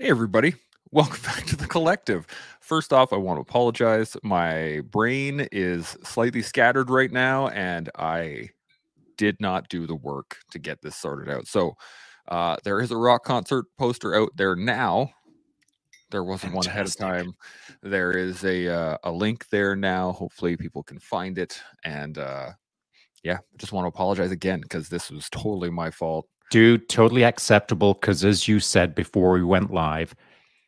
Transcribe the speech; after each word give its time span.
Hey, 0.00 0.10
everybody. 0.10 0.54
Welcome 0.92 1.20
back 1.24 1.44
to 1.46 1.56
the 1.56 1.66
collective. 1.66 2.24
First 2.60 2.92
off, 2.92 3.12
I 3.12 3.16
want 3.16 3.38
to 3.38 3.40
apologize. 3.40 4.16
My 4.22 4.80
brain 4.90 5.48
is 5.50 5.98
slightly 6.04 6.40
scattered 6.40 6.88
right 6.88 7.10
now, 7.10 7.48
and 7.48 7.90
I 7.96 8.50
did 9.16 9.40
not 9.40 9.68
do 9.68 9.88
the 9.88 9.96
work 9.96 10.36
to 10.52 10.60
get 10.60 10.80
this 10.82 10.94
sorted 10.94 11.28
out. 11.28 11.48
So, 11.48 11.72
uh, 12.28 12.58
there 12.62 12.80
is 12.80 12.92
a 12.92 12.96
rock 12.96 13.24
concert 13.24 13.64
poster 13.76 14.14
out 14.14 14.30
there 14.36 14.54
now. 14.54 15.10
There 16.12 16.22
wasn't 16.22 16.54
one 16.54 16.68
ahead 16.68 16.86
of 16.86 16.96
time. 16.96 17.32
There 17.82 18.12
is 18.12 18.44
a 18.44 18.68
uh, 18.72 18.98
a 19.02 19.10
link 19.10 19.48
there 19.48 19.74
now. 19.74 20.12
Hopefully, 20.12 20.56
people 20.56 20.84
can 20.84 21.00
find 21.00 21.38
it. 21.38 21.60
And 21.82 22.18
uh, 22.18 22.50
yeah, 23.24 23.38
I 23.38 23.56
just 23.56 23.72
want 23.72 23.82
to 23.82 23.88
apologize 23.88 24.30
again 24.30 24.60
because 24.60 24.88
this 24.88 25.10
was 25.10 25.28
totally 25.28 25.70
my 25.70 25.90
fault. 25.90 26.28
Dude, 26.50 26.88
totally 26.88 27.24
acceptable. 27.24 27.94
Because 27.94 28.24
as 28.24 28.48
you 28.48 28.60
said 28.60 28.94
before 28.94 29.32
we 29.32 29.44
went 29.44 29.72
live, 29.72 30.14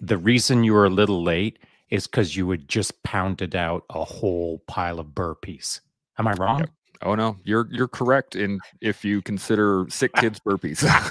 the 0.00 0.18
reason 0.18 0.64
you 0.64 0.74
were 0.74 0.86
a 0.86 0.90
little 0.90 1.22
late 1.22 1.58
is 1.90 2.06
because 2.06 2.36
you 2.36 2.48
had 2.50 2.68
just 2.68 3.02
pounded 3.02 3.56
out 3.56 3.84
a 3.90 4.04
whole 4.04 4.58
pile 4.66 5.00
of 5.00 5.08
burpees. 5.08 5.80
Am 6.18 6.28
I 6.28 6.34
wrong? 6.34 6.66
Oh 7.02 7.14
no, 7.14 7.36
you're 7.44 7.66
you're 7.70 7.88
correct 7.88 8.36
in 8.36 8.60
if 8.82 9.04
you 9.06 9.22
consider 9.22 9.86
sick 9.88 10.12
kids 10.14 10.38
burpees. 10.40 10.84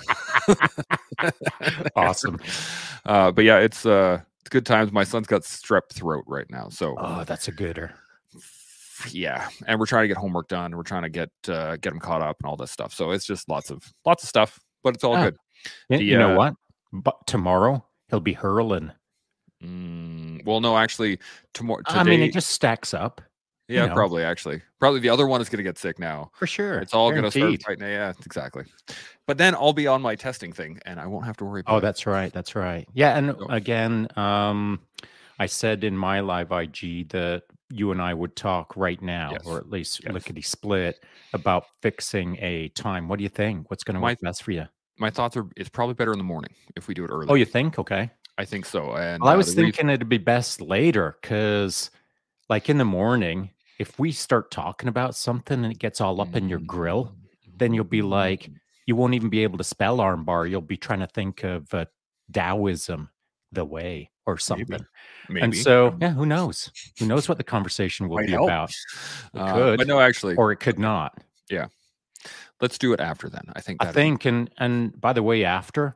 Awesome. 1.96 2.40
Uh, 3.06 3.32
but 3.32 3.44
yeah, 3.44 3.60
it's 3.60 3.86
uh 3.86 4.22
it's 4.42 4.50
good 4.50 4.66
times. 4.66 4.92
My 4.92 5.04
son's 5.04 5.28
got 5.28 5.42
strep 5.42 5.90
throat 5.92 6.24
right 6.28 6.50
now, 6.50 6.70
so 6.70 6.96
Oh, 6.98 7.24
that's 7.26 7.48
a 7.48 7.52
gooder. 7.52 7.94
Yeah, 9.12 9.50
and 9.68 9.80
we're 9.80 9.86
trying 9.86 10.04
to 10.04 10.08
get 10.08 10.18
homework 10.18 10.48
done. 10.48 10.76
We're 10.76 10.84
trying 10.84 11.04
to 11.04 11.10
get 11.10 11.30
uh, 11.48 11.76
get 11.78 11.90
them 11.92 12.00
caught 12.00 12.22
up 12.22 12.38
and 12.42 12.50
all 12.50 12.56
this 12.58 12.72
stuff. 12.72 12.94
So 12.94 13.12
it's 13.12 13.26
just 13.26 13.48
lots 13.50 13.70
of 13.70 13.84
lots 14.06 14.24
of 14.24 14.30
stuff, 14.30 14.60
but 14.84 14.96
it's 14.96 15.04
all 15.04 15.16
Ah, 15.16 15.26
good. 15.26 15.38
Y- 15.90 15.98
The, 15.98 16.04
you 16.04 16.18
know 16.18 16.34
uh, 16.34 16.38
what? 16.38 16.54
But 16.94 17.16
tomorrow 17.28 17.86
he'll 18.10 18.20
be 18.20 18.34
hurling. 18.34 18.92
Mm, 19.64 20.46
well, 20.46 20.62
no, 20.62 20.78
actually, 20.78 21.20
tomorrow. 21.54 21.82
Today, 21.88 22.00
I 22.00 22.04
mean, 22.04 22.22
it 22.22 22.32
just 22.34 22.50
stacks 22.52 22.94
up 22.94 23.22
yeah, 23.68 23.86
know. 23.86 23.94
probably 23.94 24.24
actually, 24.24 24.62
probably 24.80 25.00
the 25.00 25.10
other 25.10 25.28
one 25.28 25.42
is 25.42 25.50
gonna 25.50 25.64
get 25.64 25.78
sick 25.78 26.00
now. 26.00 26.32
for 26.34 26.48
sure. 26.48 26.80
It's 26.80 26.94
all 26.94 27.12
gonna 27.12 27.30
start 27.30 27.42
Guaranteed. 27.42 27.64
fighting. 27.64 27.84
Yeah, 27.88 28.14
exactly. 28.26 28.64
But 29.28 29.38
then 29.38 29.54
I'll 29.54 29.74
be 29.74 29.86
on 29.86 30.02
my 30.02 30.16
testing 30.16 30.52
thing, 30.54 30.80
and 30.86 31.00
I 31.00 31.06
won't 31.06 31.26
have 31.26 31.38
to 31.38 31.46
worry 31.46 31.60
about. 31.62 31.74
Oh, 31.74 31.78
it. 31.78 31.82
that's 31.82 32.06
right. 32.08 32.34
That's 32.34 32.56
right. 32.56 32.88
Yeah, 32.94 33.18
and 33.18 33.36
again, 33.50 34.08
um, 34.16 34.80
I 35.38 35.46
said 35.46 35.84
in 35.84 35.96
my 35.96 36.22
live 36.22 36.52
IG 36.52 37.10
that 37.10 37.44
you 37.72 37.92
and 37.92 38.02
I 38.02 38.14
would 38.14 38.36
talk 38.36 38.76
right 38.76 39.02
now, 39.02 39.32
Yes. 39.34 39.42
or 39.46 39.58
at 39.58 39.70
least 39.70 40.02
Yes. 40.04 40.14
lickety 40.14 40.42
split, 40.42 41.04
about 41.34 41.66
fixing 41.82 42.38
a 42.40 42.70
time. 42.70 43.08
What 43.08 43.18
do 43.18 43.24
you 43.24 43.30
think? 43.30 43.70
What's 43.70 43.84
going 43.84 43.96
to 43.96 44.02
work 44.02 44.20
best 44.22 44.44
for 44.44 44.52
you? 44.52 44.66
my 45.02 45.10
thoughts 45.10 45.38
are 45.38 45.46
it's 45.56 45.70
probably 45.70 45.94
better 45.94 46.12
in 46.12 46.18
the 46.18 46.26
morning 46.26 46.54
if 46.76 46.90
we 46.90 46.94
do 46.94 47.06
it 47.06 47.10
early. 47.10 47.28
Oh, 47.30 47.36
you 47.36 47.46
think? 47.46 47.80
Okay. 47.80 48.12
I 48.38 48.44
think 48.44 48.66
so. 48.66 48.98
And 48.98 49.22
Well, 49.24 49.32
I 49.32 49.36
uh, 49.36 49.38
was 49.38 49.48
reason- 49.48 49.64
thinking 49.64 49.90
it'd 49.90 50.10
be 50.10 50.18
best 50.18 50.60
later 50.60 51.18
because, 51.22 51.90
like 52.50 52.70
in 52.70 52.78
the 52.78 52.84
morning, 52.84 53.52
if 53.80 53.98
we 53.98 54.12
start 54.12 54.52
talking 54.52 54.90
about 54.90 55.16
something 55.16 55.64
and 55.64 55.72
it 55.72 55.80
gets 55.80 56.02
all 56.02 56.20
up 56.20 56.36
in 56.36 56.50
your 56.50 56.60
grill, 56.60 57.16
then 57.56 57.74
you'll 57.74 57.86
be 57.86 58.02
like, 58.02 58.50
you 58.88 58.96
won't 58.98 59.14
even 59.14 59.30
be 59.30 59.42
able 59.44 59.58
to 59.58 59.64
spell 59.64 60.00
armbar. 60.00 60.50
You'll 60.50 60.60
be 60.60 60.76
trying 60.76 61.00
to 61.00 61.08
think 61.08 61.44
of 61.46 61.74
uh, 61.74 61.86
Taoism, 62.34 63.10
the 63.52 63.66
way, 63.66 64.10
or 64.26 64.38
something. 64.38 64.86
maybe. 65.30 65.42
And 65.42 65.56
so, 65.56 65.96
yeah, 66.00 66.12
who 66.12 66.26
knows? 66.26 66.72
Who 67.00 67.06
knows 67.08 67.28
what 67.28 67.38
the 67.38 67.44
conversation 67.44 68.08
will 68.08 68.18
Might 68.18 68.28
be 68.28 68.32
help. 68.34 68.48
about, 68.48 68.70
It 69.34 69.40
Uh, 69.40 69.54
could, 69.54 69.78
but 69.78 69.88
no, 69.88 70.00
actually, 70.00 70.36
or 70.36 70.52
it 70.52 70.58
could 70.58 70.78
not. 70.80 71.18
Yeah, 71.50 71.68
let's 72.62 72.78
do 72.78 72.94
it 72.94 73.00
after 73.00 73.30
then. 73.30 73.44
I 73.56 73.62
think. 73.62 73.82
I 73.82 73.86
that'd- 73.86 73.96
think, 73.96 74.26
and 74.26 74.50
and 74.58 75.00
by 75.00 75.14
the 75.14 75.24
way, 75.24 75.44
after, 75.46 75.96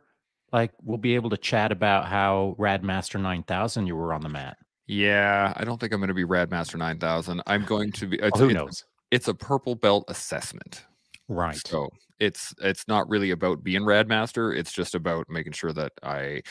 like, 0.51 0.71
we'll 0.81 0.97
be 0.97 1.15
able 1.15 1.29
to 1.31 1.37
chat 1.37 1.71
about 1.71 2.05
how 2.07 2.55
Radmaster 2.59 3.19
Nine 3.21 3.43
Thousand 3.43 3.87
you 3.87 3.95
were 3.95 4.13
on 4.13 4.21
the 4.21 4.29
mat. 4.29 4.57
Yeah, 4.87 5.53
I 5.55 5.63
don't 5.63 5.79
think 5.79 5.93
I'm 5.93 5.99
going 5.99 6.09
to 6.09 6.13
be 6.13 6.25
Radmaster 6.25 6.75
9000. 6.77 7.41
I'm 7.47 7.63
going 7.65 7.91
to 7.93 8.05
be. 8.07 8.17
It's, 8.17 8.31
Well, 8.33 8.43
who 8.43 8.49
it's- 8.49 8.63
knows? 8.65 8.83
It's 9.11 9.27
a 9.27 9.33
purple 9.33 9.75
belt 9.75 10.05
assessment. 10.07 10.85
Right. 11.29 11.55
So 11.67 11.89
it's 12.19 12.53
it's 12.61 12.87
not 12.87 13.07
really 13.07 13.29
about 13.31 13.63
being 13.63 13.83
Radmaster. 13.83 14.55
It's 14.57 14.71
just 14.73 14.95
about 14.95 15.29
making 15.29 15.53
sure 15.53 15.71
that 15.71 15.93
I 16.01 16.41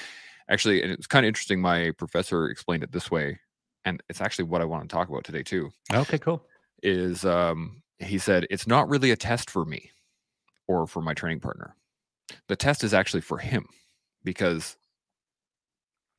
actually. 0.48 0.82
And 0.82 0.92
it's 0.92 1.06
kind 1.06 1.24
of 1.24 1.28
interesting. 1.28 1.60
My 1.60 1.90
professor 1.98 2.48
explained 2.48 2.82
it 2.82 2.92
this 2.92 3.10
way, 3.10 3.38
and 3.84 4.02
it's 4.08 4.20
actually 4.20 4.44
what 4.44 4.60
I 4.62 4.64
want 4.64 4.88
to 4.88 4.94
talk 4.94 5.08
about 5.08 5.24
today 5.24 5.42
too. 5.42 5.70
Okay. 5.92 6.18
Cool. 6.18 6.44
is 6.82 7.24
um 7.24 7.82
he 7.98 8.18
said 8.18 8.46
it's 8.50 8.66
not 8.66 8.88
really 8.88 9.10
a 9.12 9.16
test 9.16 9.48
for 9.50 9.64
me 9.64 9.90
or 10.66 10.86
for 10.86 11.00
my 11.00 11.14
training 11.14 11.38
partner 11.38 11.76
the 12.48 12.56
test 12.56 12.82
is 12.82 12.92
actually 12.92 13.20
for 13.20 13.38
him 13.38 13.64
because 14.24 14.76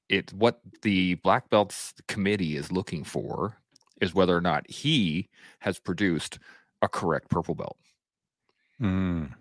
it 0.07 0.31
what 0.34 0.61
the 0.84 1.16
black 1.16 1.50
belts 1.50 1.94
committee 2.07 2.55
is 2.55 2.72
looking 2.72 3.03
for 3.03 3.57
is 4.00 4.13
whether 4.13 4.35
or 4.35 4.40
not 4.41 4.69
he 4.69 5.28
has 5.59 5.79
produced 5.79 6.40
a 6.81 6.88
correct 6.88 7.29
purple 7.29 7.55
belt 7.55 7.78
Mm. 8.81 9.34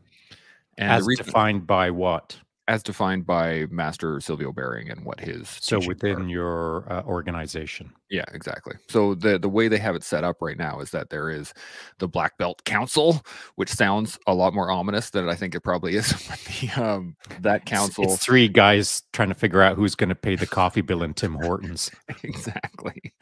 and 0.78 0.91
As 0.93 1.06
reason, 1.06 1.25
defined 1.25 1.66
by 1.66 1.91
what? 1.91 2.37
As 2.72 2.83
defined 2.83 3.27
by 3.27 3.66
master 3.71 4.16
Sylvio 4.16 4.55
Behring 4.55 4.88
and 4.91 5.05
what 5.05 5.21
his 5.21 5.47
So 5.60 5.77
teachings 5.78 5.84
are. 5.84 5.88
within 5.88 6.28
your 6.31 6.91
uh, 6.91 7.03
organization. 7.03 7.93
Yeah, 8.09 8.25
exactly. 8.33 8.75
So 8.88 9.15
the 9.15 9.38
the 9.38 9.49
way 9.49 9.69
they 9.69 9.77
have 9.77 9.94
it 9.94 10.03
set 10.03 10.25
up 10.25 10.37
right 10.41 10.56
now 10.56 10.81
is 10.81 10.91
that 10.93 11.11
there 11.11 11.28
is 11.28 11.53
the 11.99 12.09
Black 12.09 12.38
Belt 12.38 12.65
Council, 12.65 13.21
which 13.56 13.69
sounds 13.69 14.19
a 14.27 14.32
lot 14.32 14.55
more 14.55 14.71
ominous 14.71 15.11
than 15.11 15.28
I 15.28 15.34
think 15.34 15.55
it 15.55 15.61
probably 15.61 15.97
is. 15.97 16.12
The 16.62 16.82
um, 16.82 17.15
that 17.41 17.62
It's- 17.62 17.78
council, 17.78 18.05
It's, 18.05 18.25
three 18.25 18.49
guys 18.49 19.03
trying 19.12 19.28
to 19.28 19.34
figure 19.34 19.61
out 19.61 19.77
who's 19.77 19.94
going 19.94 20.09
to 20.09 20.15
pay 20.15 20.37
the 20.37 20.47
coffee 20.47 20.81
bill 20.81 21.03
in 21.03 21.12
Tim 21.12 21.34
Hortons. 21.34 21.91
exactly. 22.22 23.12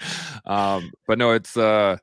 Um, 0.45 0.93
but 1.09 1.19
no, 1.19 1.33
it's 1.33 1.57
uh, 1.57 1.97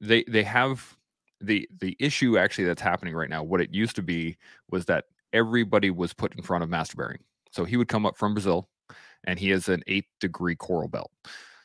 they 0.00 0.24
they 0.28 0.42
have 0.42 0.94
the 1.40 1.66
the 1.80 1.96
issue 1.98 2.36
actually 2.36 2.64
that's 2.66 2.82
happening 2.82 3.14
right 3.14 3.30
now. 3.30 3.42
What 3.42 3.62
it 3.62 3.72
used 3.72 3.96
to 3.96 4.02
be 4.02 4.36
was 4.70 4.84
that 4.86 5.04
everybody 5.32 5.90
was 5.90 6.12
put 6.12 6.34
in 6.36 6.42
front 6.42 6.64
of 6.64 6.70
Master 6.70 6.96
Behring. 6.96 7.20
So 7.50 7.64
he 7.64 7.76
would 7.76 7.88
come 7.88 8.06
up 8.06 8.16
from 8.16 8.34
Brazil, 8.34 8.68
and 9.24 9.38
he 9.38 9.50
is 9.50 9.68
an 9.68 9.82
eighth 9.86 10.08
degree 10.20 10.56
coral 10.56 10.88
belt. 10.88 11.10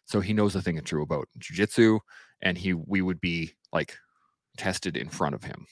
So 0.05 0.19
he 0.19 0.33
knows 0.33 0.55
a 0.55 0.61
thing 0.61 0.78
or 0.78 0.81
two 0.81 1.01
about 1.01 1.28
jujitsu, 1.39 2.00
and 2.41 2.57
he 2.57 2.73
we 2.73 3.01
would 3.01 3.19
be 3.22 3.53
like 3.73 3.97
tested 4.57 4.97
in 4.97 5.09
front 5.09 5.35
of 5.35 5.44
him. 5.44 5.66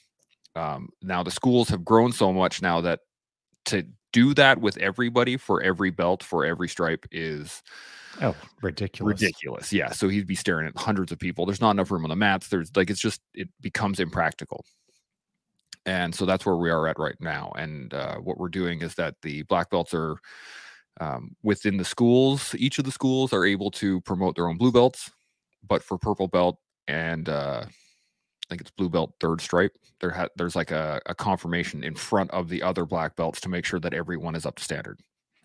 Um, 0.56 0.90
now 1.02 1.24
the 1.24 1.32
schools 1.32 1.70
have 1.70 1.84
grown 1.84 2.12
so 2.12 2.32
much 2.32 2.62
now 2.62 2.82
that 2.82 3.02
to 3.66 3.86
do 4.14 4.34
that 4.36 4.62
with 4.62 4.78
everybody 4.78 5.36
for 5.36 5.62
every 5.62 5.90
belt 5.90 6.24
for 6.24 6.46
every 6.46 6.70
stripe 6.70 7.06
is 7.12 7.62
Oh, 8.22 8.34
ridiculous. 8.62 9.22
ridiculous. 9.22 9.74
Yeah. 9.74 9.92
So 9.92 10.08
he'd 10.08 10.26
be 10.28 10.36
staring 10.36 10.68
at 10.68 10.78
hundreds 10.78 11.12
of 11.12 11.20
people. 11.20 11.46
There's 11.46 11.60
not 11.60 11.72
enough 11.72 11.92
room 11.92 12.06
on 12.06 12.10
the 12.10 12.16
mats. 12.16 12.48
There's 12.48 12.74
like 12.78 12.90
it's 12.90 13.02
just 13.02 13.20
it 13.34 13.50
becomes 13.60 14.00
impractical. 14.00 14.64
And 15.86 16.14
so 16.14 16.26
that's 16.26 16.46
where 16.46 16.56
we 16.56 16.70
are 16.72 16.88
at 16.88 16.98
right 16.98 17.16
now. 17.20 17.52
And 17.58 17.94
uh, 17.94 18.16
what 18.18 18.38
we're 18.38 18.50
doing 18.50 18.82
is 18.82 18.96
that 18.96 19.16
the 19.22 19.44
black 19.44 19.70
belts 19.70 19.94
are 19.94 20.16
um, 21.00 21.36
within 21.44 21.78
the 21.78 21.86
schools. 21.86 22.56
Each 22.58 22.80
of 22.80 22.86
the 22.86 22.92
schools 22.92 23.34
are 23.34 23.46
able 23.46 23.70
to 23.72 24.02
promote 24.02 24.36
their 24.36 24.48
own 24.48 24.58
blue 24.58 24.72
belts, 24.72 25.12
but 25.68 25.84
for 25.84 25.98
purple 25.98 26.28
belt 26.28 26.58
and 26.88 27.30
uh, 27.30 27.66
I 27.66 28.46
think 28.50 28.62
it's 28.62 28.72
blue 28.72 28.90
belt 28.90 29.14
third 29.20 29.42
stripe. 29.42 29.74
There 30.00 30.12
ha- 30.12 30.30
there's 30.36 30.56
like 30.56 30.72
a, 30.72 31.02
a 31.08 31.16
confirmation 31.16 31.84
in 31.84 31.96
front 31.96 32.32
of 32.32 32.48
the 32.50 32.62
other 32.64 32.86
black 32.86 33.16
belts 33.16 33.42
to 33.42 33.50
make 33.50 33.66
sure 33.66 33.80
that 33.80 33.94
everyone 33.94 34.36
is 34.36 34.46
up 34.46 34.56
to 34.58 34.64
standard. 34.64 35.00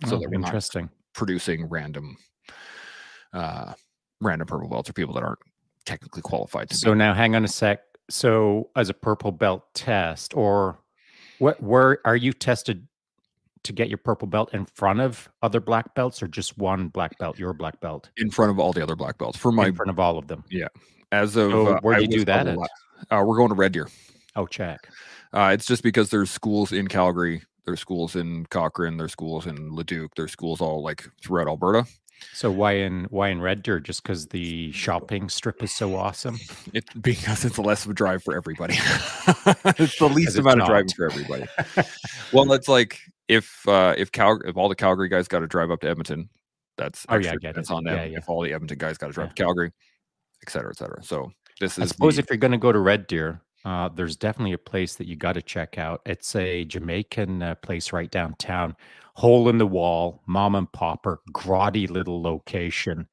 So 0.07 0.17
Oh, 0.17 0.21
that 0.21 0.31
we're 0.31 0.39
not 0.39 0.49
interesting. 0.49 0.89
producing 1.15 1.67
random 1.67 2.17
uh 3.33 3.73
random 4.21 4.47
purple 4.47 4.69
belts 4.69 4.89
or 4.91 4.93
people 4.93 5.15
that 5.15 5.23
aren't 5.23 5.39
technically 5.87 6.23
qualified 6.23 6.69
to 6.71 6.77
So 6.77 6.93
be. 6.93 6.99
now 6.99 7.15
hang 7.15 7.35
on 7.35 7.45
a 7.45 7.49
sec. 7.49 7.81
So 8.11 8.71
as 8.77 8.89
a 8.89 8.95
purple 8.95 9.33
belt 9.33 9.65
test, 9.75 10.37
or 10.37 10.79
what 11.39 11.63
where 11.63 11.99
are 12.05 12.17
you 12.17 12.33
tested 12.33 12.87
to 13.63 13.73
get 13.73 13.89
your 13.89 13.99
purple 13.99 14.27
belt 14.27 14.53
in 14.55 14.65
front 14.67 15.01
of 15.01 15.29
other 15.43 15.61
black 15.61 15.95
belts 15.95 16.23
or 16.23 16.29
just 16.29 16.59
one 16.59 16.89
black 16.89 17.19
belt, 17.19 17.39
your 17.39 17.53
black 17.53 17.81
belt? 17.81 18.11
in 18.17 18.31
front 18.31 18.51
of 18.51 18.59
all 18.59 18.73
the 18.73 18.83
other 18.83 18.97
black 18.97 19.17
belts 19.19 19.39
for 19.39 19.53
my 19.53 19.69
in 19.69 19.75
front 19.75 19.91
of 19.91 19.99
all 19.99 20.19
of 20.19 20.27
them. 20.29 20.45
Yeah. 20.51 20.69
As 21.13 21.37
of 21.37 21.51
So 21.51 21.67
uh, 21.77 21.81
where 21.81 21.97
do 21.97 22.03
you 22.03 22.09
do 22.09 22.25
that 22.25 22.47
at? 22.47 22.59
uh, 22.59 23.23
we're 23.25 23.37
going 23.37 23.49
to 23.49 23.55
red 23.55 23.73
deer 23.73 23.89
Oh, 24.37 24.47
check. 24.47 24.89
uh 25.33 25.51
it's 25.53 25.67
just 25.67 25.83
because 25.83 26.11
there's 26.11 26.31
schools 26.31 26.73
in 26.73 26.87
calgary 26.89 27.43
there's 27.67 27.81
schools 27.81 28.15
in 28.17 28.47
cochrane 28.47 28.97
there's 28.97 29.13
schools 29.13 29.47
in 29.47 29.75
leduc 29.75 30.15
there's 30.17 30.31
schools 30.33 30.61
all 30.61 30.83
like 30.83 31.05
throughout 31.23 31.47
alberta 31.49 31.85
So 32.33 32.51
why 32.51 32.73
in 32.73 33.05
why 33.11 33.29
in 33.29 33.41
Red 33.41 33.63
Deer? 33.63 33.81
Just 33.81 34.03
because 34.03 34.27
the 34.29 34.73
shopping 34.73 35.29
strip 35.29 35.63
is 35.63 35.73
so 35.73 35.95
awesome? 35.97 36.39
it 36.73 36.85
because 37.03 37.45
it's 37.45 37.59
less 37.59 37.85
of 37.85 37.91
a 37.91 37.95
drive 37.95 38.23
for 38.23 38.35
everybody 38.37 38.75
it's 39.79 39.99
the 39.99 40.09
least 40.13 40.37
amount 40.39 40.61
of 40.61 40.67
driving 40.69 40.91
for 40.97 41.07
everybody 41.11 41.47
well 42.33 42.53
it's 42.53 42.69
like 42.69 42.99
if 43.29 43.67
uh 43.69 43.95
if 43.97 44.11
cal 44.13 44.39
if 44.45 44.57
all 44.57 44.69
the 44.69 44.75
calgary 44.75 45.09
guys 45.09 45.29
got 45.29 45.41
to 45.41 45.47
drive 45.47 45.71
up 45.71 45.81
to 45.81 45.89
edmonton 45.89 46.29
that's 46.77 47.05
Oh, 47.09 47.17
yeah, 47.17 47.33
I 47.43 47.53
that's 47.53 47.71
on 47.71 47.85
them 47.85 47.95
Yeah, 47.97 48.05
yeah. 48.05 48.19
if 48.19 48.29
all 48.29 48.43
the 48.43 48.53
edmonton 48.53 48.79
guys 48.79 48.97
got 48.99 49.09
to 49.09 49.13
drive 49.13 49.29
Yeah. 49.29 49.35
to 49.35 49.43
calgary 49.43 49.73
et 50.43 50.51
cetera 50.51 50.71
et 50.71 50.77
cetera 50.79 51.03
so 51.03 51.31
this 51.61 51.79
I 51.79 51.83
is 51.83 51.91
suppose 51.91 52.17
the- 52.17 52.23
if 52.23 52.31
you're 52.31 52.39
going 52.39 52.53
to 52.53 52.59
go 52.59 52.73
to 52.73 52.79
Red 52.79 53.07
Deer, 53.07 53.43
uh, 53.67 53.91
there's 53.91 54.17
definitely 54.17 54.55
a 54.55 54.59
place 54.59 54.95
that 54.95 55.07
you 55.07 55.15
got 55.15 55.35
to 55.35 55.43
check 55.43 55.77
out. 55.77 56.01
It's 56.07 56.35
a 56.35 56.65
Jamaican 56.65 57.43
uh, 57.43 57.55
place 57.57 57.93
right 57.93 58.11
downtown. 58.11 58.75
Hole 59.21 59.51
in 59.51 59.59
the 59.59 59.67
wall, 59.67 60.23
mom 60.27 60.55
and 60.55 60.73
popper, 60.73 61.21
grotty 61.31 61.89
little 61.91 62.23
location. 62.23 63.07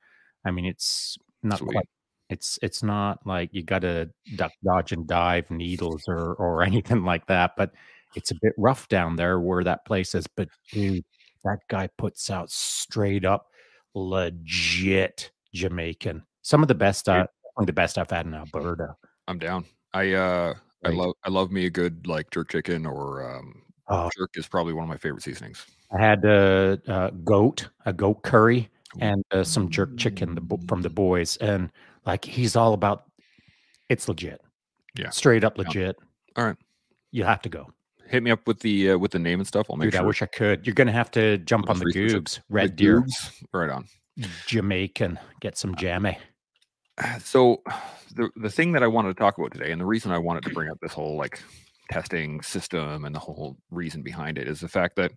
I 0.45 0.51
mean, 0.51 0.65
it's 0.65 1.17
not 1.43 1.59
Sweet. 1.59 1.71
quite. 1.73 1.89
It's 2.29 2.57
it's 2.61 2.81
not 2.81 3.19
like 3.25 3.49
you 3.51 3.63
got 3.63 3.81
to 3.81 4.09
duck, 4.37 4.51
dodge, 4.63 4.93
and 4.93 5.05
dive 5.05 5.51
needles 5.51 6.03
or 6.07 6.33
or 6.35 6.63
anything 6.71 7.03
like 7.03 7.27
that. 7.27 7.51
But 7.57 7.71
it's 8.15 8.31
a 8.31 8.35
bit 8.41 8.53
rough 8.57 8.87
down 8.87 9.17
there 9.17 9.39
where 9.41 9.65
that 9.65 9.85
place 9.85 10.15
is. 10.15 10.25
But 10.27 10.47
dude, 10.71 11.03
that 11.43 11.59
guy 11.69 11.89
puts 11.97 12.29
out 12.29 12.49
straight 12.49 13.25
up 13.25 13.47
legit 13.93 15.31
Jamaican. 15.53 16.23
Some 16.41 16.61
of 16.61 16.69
the 16.69 16.75
best, 16.75 17.09
uh, 17.09 17.27
the 17.65 17.73
best 17.73 17.97
I've 17.97 18.09
had 18.09 18.25
in 18.25 18.33
Alberta. 18.33 18.95
I'm 19.27 19.39
down. 19.39 19.65
I 19.93 20.13
uh 20.13 20.53
I 20.85 20.89
love 20.89 21.13
I 21.25 21.29
love 21.29 21.51
me 21.51 21.65
a 21.65 21.69
good 21.69 22.07
like 22.07 22.31
jerk 22.31 22.51
chicken 22.51 22.85
or 22.85 23.29
um 23.29 23.63
Oh, 23.89 24.09
jerk 24.17 24.31
is 24.35 24.47
probably 24.47 24.73
one 24.73 24.83
of 24.83 24.89
my 24.89 24.97
favorite 24.97 25.23
seasonings. 25.23 25.65
I 25.91 25.99
had 25.99 26.25
a, 26.25 26.79
a 26.87 27.11
goat, 27.23 27.69
a 27.85 27.93
goat 27.93 28.21
curry, 28.23 28.69
and 28.99 29.23
uh, 29.31 29.43
some 29.43 29.69
jerk 29.69 29.95
chicken 29.97 30.35
the, 30.35 30.57
from 30.67 30.81
the 30.81 30.89
boys, 30.89 31.37
and 31.37 31.71
like 32.05 32.25
he's 32.25 32.55
all 32.55 32.73
about. 32.73 33.03
It's 33.89 34.07
legit. 34.09 34.41
Yeah. 34.97 35.09
straight 35.11 35.43
up 35.45 35.57
Yeah. 35.57 35.63
legit. 35.67 35.95
All 36.35 36.45
right. 36.45 36.57
You 37.11 37.23
have 37.23 37.41
to 37.43 37.49
go, 37.49 37.71
Hit 38.09 38.21
me 38.23 38.31
up 38.31 38.45
with 38.47 38.59
the 38.59 38.91
uh, 38.91 38.97
with 38.97 39.11
the 39.11 39.19
name 39.19 39.39
and 39.39 39.47
stuff. 39.47 39.67
I'll 39.69 39.77
make 39.77 39.87
dude. 39.87 39.93
sure. 39.93 40.03
I 40.03 40.05
wish 40.05 40.21
I 40.21 40.25
could. 40.25 40.65
You're 40.67 40.73
gonna 40.75 40.91
have 40.91 41.11
to 41.11 41.37
jump 41.39 41.69
on 41.69 41.79
the 41.79 41.85
just 41.85 41.95
research 41.95 42.13
it. 42.13 42.23
goobs, 42.23 42.33
The 42.35 42.41
red 42.49 42.75
deer, 42.75 43.01
Goobs? 43.01 43.43
Right 43.53 43.69
on. 43.69 43.85
Jamaican. 44.47 45.19
Get 45.41 45.57
some 45.57 45.75
jammy. 45.75 46.17
So 47.23 47.61
the 48.15 48.29
the 48.35 48.49
thing 48.49 48.71
that 48.73 48.83
I 48.83 48.87
wanted 48.87 49.09
to 49.09 49.13
talk 49.13 49.37
about 49.37 49.51
today, 49.51 49.71
and 49.71 49.79
the 49.79 49.85
reason 49.85 50.11
I 50.11 50.17
wanted 50.17 50.43
to 50.43 50.49
bring 50.49 50.69
up 50.69 50.79
this 50.81 50.93
whole 50.93 51.15
like 51.15 51.41
testing 51.91 52.41
system 52.41 53.05
and 53.05 53.15
the 53.15 53.19
whole 53.19 53.57
reason 53.71 54.01
behind 54.01 54.37
it 54.37 54.47
is 54.47 54.59
the 54.59 54.67
fact 54.67 54.95
that 54.95 55.11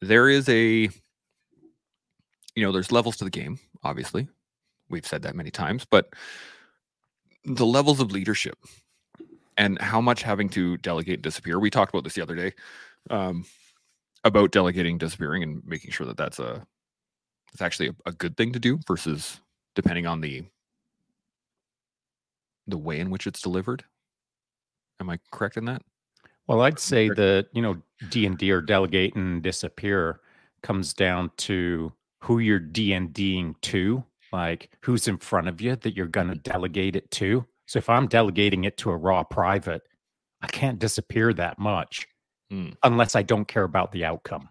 there 0.00 0.28
is 0.28 0.48
a 0.48 0.88
you 2.54 2.64
know 2.64 2.72
there's 2.72 2.92
levels 2.92 3.16
to 3.16 3.24
the 3.24 3.30
game 3.30 3.58
obviously. 3.82 4.28
We've 4.90 5.06
said 5.06 5.22
that 5.22 5.36
many 5.36 5.50
times 5.50 5.84
but 5.84 6.12
the 7.44 7.66
levels 7.66 8.00
of 8.00 8.12
leadership 8.12 8.58
and 9.56 9.80
how 9.80 10.00
much 10.00 10.22
having 10.22 10.48
to 10.50 10.76
delegate 10.78 11.14
and 11.14 11.22
disappear 11.22 11.58
we 11.58 11.70
talked 11.70 11.92
about 11.92 12.04
this 12.04 12.14
the 12.14 12.22
other 12.22 12.34
day 12.34 12.52
um, 13.10 13.44
about 14.24 14.50
delegating 14.50 14.98
disappearing 14.98 15.42
and 15.42 15.62
making 15.66 15.90
sure 15.90 16.06
that 16.06 16.16
that's 16.16 16.38
a 16.38 16.66
it's 17.52 17.62
actually 17.62 17.88
a, 17.88 17.94
a 18.06 18.12
good 18.12 18.36
thing 18.36 18.52
to 18.52 18.58
do 18.58 18.78
versus 18.86 19.40
depending 19.74 20.06
on 20.06 20.20
the 20.20 20.44
the 22.66 22.78
way 22.78 23.00
in 23.00 23.10
which 23.10 23.26
it's 23.26 23.40
delivered 23.40 23.84
am 25.00 25.10
i 25.10 25.18
correct 25.30 25.56
in 25.56 25.64
that 25.64 25.82
Well, 26.46 26.62
I'd 26.62 26.78
say 26.78 27.08
the 27.08 27.46
you 27.52 27.60
know 27.62 27.76
D 28.10 28.24
and 28.26 28.38
D 28.38 28.50
or 28.52 28.60
delegate 28.62 29.14
and 29.16 29.42
disappear 29.42 30.20
comes 30.62 30.94
down 30.94 31.30
to 31.48 31.92
who 32.22 32.38
you're 32.38 32.58
D 32.58 32.92
and 32.94 33.12
Ding 33.12 33.54
to, 33.62 34.02
like 34.32 34.70
who's 34.82 35.06
in 35.08 35.18
front 35.18 35.48
of 35.48 35.60
you 35.60 35.76
that 35.76 35.94
you're 35.94 36.06
going 36.06 36.28
to 36.28 36.34
delegate 36.34 36.96
it 36.96 37.10
to. 37.12 37.44
So 37.66 37.78
if 37.78 37.88
I'm 37.88 38.06
delegating 38.08 38.64
it 38.64 38.76
to 38.78 38.90
a 38.90 38.96
raw 38.96 39.22
private, 39.24 39.82
I 40.40 40.46
can't 40.46 40.78
disappear 40.78 41.32
that 41.34 41.58
much 41.58 42.06
Mm. 42.50 42.74
unless 42.82 43.14
I 43.14 43.22
don't 43.22 43.46
care 43.46 43.64
about 43.64 43.92
the 43.92 44.06
outcome. 44.06 44.48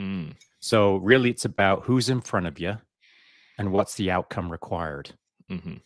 Mm, 0.00 0.36
So 0.60 0.96
really, 0.98 1.28
it's 1.30 1.44
about 1.44 1.82
who's 1.82 2.08
in 2.08 2.20
front 2.20 2.46
of 2.46 2.60
you 2.60 2.78
and 3.58 3.72
what's 3.72 3.96
the 3.96 4.12
outcome 4.12 4.48
required. 4.52 5.10
mhm. 5.50 5.80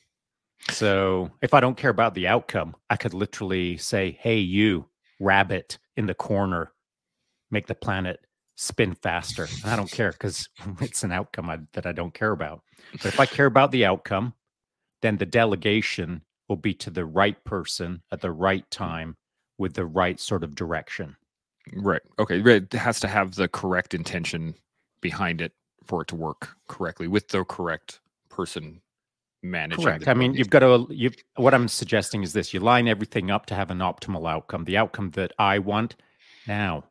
So 0.70 1.30
if 1.42 1.54
I 1.54 1.60
don't 1.60 1.76
care 1.76 1.90
about 1.90 2.14
the 2.14 2.26
outcome, 2.26 2.74
I 2.90 2.96
could 2.96 3.14
literally 3.14 3.76
say, 3.76 4.18
"Hey, 4.20 4.38
you 4.38 4.86
rabbit 5.20 5.78
in 5.96 6.06
the 6.06 6.14
corner, 6.14 6.72
make 7.50 7.66
the 7.66 7.74
planet 7.74 8.26
spin 8.56 8.94
faster." 8.94 9.46
And 9.62 9.72
I 9.72 9.76
don't 9.76 9.90
care 9.90 10.12
because 10.12 10.48
it's 10.80 11.04
an 11.04 11.12
outcome 11.12 11.50
I, 11.50 11.58
that 11.72 11.86
I 11.86 11.92
don't 11.92 12.14
care 12.14 12.32
about. 12.32 12.62
But 12.92 13.06
if 13.06 13.20
I 13.20 13.26
care 13.26 13.46
about 13.46 13.72
the 13.72 13.84
outcome, 13.84 14.34
then 15.02 15.18
the 15.18 15.26
delegation 15.26 16.22
will 16.48 16.56
be 16.56 16.74
to 16.74 16.90
the 16.90 17.04
right 17.04 17.42
person 17.44 18.02
at 18.12 18.20
the 18.20 18.32
right 18.32 18.68
time 18.70 19.16
with 19.58 19.74
the 19.74 19.86
right 19.86 20.18
sort 20.18 20.44
of 20.44 20.54
direction. 20.54 21.16
Right. 21.72 22.02
Okay. 22.18 22.40
It 22.40 22.72
has 22.72 23.00
to 23.00 23.08
have 23.08 23.34
the 23.34 23.48
correct 23.48 23.94
intention 23.94 24.54
behind 25.00 25.40
it 25.40 25.52
for 25.84 26.02
it 26.02 26.08
to 26.08 26.16
work 26.16 26.56
correctly 26.68 27.08
with 27.08 27.28
the 27.28 27.44
correct 27.44 28.00
person 28.28 28.80
managing. 29.44 29.84
Correct. 29.84 30.08
I 30.08 30.14
mean, 30.14 30.34
you've 30.34 30.50
got 30.50 30.60
to. 30.60 30.86
You. 30.90 31.10
What 31.36 31.54
I'm 31.54 31.68
suggesting 31.68 32.22
is 32.22 32.32
this: 32.32 32.52
you 32.54 32.60
line 32.60 32.88
everything 32.88 33.30
up 33.30 33.46
to 33.46 33.54
have 33.54 33.70
an 33.70 33.78
optimal 33.78 34.30
outcome, 34.30 34.64
the 34.64 34.76
outcome 34.76 35.10
that 35.12 35.32
I 35.38 35.58
want. 35.58 35.96
Now, 36.46 36.84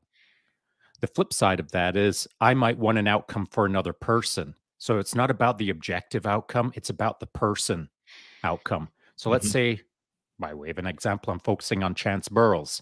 the 1.02 1.08
flip 1.08 1.34
side 1.34 1.60
of 1.60 1.72
that 1.72 1.96
is 1.98 2.28
I 2.40 2.54
might 2.54 2.78
want 2.78 2.98
an 2.98 3.08
outcome 3.08 3.48
for 3.48 3.66
another 3.66 3.94
person. 3.94 4.56
So 4.78 5.00
it's 5.00 5.16
not 5.16 5.32
about 5.32 5.58
the 5.58 5.70
objective 5.70 6.26
outcome; 6.26 6.72
it's 6.76 6.90
about 6.90 7.20
the 7.20 7.28
person 7.28 7.90
outcome. 8.44 8.90
So 9.16 9.30
let's 9.30 9.48
Mhm. 9.48 9.52
say, 9.52 9.82
by 10.40 10.54
way 10.54 10.70
of 10.70 10.78
an 10.78 10.88
example, 10.88 11.32
I'm 11.34 11.40
focusing 11.40 11.84
on 11.84 11.96
Chance 11.96 12.30
Burles, 12.30 12.82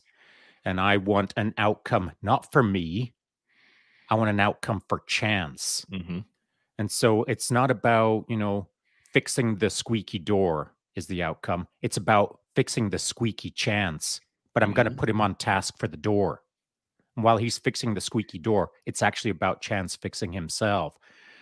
and 0.66 0.80
I 0.80 0.98
want 0.98 1.34
an 1.38 1.54
outcome 1.58 2.12
not 2.22 2.52
for 2.52 2.64
me. 2.64 3.14
I 4.10 4.16
want 4.16 4.30
an 4.30 4.40
outcome 4.40 4.82
for 4.90 5.02
Chance. 5.08 5.86
Mhm. 5.92 6.26
And 6.80 6.92
so 6.92 7.24
it's 7.26 7.52
not 7.52 7.72
about, 7.72 8.26
you 8.28 8.38
know, 8.38 8.68
fixing 9.14 9.58
the 9.58 9.70
squeaky 9.70 10.20
door 10.20 10.74
is 10.96 11.08
the 11.08 11.24
outcome. 11.24 11.68
It's 11.82 11.98
about 11.98 12.40
fixing 12.56 12.90
the 12.90 13.00
squeaky 13.00 13.52
chance. 13.52 14.20
But 14.54 14.64
I'm 14.64 14.74
going 14.74 14.86
to 14.86 14.92
mm-hmm. 14.92 15.00
put 15.00 15.10
him 15.10 15.22
on 15.22 15.36
task 15.36 15.78
for 15.78 15.88
the 15.88 15.98
door. 15.98 16.42
And 17.16 17.24
while 17.24 17.38
he's 17.38 17.58
fixing 17.58 17.94
the 17.94 18.02
squeaky 18.02 18.40
door, 18.40 18.72
it's 18.86 19.02
actually 19.02 19.32
about 19.32 19.62
chance 19.62 19.96
fixing 19.96 20.34
himself. 20.34 20.98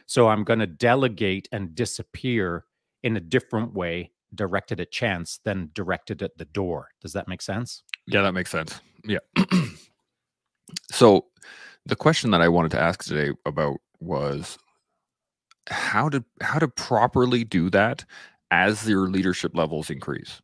So 0.05 0.27
I'm 0.27 0.43
going 0.43 0.59
to 0.59 0.67
delegate 0.67 1.47
and 1.51 1.75
disappear 1.75 2.65
in 3.03 3.15
a 3.17 3.19
different 3.19 3.73
way, 3.73 4.11
directed 4.33 4.79
at 4.79 4.91
chance 4.91 5.39
than 5.43 5.69
directed 5.73 6.21
at 6.21 6.37
the 6.37 6.45
door. 6.45 6.89
Does 7.01 7.13
that 7.13 7.27
make 7.27 7.41
sense? 7.41 7.83
Yeah, 8.07 8.21
that 8.21 8.33
makes 8.33 8.49
sense. 8.49 8.79
Yeah. 9.03 9.19
so 10.91 11.25
the 11.85 11.95
question 11.95 12.31
that 12.31 12.41
I 12.41 12.49
wanted 12.49 12.71
to 12.71 12.79
ask 12.79 13.03
today 13.03 13.31
about 13.45 13.77
was 13.99 14.57
how 15.69 16.09
to 16.09 16.23
how 16.41 16.59
to 16.59 16.67
properly 16.67 17.43
do 17.43 17.69
that 17.69 18.05
as 18.51 18.87
your 18.87 19.07
leadership 19.07 19.55
levels 19.55 19.89
increase. 19.89 20.41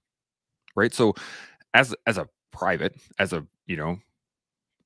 Right? 0.76 0.94
So 0.94 1.14
as 1.74 1.96
as 2.06 2.18
a 2.18 2.28
private, 2.52 2.96
as 3.20 3.34
a, 3.34 3.46
you 3.68 3.76
know, 3.76 4.00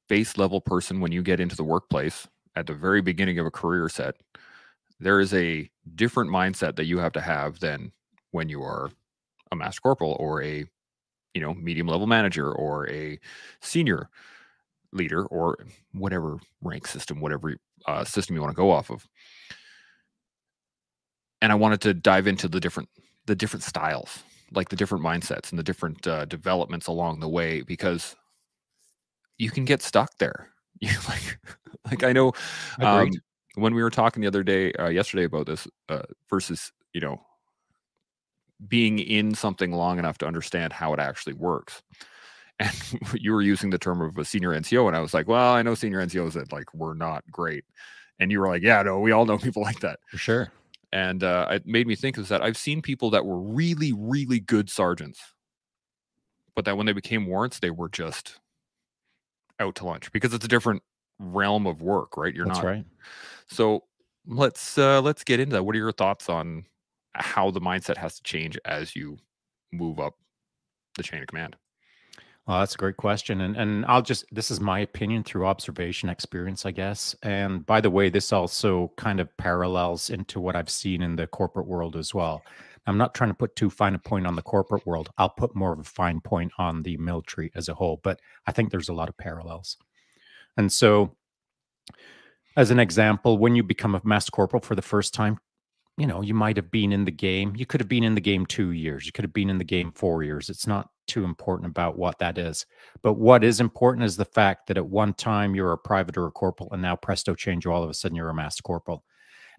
base 0.07 0.37
level 0.37 0.61
person 0.61 0.99
when 0.99 1.11
you 1.11 1.21
get 1.21 1.39
into 1.39 1.55
the 1.55 1.63
workplace 1.63 2.27
at 2.55 2.67
the 2.67 2.73
very 2.73 3.01
beginning 3.01 3.37
of 3.39 3.45
a 3.45 3.51
career 3.51 3.87
set, 3.89 4.15
there 4.99 5.19
is 5.19 5.33
a 5.33 5.69
different 5.95 6.31
mindset 6.31 6.75
that 6.75 6.85
you 6.85 6.97
have 6.97 7.13
to 7.13 7.21
have 7.21 7.59
than 7.59 7.91
when 8.31 8.49
you 8.49 8.61
are 8.61 8.89
a 9.51 9.55
master 9.55 9.81
corporal 9.81 10.15
or 10.19 10.43
a 10.43 10.65
you 11.33 11.41
know 11.41 11.53
medium 11.53 11.87
level 11.87 12.07
manager 12.07 12.51
or 12.51 12.89
a 12.89 13.19
senior 13.61 14.09
leader 14.91 15.25
or 15.27 15.57
whatever 15.93 16.39
rank 16.61 16.87
system 16.87 17.19
whatever 17.21 17.55
uh, 17.85 18.03
system 18.03 18.35
you 18.35 18.41
want 18.41 18.51
to 18.51 18.57
go 18.57 18.71
off 18.71 18.89
of 18.89 19.07
and 21.41 21.51
i 21.51 21.55
wanted 21.55 21.81
to 21.81 21.93
dive 21.93 22.27
into 22.27 22.47
the 22.47 22.59
different 22.59 22.89
the 23.25 23.35
different 23.35 23.63
styles 23.63 24.23
like 24.51 24.69
the 24.69 24.75
different 24.75 25.03
mindsets 25.03 25.51
and 25.51 25.59
the 25.59 25.63
different 25.63 26.07
uh, 26.07 26.25
developments 26.25 26.87
along 26.87 27.19
the 27.19 27.29
way 27.29 27.61
because 27.61 28.15
you 29.37 29.51
can 29.51 29.65
get 29.65 29.81
stuck 29.81 30.17
there. 30.17 30.49
You 30.81 30.91
like 31.09 31.39
like 31.91 32.03
i 32.05 32.13
know 32.13 32.31
um, 32.79 33.11
when 33.55 33.75
we 33.75 33.83
were 33.83 33.89
talking 33.89 34.21
the 34.21 34.29
other 34.29 34.43
day 34.43 34.71
uh, 34.73 34.87
yesterday 34.87 35.25
about 35.25 35.45
this 35.45 35.67
uh, 35.89 36.03
versus 36.29 36.71
you 36.93 37.01
know 37.01 37.19
being 38.65 38.97
in 38.99 39.35
something 39.35 39.73
long 39.73 39.99
enough 39.99 40.17
to 40.19 40.25
understand 40.25 40.71
how 40.71 40.93
it 40.93 40.99
actually 41.01 41.33
works. 41.33 41.81
And 42.61 42.73
you 43.13 43.33
were 43.33 43.41
using 43.41 43.71
the 43.71 43.77
term 43.77 44.01
of 44.01 44.17
a 44.17 44.23
senior 44.23 44.51
nco 44.51 44.87
and 44.87 44.95
i 44.95 45.01
was 45.01 45.13
like 45.13 45.27
well 45.27 45.53
i 45.53 45.61
know 45.61 45.75
senior 45.75 46.01
ncos 46.05 46.33
that 46.33 46.53
like 46.53 46.73
were 46.73 46.95
not 46.95 47.29
great. 47.29 47.65
And 48.19 48.31
you 48.31 48.39
were 48.39 48.47
like 48.47 48.63
yeah 48.63 48.81
no 48.81 48.99
we 48.99 49.11
all 49.11 49.25
know 49.25 49.37
people 49.37 49.61
like 49.61 49.81
that. 49.81 49.99
For 50.07 50.17
sure. 50.17 50.51
And 50.91 51.23
uh, 51.23 51.47
it 51.51 51.65
made 51.65 51.87
me 51.87 51.95
think 51.95 52.17
is 52.17 52.29
that 52.29 52.41
i've 52.41 52.57
seen 52.57 52.81
people 52.81 53.09
that 53.09 53.25
were 53.25 53.39
really 53.39 53.93
really 53.93 54.39
good 54.39 54.69
sergeants 54.69 55.19
but 56.55 56.65
that 56.65 56.77
when 56.77 56.85
they 56.85 56.93
became 56.93 57.25
warrants 57.25 57.59
they 57.59 57.69
were 57.69 57.89
just 57.89 58.39
out 59.59 59.75
to 59.75 59.85
lunch 59.85 60.11
because 60.11 60.33
it's 60.33 60.45
a 60.45 60.49
different 60.49 60.81
realm 61.19 61.67
of 61.67 61.81
work 61.81 62.17
right? 62.17 62.33
You're 62.33 62.45
That's 62.45 62.59
not 62.59 62.65
right. 62.65 62.85
so 63.47 63.83
let's 64.25 64.77
uh 64.77 65.01
let's 65.01 65.23
get 65.23 65.39
into 65.39 65.53
that. 65.53 65.63
What 65.63 65.75
are 65.75 65.79
your 65.79 65.91
thoughts 65.91 66.29
on 66.29 66.65
how 67.13 67.51
the 67.51 67.61
mindset 67.61 67.97
has 67.97 68.15
to 68.15 68.23
change 68.23 68.57
as 68.65 68.95
you 68.95 69.17
move 69.71 69.99
up 69.99 70.15
the 70.95 71.03
chain 71.03 71.21
of 71.21 71.27
command 71.27 71.55
Well, 72.49 72.61
that's 72.61 72.73
a 72.73 72.79
great 72.79 72.97
question. 72.97 73.41
And 73.41 73.55
and 73.55 73.85
I'll 73.85 74.01
just 74.01 74.25
this 74.31 74.49
is 74.49 74.59
my 74.59 74.79
opinion 74.79 75.23
through 75.23 75.45
observation 75.45 76.09
experience, 76.09 76.65
I 76.65 76.71
guess. 76.71 77.15
And 77.21 77.63
by 77.63 77.79
the 77.79 77.91
way, 77.91 78.09
this 78.09 78.33
also 78.33 78.91
kind 78.97 79.19
of 79.19 79.37
parallels 79.37 80.09
into 80.09 80.39
what 80.39 80.55
I've 80.55 80.69
seen 80.69 81.03
in 81.03 81.15
the 81.15 81.27
corporate 81.27 81.67
world 81.67 81.95
as 81.95 82.11
well. 82.11 82.41
I'm 82.87 82.97
not 82.97 83.13
trying 83.13 83.29
to 83.29 83.35
put 83.35 83.55
too 83.55 83.69
fine 83.69 83.93
a 83.93 83.99
point 83.99 84.25
on 84.25 84.35
the 84.35 84.41
corporate 84.41 84.87
world. 84.87 85.11
I'll 85.19 85.29
put 85.29 85.55
more 85.55 85.73
of 85.73 85.79
a 85.79 85.83
fine 85.83 86.21
point 86.21 86.51
on 86.57 86.81
the 86.81 86.97
military 86.97 87.51
as 87.53 87.69
a 87.69 87.75
whole, 87.75 87.99
but 88.03 88.19
I 88.47 88.51
think 88.51 88.71
there's 88.71 88.89
a 88.89 88.93
lot 88.93 89.09
of 89.09 89.17
parallels. 89.19 89.77
And 90.57 90.71
so 90.71 91.15
as 92.57 92.71
an 92.71 92.79
example, 92.79 93.37
when 93.37 93.55
you 93.55 93.61
become 93.61 93.93
a 93.93 94.01
master 94.03 94.31
corporal 94.31 94.63
for 94.63 94.73
the 94.73 94.81
first 94.81 95.13
time, 95.13 95.37
you 95.99 96.07
know, 96.07 96.21
you 96.23 96.33
might 96.33 96.57
have 96.57 96.71
been 96.71 96.93
in 96.93 97.05
the 97.05 97.11
game. 97.11 97.53
You 97.55 97.67
could 97.67 97.79
have 97.79 97.89
been 97.89 98.03
in 98.03 98.15
the 98.15 98.21
game 98.21 98.47
two 98.47 98.71
years. 98.71 99.05
You 99.05 99.11
could 99.11 99.25
have 99.25 99.33
been 99.33 99.51
in 99.51 99.59
the 99.59 99.63
game 99.63 99.91
four 99.91 100.23
years. 100.23 100.49
It's 100.49 100.65
not 100.65 100.89
too 101.09 101.25
important 101.25 101.69
about 101.69 101.97
what 101.97 102.19
that 102.19 102.37
is. 102.37 102.65
But 103.01 103.13
what 103.13 103.43
is 103.43 103.59
important 103.59 104.05
is 104.05 104.15
the 104.15 104.23
fact 104.23 104.67
that 104.67 104.77
at 104.77 104.87
one 104.87 105.13
time 105.13 105.55
you're 105.55 105.73
a 105.73 105.77
private 105.77 106.17
or 106.17 106.27
a 106.27 106.31
corporal, 106.31 106.71
and 106.71 106.81
now 106.81 106.95
presto 106.95 107.35
change, 107.35 107.65
all 107.65 107.83
of 107.83 107.89
a 107.89 107.93
sudden 107.93 108.15
you're 108.15 108.29
a 108.29 108.33
master 108.33 108.61
corporal. 108.61 109.03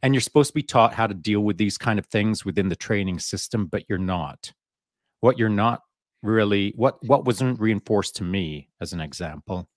And 0.02 0.14
you're 0.14 0.22
supposed 0.22 0.50
to 0.50 0.54
be 0.54 0.62
taught 0.62 0.94
how 0.94 1.06
to 1.06 1.14
deal 1.14 1.40
with 1.40 1.58
these 1.58 1.76
kind 1.76 1.98
of 1.98 2.06
things 2.06 2.44
within 2.44 2.68
the 2.68 2.76
training 2.76 3.18
system, 3.18 3.66
but 3.66 3.84
you're 3.88 3.98
not. 3.98 4.52
What 5.20 5.38
you're 5.38 5.50
not 5.50 5.82
really, 6.22 6.72
what 6.76 7.04
what 7.04 7.26
wasn't 7.26 7.60
reinforced 7.60 8.16
to 8.16 8.24
me, 8.24 8.68
as 8.80 8.94
an 8.94 9.00
example, 9.00 9.68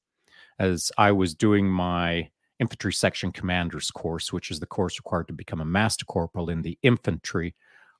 as 0.59 0.91
I 0.97 1.11
was 1.11 1.33
doing 1.33 1.67
my 1.67 2.29
infantry 2.59 2.93
section 2.93 3.31
commander's 3.31 3.91
course, 3.91 4.31
which 4.31 4.51
is 4.51 4.59
the 4.59 4.65
course 4.65 4.97
required 4.97 5.27
to 5.27 5.33
become 5.33 5.59
a 5.59 5.65
master 5.65 6.05
corporal 6.05 6.49
in 6.49 6.61
the 6.61 6.77
infantry. 6.83 7.55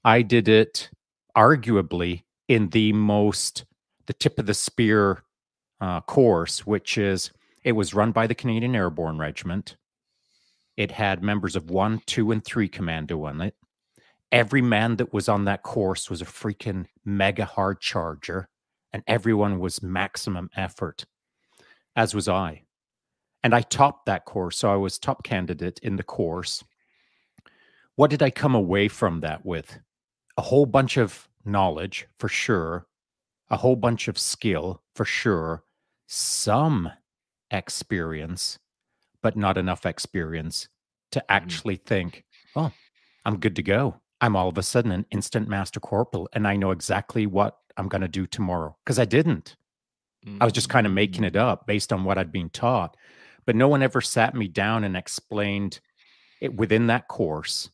I 0.06 0.22
did 0.22 0.48
it 0.48 0.90
arguably 1.36 2.24
in 2.48 2.70
the 2.70 2.94
most, 2.94 3.66
the 4.08 4.14
tip 4.14 4.40
of 4.40 4.46
the 4.46 4.54
spear 4.54 5.24
uh, 5.82 6.02
course, 6.02 6.66
which 6.66 6.98
is 6.98 7.32
it 7.64 7.74
was 7.74 7.94
run 7.94 8.12
by 8.12 8.28
the 8.28 8.36
Canadian 8.36 8.76
Airborne 8.76 9.18
Regiment. 9.18 9.78
It 10.76 10.92
had 10.92 11.24
members 11.24 11.56
of 11.56 11.70
one, 11.70 12.02
two, 12.06 12.32
and 12.32 12.44
three 12.44 12.68
commando 12.68 13.26
on 13.26 13.42
it. 13.42 13.56
Every 14.32 14.62
man 14.62 14.96
that 14.96 15.14
was 15.14 15.30
on 15.30 15.46
that 15.46 15.62
course 15.64 16.10
was 16.10 16.22
a 16.22 16.26
freaking 16.26 16.88
mega 17.06 17.46
hard 17.46 17.80
charger, 17.80 18.50
and 18.92 19.04
everyone 19.08 19.60
was 19.60 19.84
maximum 19.84 20.50
effort, 20.56 21.06
as 21.96 22.16
was 22.16 22.28
I 22.28 22.64
and 23.44 23.54
I 23.54 23.62
topped 23.62 24.06
that 24.06 24.26
course. 24.26 24.58
So 24.58 24.72
I 24.72 24.78
was 24.78 24.98
top 24.98 25.24
candidate 25.24 25.80
in 25.84 25.98
the 25.98 26.04
course. 26.04 26.64
What 27.96 28.10
did 28.10 28.24
I 28.24 28.32
come 28.32 28.56
away 28.56 28.88
from 28.88 29.20
that 29.20 29.46
with? 29.46 29.80
A 30.38 30.42
whole 30.42 30.66
bunch 30.66 30.98
of 30.98 31.28
knowledge 31.46 32.08
for 32.18 32.28
sure, 32.28 32.88
a 33.50 33.58
whole 33.58 33.76
bunch 33.76 34.08
of 34.08 34.18
skill 34.18 34.82
for 34.96 35.06
sure, 35.06 35.64
some 36.08 36.90
experience, 37.52 38.60
but 39.22 39.36
not 39.36 39.58
enough 39.58 39.86
experience 39.86 40.68
to 41.12 41.20
mm. 41.20 41.26
actually 41.30 41.76
think, 41.76 42.24
oh, 42.56 42.72
I'm 43.26 43.40
good 43.40 43.56
to 43.58 43.64
go. 43.64 43.96
I'm 44.22 44.36
all 44.36 44.50
of 44.50 44.58
a 44.58 44.64
sudden 44.64 44.92
an 44.92 45.06
instant 45.12 45.48
master 45.48 45.80
corporal 45.80 46.30
and 46.34 46.48
I 46.48 46.56
know 46.56 46.72
exactly 46.72 47.28
what 47.28 47.58
I'm 47.76 47.90
going 47.90 48.02
to 48.02 48.08
do 48.08 48.26
tomorrow 48.26 48.76
because 48.84 49.00
I 49.00 49.06
didn't. 49.06 49.56
I 50.40 50.46
was 50.46 50.54
just 50.54 50.70
kind 50.70 50.88
of 50.88 50.94
making 50.94 51.26
it 51.26 51.34
mm. 51.34 51.42
up 51.42 51.68
based 51.68 51.92
on 51.92 52.06
what 52.06 52.18
I'd 52.18 52.32
been 52.32 52.50
taught 52.50 52.96
but 53.46 53.56
no 53.56 53.68
one 53.68 53.84
ever 53.84 54.02
sat 54.02 54.36
me 54.36 54.48
down 54.48 54.84
and 54.84 54.96
explained 54.96 55.80
it 56.42 56.56
within 56.56 56.88
that 56.88 57.08
course 57.08 57.70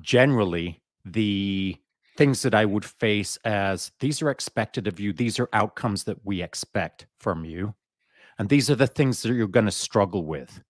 generally 0.00 0.82
the 1.04 1.76
things 2.16 2.42
that 2.42 2.54
I 2.54 2.64
would 2.64 2.84
face 2.84 3.36
as 3.44 3.90
these 4.00 4.22
are 4.22 4.30
expected 4.30 4.86
of 4.86 5.00
you, 5.00 5.12
these 5.12 5.38
are 5.38 5.48
outcomes 5.52 6.04
that 6.04 6.24
we 6.24 6.42
expect 6.42 7.06
from 7.18 7.44
you. 7.44 7.74
And 8.38 8.48
these 8.48 8.70
are 8.70 8.76
the 8.76 8.86
things 8.86 9.22
that 9.22 9.32
you're 9.32 9.46
going 9.46 9.66
to 9.66 9.72
struggle 9.72 10.24
with. 10.24 10.62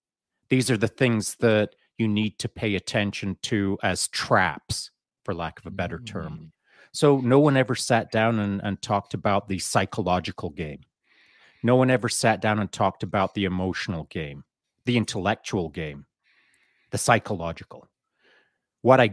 These 0.48 0.70
are 0.70 0.76
the 0.76 0.88
things 0.88 1.36
that 1.36 1.74
you 1.98 2.08
need 2.08 2.38
to 2.40 2.48
pay 2.48 2.74
attention 2.74 3.38
to 3.42 3.78
as 3.82 4.08
traps, 4.08 4.90
for 5.24 5.34
lack 5.34 5.58
of 5.58 5.66
a 5.66 5.70
better 5.70 5.98
term. 5.98 6.32
Mm-hmm. 6.32 6.44
So, 6.92 7.18
no 7.18 7.40
one 7.40 7.56
ever 7.56 7.74
sat 7.74 8.12
down 8.12 8.38
and, 8.38 8.60
and 8.62 8.80
talked 8.80 9.14
about 9.14 9.48
the 9.48 9.58
psychological 9.58 10.50
game. 10.50 10.80
No 11.62 11.76
one 11.76 11.90
ever 11.90 12.08
sat 12.08 12.40
down 12.40 12.58
and 12.58 12.70
talked 12.70 13.02
about 13.02 13.34
the 13.34 13.46
emotional 13.46 14.04
game, 14.04 14.44
the 14.84 14.96
intellectual 14.96 15.70
game, 15.70 16.06
the 16.90 16.98
psychological. 16.98 17.88
What 18.82 19.00
I 19.00 19.10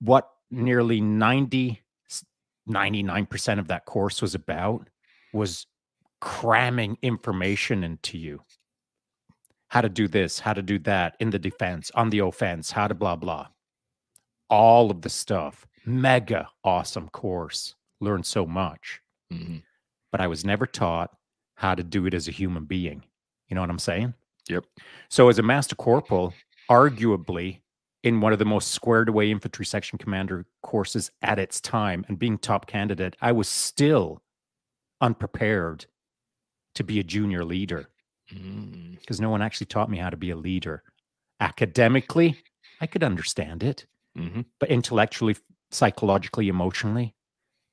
what 0.00 0.28
nearly 0.52 1.00
90 1.00 1.82
99% 2.68 3.58
of 3.58 3.68
that 3.68 3.84
course 3.86 4.22
was 4.22 4.34
about 4.34 4.88
was 5.32 5.66
cramming 6.20 6.96
information 7.02 7.82
into 7.82 8.16
you. 8.18 8.40
How 9.68 9.80
to 9.80 9.88
do 9.88 10.06
this, 10.06 10.38
how 10.38 10.52
to 10.52 10.62
do 10.62 10.78
that 10.80 11.16
in 11.18 11.30
the 11.30 11.38
defense, 11.38 11.90
on 11.94 12.10
the 12.10 12.20
offense, 12.20 12.70
how 12.70 12.86
to 12.86 12.94
blah 12.94 13.16
blah. 13.16 13.48
All 14.48 14.90
of 14.90 15.02
the 15.02 15.10
stuff. 15.10 15.66
Mega 15.84 16.48
awesome 16.62 17.08
course. 17.08 17.74
Learned 18.00 18.26
so 18.26 18.46
much. 18.46 19.00
Mm-hmm. 19.32 19.58
But 20.12 20.20
I 20.20 20.26
was 20.26 20.44
never 20.44 20.66
taught 20.66 21.10
how 21.54 21.74
to 21.74 21.82
do 21.82 22.06
it 22.06 22.14
as 22.14 22.28
a 22.28 22.32
human 22.32 22.64
being. 22.64 23.02
You 23.48 23.54
know 23.54 23.62
what 23.62 23.70
I'm 23.70 23.78
saying? 23.78 24.14
Yep. 24.48 24.64
So 25.08 25.28
as 25.28 25.38
a 25.38 25.42
master 25.42 25.74
corporal, 25.74 26.34
arguably 26.70 27.60
in 28.02 28.20
one 28.20 28.32
of 28.32 28.38
the 28.38 28.44
most 28.44 28.72
squared 28.72 29.08
away 29.08 29.30
infantry 29.30 29.64
section 29.64 29.98
commander 29.98 30.44
courses 30.62 31.10
at 31.22 31.38
its 31.38 31.60
time 31.60 32.04
and 32.08 32.18
being 32.18 32.38
top 32.38 32.66
candidate, 32.66 33.16
I 33.20 33.32
was 33.32 33.48
still 33.48 34.22
unprepared 35.00 35.86
to 36.74 36.84
be 36.84 36.98
a 36.98 37.04
junior 37.04 37.44
leader 37.44 37.88
because 38.28 39.18
mm. 39.18 39.20
no 39.20 39.30
one 39.30 39.42
actually 39.42 39.66
taught 39.66 39.90
me 39.90 39.98
how 39.98 40.10
to 40.10 40.16
be 40.16 40.30
a 40.30 40.36
leader. 40.36 40.82
Academically, 41.40 42.36
I 42.80 42.86
could 42.86 43.02
understand 43.04 43.62
it, 43.62 43.86
mm-hmm. 44.16 44.42
but 44.58 44.70
intellectually, 44.70 45.36
psychologically, 45.70 46.48
emotionally, 46.48 47.14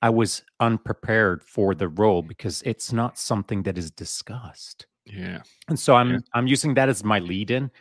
I 0.02 0.10
was 0.10 0.44
unprepared 0.60 1.44
for 1.44 1.76
the 1.76 1.88
role 1.88 2.22
because 2.22 2.62
it's 2.64 2.94
not 2.94 3.18
something 3.18 3.64
that 3.64 3.78
is 3.78 3.92
discussed. 3.92 4.86
Yeah. 5.06 5.42
And 5.68 5.80
so 5.80 5.96
I'm 5.96 6.12
yeah. 6.12 6.20
I'm 6.34 6.48
using 6.48 6.74
that 6.76 6.90
as 6.90 7.04
my 7.04 7.20
lead 7.20 7.52
in 7.52 7.72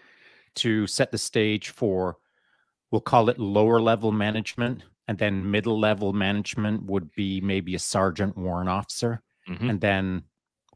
to 0.57 0.87
set 0.87 1.13
the 1.13 1.19
stage 1.19 1.71
for 1.71 2.17
we'll 2.91 3.01
call 3.01 3.29
it 3.29 3.39
lower 3.39 3.81
level 3.81 4.13
management 4.13 4.83
and 5.07 5.19
then 5.19 5.51
middle 5.51 5.79
level 5.79 6.13
management 6.13 6.83
would 6.85 7.11
be 7.15 7.41
maybe 7.41 7.75
a 7.75 7.79
sergeant 7.79 8.37
warrant 8.37 8.69
officer 8.69 9.23
mm-hmm. 9.49 9.71
and 9.71 9.81
then 9.81 10.23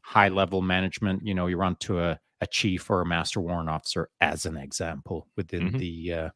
high 0.01 0.29
level 0.29 0.61
management 0.61 1.25
you 1.25 1.33
know 1.33 1.47
you're 1.47 1.63
on 1.63 1.75
to 1.77 1.99
a, 1.99 2.19
a 2.41 2.47
chief 2.47 2.89
or 2.89 3.01
a 3.01 3.05
master 3.05 3.39
warrant 3.39 3.69
officer 3.69 4.09
as 4.21 4.45
an 4.45 4.57
example 4.57 5.27
within 5.37 5.69
mm-hmm. 5.69 5.77
the 5.77 6.13
uh, 6.13 6.29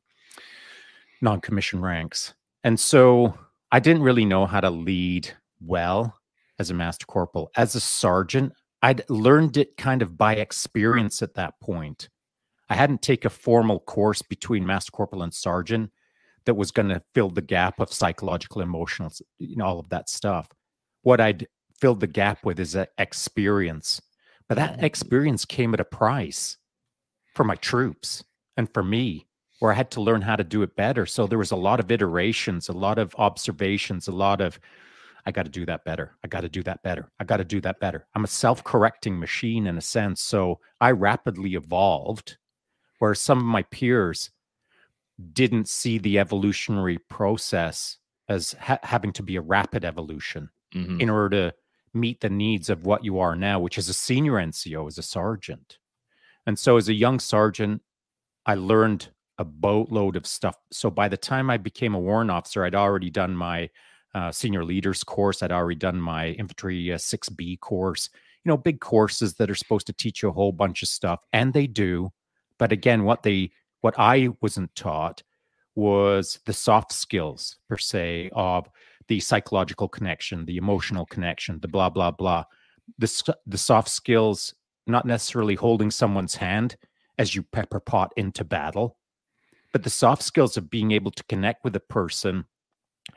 non-commissioned 1.22 1.84
ranks 1.84 2.34
and 2.64 2.80
so 2.80 3.34
I 3.72 3.80
didn't 3.80 4.04
really 4.04 4.26
know 4.26 4.46
how 4.46 4.62
to 4.62 4.70
lead 4.70 5.30
well 5.62 6.18
as 6.60 6.70
a 6.70 6.74
master 6.74 7.06
corporal. 7.06 7.52
As 7.56 7.76
a 7.76 7.80
sergeant, 7.80 8.54
I'd 8.82 9.10
learned 9.10 9.58
it 9.58 9.78
kind 9.78 10.02
of 10.02 10.18
by 10.18 10.36
experience 10.36 11.22
at 11.22 11.34
that 11.36 11.60
point. 11.60 12.10
I 12.70 12.76
hadn't 12.76 13.02
taken 13.02 13.28
a 13.28 13.30
formal 13.30 13.80
course 13.80 14.22
between 14.22 14.66
master 14.66 14.92
corporal 14.92 15.24
and 15.24 15.34
sergeant 15.34 15.92
that 16.46 16.56
was 16.56 16.72
going 16.72 16.90
to 16.90 17.02
fill 17.14 17.30
the 17.30 17.42
gap 17.42 17.80
of 17.80 17.94
psychological, 17.94 18.62
emotional, 18.62 19.12
you 19.40 19.56
know, 19.58 19.66
all 19.66 19.80
of 19.80 19.90
that 19.90 20.10
stuff. 20.10 20.48
What 21.04 21.22
I'd 21.22 21.48
filled 21.80 22.00
the 22.00 22.08
gap 22.08 22.46
with 22.46 22.60
is 22.60 22.74
that 22.74 22.90
experience. 22.98 24.02
But 24.48 24.56
that 24.56 24.80
mm. 24.80 24.84
experience 24.84 25.46
came 25.46 25.74
at 25.74 25.80
a 25.80 25.86
price 25.86 26.58
for 27.36 27.44
my 27.44 27.56
troops 27.56 28.24
and 28.56 28.74
for 28.74 28.84
me 28.84 29.28
where 29.60 29.72
I 29.72 29.76
had 29.76 29.92
to 29.92 30.02
learn 30.02 30.22
how 30.22 30.36
to 30.36 30.44
do 30.44 30.62
it 30.62 30.76
better. 30.76 31.06
So 31.06 31.28
there 31.28 31.38
was 31.38 31.52
a 31.52 31.56
lot 31.56 31.80
of 31.80 31.92
iterations, 31.92 32.70
a 32.70 32.74
lot 32.74 32.98
of 32.98 33.16
observations, 33.18 34.08
a 34.08 34.12
lot 34.12 34.42
of 34.42 34.60
I 35.26 35.32
got 35.32 35.44
to 35.44 35.52
do 35.52 35.66
that 35.66 35.84
better. 35.84 36.16
I 36.24 36.30
got 36.30 36.42
to 36.42 36.50
do 36.50 36.64
that 36.64 36.82
better. 36.84 37.12
I 37.20 37.26
got 37.26 37.38
to 37.38 37.44
do 37.44 37.60
that 37.60 37.82
better. 37.82 38.08
I'm 38.16 38.24
a 38.24 38.28
self-correcting 38.28 39.20
machine 39.20 39.68
in 39.68 39.78
a 39.78 39.82
sense. 39.82 40.22
So 40.22 40.62
I 40.80 40.92
rapidly 40.92 41.56
evolved 41.56 42.38
where 43.00 43.13
some 43.13 43.39
of 43.39 43.46
my 43.46 43.63
peers 43.63 44.32
didn't 45.34 45.68
see 45.68 45.98
the 45.98 46.20
evolutionary 46.20 46.98
process 47.10 47.98
as 48.30 48.54
ha- 48.60 48.80
having 48.84 49.12
to 49.13 49.24
be 49.24 49.36
a 49.36 49.42
rapid 49.42 49.84
evolution 49.84 50.50
mm-hmm. 50.74 51.00
in 51.00 51.10
order 51.10 51.51
to 51.51 51.56
meet 51.94 52.22
the 52.22 52.30
needs 52.30 52.70
of 52.70 52.86
what 52.86 53.04
you 53.04 53.20
are 53.20 53.36
now, 53.36 53.60
which 53.60 53.77
is 53.77 53.89
a 53.89 53.94
senior 53.94 54.34
NCO 54.34 54.88
as 54.88 54.98
a 54.98 55.04
sergeant. 55.04 55.77
And 56.46 56.58
so 56.58 56.77
as 56.77 56.89
a 56.89 56.94
young 56.94 57.20
sergeant, 57.20 57.82
I 58.46 58.56
learned 58.56 59.10
a 59.38 59.46
boatload 59.46 60.16
of 60.16 60.25
stuff. 60.25 60.56
So 60.72 60.89
by 60.89 61.08
the 61.08 61.18
time 61.18 61.50
I 61.50 61.58
became 61.58 61.94
a 61.94 62.00
warrant 62.00 62.32
officer, 62.32 62.63
I'd 62.63 62.75
already 62.75 63.10
done 63.10 63.36
my 63.36 63.70
uh, 64.16 64.32
senior 64.32 64.63
leaders 64.63 65.04
course. 65.04 65.44
I'd 65.44 65.51
already 65.51 65.75
done 65.75 66.00
my 66.00 66.30
infantry 66.30 66.92
uh, 66.92 66.98
6B 66.98 67.60
course. 67.60 68.10
You 68.44 68.50
know, 68.50 68.58
big 68.58 68.80
courses 68.80 69.36
that 69.36 69.50
are 69.50 69.56
supposed 69.56 69.88
to 69.88 69.94
teach 69.94 70.24
you 70.24 70.30
a 70.30 70.34
whole 70.34 70.54
bunch 70.54 70.82
of 70.82 70.88
stuff, 70.88 71.20
and 71.34 71.54
they 71.54 71.68
do. 71.68 72.12
But 72.60 72.72
again, 72.72 73.04
what 73.04 73.24
they 73.24 73.52
what 73.82 73.96
I 73.98 74.30
wasn't 74.42 74.74
taught 74.76 75.24
was 75.76 76.40
the 76.46 76.54
soft 76.54 76.92
skills 76.92 77.58
per 77.70 77.78
se 77.78 78.32
of 78.34 78.68
the 79.08 79.20
psychological 79.20 79.88
connection, 79.88 80.46
the 80.46 80.58
emotional 80.58 81.06
connection, 81.06 81.60
the 81.60 81.68
blah 81.68 81.90
blah 81.90 82.12
blah. 82.12 82.44
The 82.98 83.36
the 83.46 83.58
soft 83.58 83.90
skills, 83.90 84.54
not 84.86 85.06
necessarily 85.06 85.56
holding 85.56 85.92
someone's 85.92 86.36
hand 86.36 86.78
as 87.18 87.36
you 87.36 87.44
pepper 87.44 87.80
pot 87.80 88.14
into 88.16 88.44
battle, 88.44 88.98
but 89.74 89.84
the 89.84 89.90
soft 89.90 90.24
skills 90.24 90.58
of 90.58 90.70
being 90.70 90.92
able 90.92 91.12
to 91.12 91.24
connect 91.26 91.64
with 91.64 91.76
a 91.76 91.82
person 91.82 92.46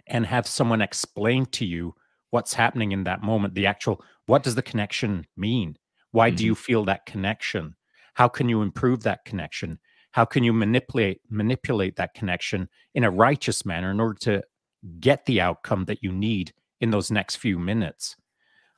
and 0.06 0.26
have 0.26 0.47
someone 0.47 0.80
explain 0.80 1.47
to 1.47 1.64
you 1.64 1.94
what's 2.30 2.54
happening 2.54 2.92
in 2.92 3.04
that 3.04 3.23
moment 3.23 3.54
the 3.54 3.66
actual 3.66 4.02
what 4.26 4.42
does 4.42 4.54
the 4.54 4.62
connection 4.62 5.26
mean 5.37 5.76
why 6.12 6.28
mm-hmm. 6.28 6.37
do 6.37 6.44
you 6.44 6.54
feel 6.54 6.85
that 6.85 7.06
connection 7.06 7.75
How 8.14 8.29
can 8.29 8.49
you 8.49 8.62
improve 8.62 9.02
that 9.02 9.25
connection? 9.25 9.79
How 10.12 10.25
can 10.25 10.43
you 10.43 10.52
manipulate 10.52 11.21
manipulate 11.31 11.97
that 11.97 12.14
connection 12.14 12.69
in 12.95 13.05
a 13.05 13.11
righteous 13.11 13.64
manner 13.64 13.90
in 13.90 14.00
order 14.00 14.19
to 14.23 14.43
get 14.99 15.25
the 15.26 15.40
outcome 15.40 15.85
that 15.85 16.02
you 16.02 16.12
need 16.12 16.52
in 16.81 16.90
those 16.90 17.11
next 17.11 17.37
few 17.37 17.59
minutes? 17.59 18.17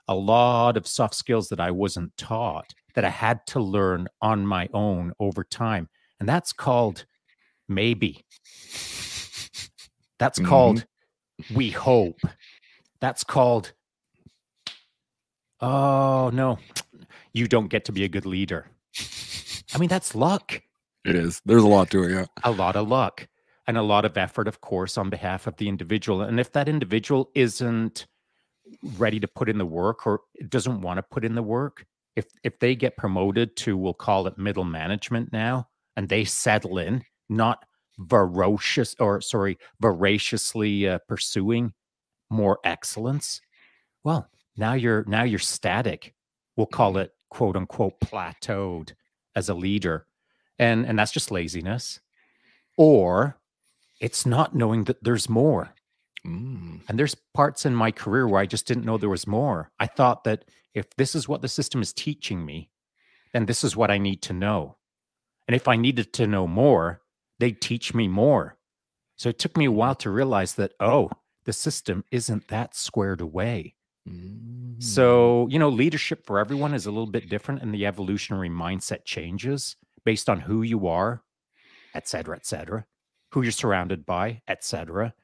A 0.08 0.14
lot 0.14 0.76
of 0.76 0.86
soft 0.86 1.14
skills 1.14 1.48
that 1.48 1.60
I 1.60 1.70
wasn't 1.70 2.16
taught 2.16 2.74
that 2.94 3.04
I 3.04 3.08
had 3.08 3.46
to 3.48 3.60
learn 3.60 4.08
on 4.20 4.46
my 4.46 4.68
own 4.74 5.12
over 5.18 5.44
time. 5.44 5.88
And 6.20 6.28
that's 6.28 6.52
called 6.52 7.06
maybe. 7.68 8.24
That's 10.18 10.38
mm-hmm. 10.38 10.48
called 10.48 10.86
we 11.54 11.70
hope. 11.70 12.20
That's 13.00 13.24
called 13.24 13.72
oh 15.60 16.30
no, 16.32 16.58
you 17.32 17.48
don't 17.48 17.68
get 17.68 17.86
to 17.86 17.92
be 17.92 18.04
a 18.04 18.08
good 18.08 18.26
leader. 18.26 18.66
I 19.74 19.78
mean, 19.78 19.88
that's 19.88 20.14
luck. 20.14 20.62
It 21.04 21.16
is. 21.16 21.40
There's 21.44 21.62
a 21.62 21.68
lot 21.68 21.90
to 21.90 22.04
it, 22.04 22.12
yeah. 22.12 22.26
A 22.44 22.50
lot 22.50 22.76
of 22.76 22.88
luck 22.88 23.26
and 23.66 23.76
a 23.76 23.82
lot 23.82 24.04
of 24.04 24.16
effort, 24.16 24.48
of 24.48 24.60
course, 24.60 24.98
on 24.98 25.10
behalf 25.10 25.46
of 25.46 25.56
the 25.56 25.68
individual. 25.68 26.22
And 26.22 26.38
if 26.38 26.52
that 26.52 26.68
individual 26.68 27.30
isn't 27.34 28.06
ready 28.96 29.20
to 29.20 29.28
put 29.28 29.48
in 29.48 29.58
the 29.58 29.66
work 29.66 30.06
or 30.06 30.20
doesn't 30.48 30.80
want 30.80 30.98
to 30.98 31.02
put 31.02 31.24
in 31.24 31.34
the 31.34 31.42
work, 31.42 31.84
if 32.16 32.26
if 32.44 32.58
they 32.58 32.74
get 32.74 32.96
promoted 32.96 33.56
to 33.56 33.76
we'll 33.76 33.94
call 33.94 34.26
it 34.26 34.38
middle 34.38 34.64
management 34.64 35.32
now 35.32 35.68
and 35.96 36.08
they 36.08 36.24
settle 36.24 36.78
in, 36.78 37.02
not 37.28 37.64
ferocious 38.08 38.94
or 39.00 39.20
sorry, 39.20 39.58
voraciously 39.80 40.88
uh, 40.88 40.98
pursuing 41.08 41.72
more 42.30 42.58
excellence, 42.64 43.40
well, 44.04 44.28
now 44.56 44.74
you're 44.74 45.04
now 45.06 45.22
you're 45.22 45.38
static. 45.38 46.14
We'll 46.56 46.66
call 46.66 46.98
it 46.98 47.12
quote 47.30 47.56
unquote 47.56 47.98
plateaued 48.00 48.92
as 49.34 49.48
a 49.48 49.54
leader 49.54 50.06
and 50.58 50.86
and 50.86 50.98
that's 50.98 51.12
just 51.12 51.30
laziness. 51.30 52.00
Or 52.76 53.38
it's 54.00 54.24
not 54.24 54.54
knowing 54.54 54.84
that 54.84 55.02
there's 55.02 55.28
more. 55.28 55.74
Mm. 56.24 56.82
and 56.88 56.96
there's 56.96 57.16
parts 57.34 57.66
in 57.66 57.74
my 57.74 57.90
career 57.90 58.28
where 58.28 58.40
i 58.40 58.46
just 58.46 58.64
didn't 58.64 58.84
know 58.84 58.96
there 58.96 59.08
was 59.08 59.26
more. 59.26 59.72
I 59.80 59.88
thought 59.88 60.22
that 60.22 60.44
if 60.72 60.88
this 60.94 61.16
is 61.16 61.26
what 61.26 61.42
the 61.42 61.48
system 61.48 61.82
is 61.82 61.92
teaching 61.92 62.46
me 62.46 62.70
then 63.32 63.46
this 63.46 63.64
is 63.64 63.74
what 63.74 63.90
i 63.90 63.98
need 63.98 64.22
to 64.22 64.32
know. 64.32 64.76
And 65.48 65.56
if 65.56 65.66
i 65.66 65.74
needed 65.74 66.12
to 66.12 66.28
know 66.28 66.46
more 66.46 67.02
they'd 67.40 67.60
teach 67.60 67.92
me 67.92 68.06
more. 68.06 68.56
So 69.16 69.30
it 69.30 69.40
took 69.40 69.56
me 69.56 69.64
a 69.64 69.72
while 69.72 69.96
to 69.96 70.10
realize 70.10 70.54
that 70.54 70.74
oh 70.78 71.10
the 71.44 71.52
system 71.52 72.04
isn't 72.12 72.46
that 72.48 72.76
squared 72.76 73.20
away 73.20 73.74
mm. 74.08 74.82
so 74.82 75.46
you 75.50 75.58
know 75.58 75.68
leadership 75.68 76.24
for 76.26 76.38
everyone 76.38 76.74
is 76.74 76.86
a 76.86 76.90
little 76.90 77.10
bit 77.10 77.28
different 77.28 77.62
and 77.62 77.74
the 77.74 77.86
evolutionary 77.86 78.50
mindset 78.50 79.04
changes 79.04 79.76
based 80.04 80.28
on 80.28 80.40
who 80.40 80.62
you 80.62 80.88
are, 80.88 81.22
et 81.94 82.08
cetera, 82.08 82.36
et 82.36 82.46
cetera, 82.46 82.84
who 83.30 83.42
you're 83.42 83.52
surrounded 83.52 84.04
by, 84.04 84.42
et 84.48 84.64
cetera, 84.64 85.14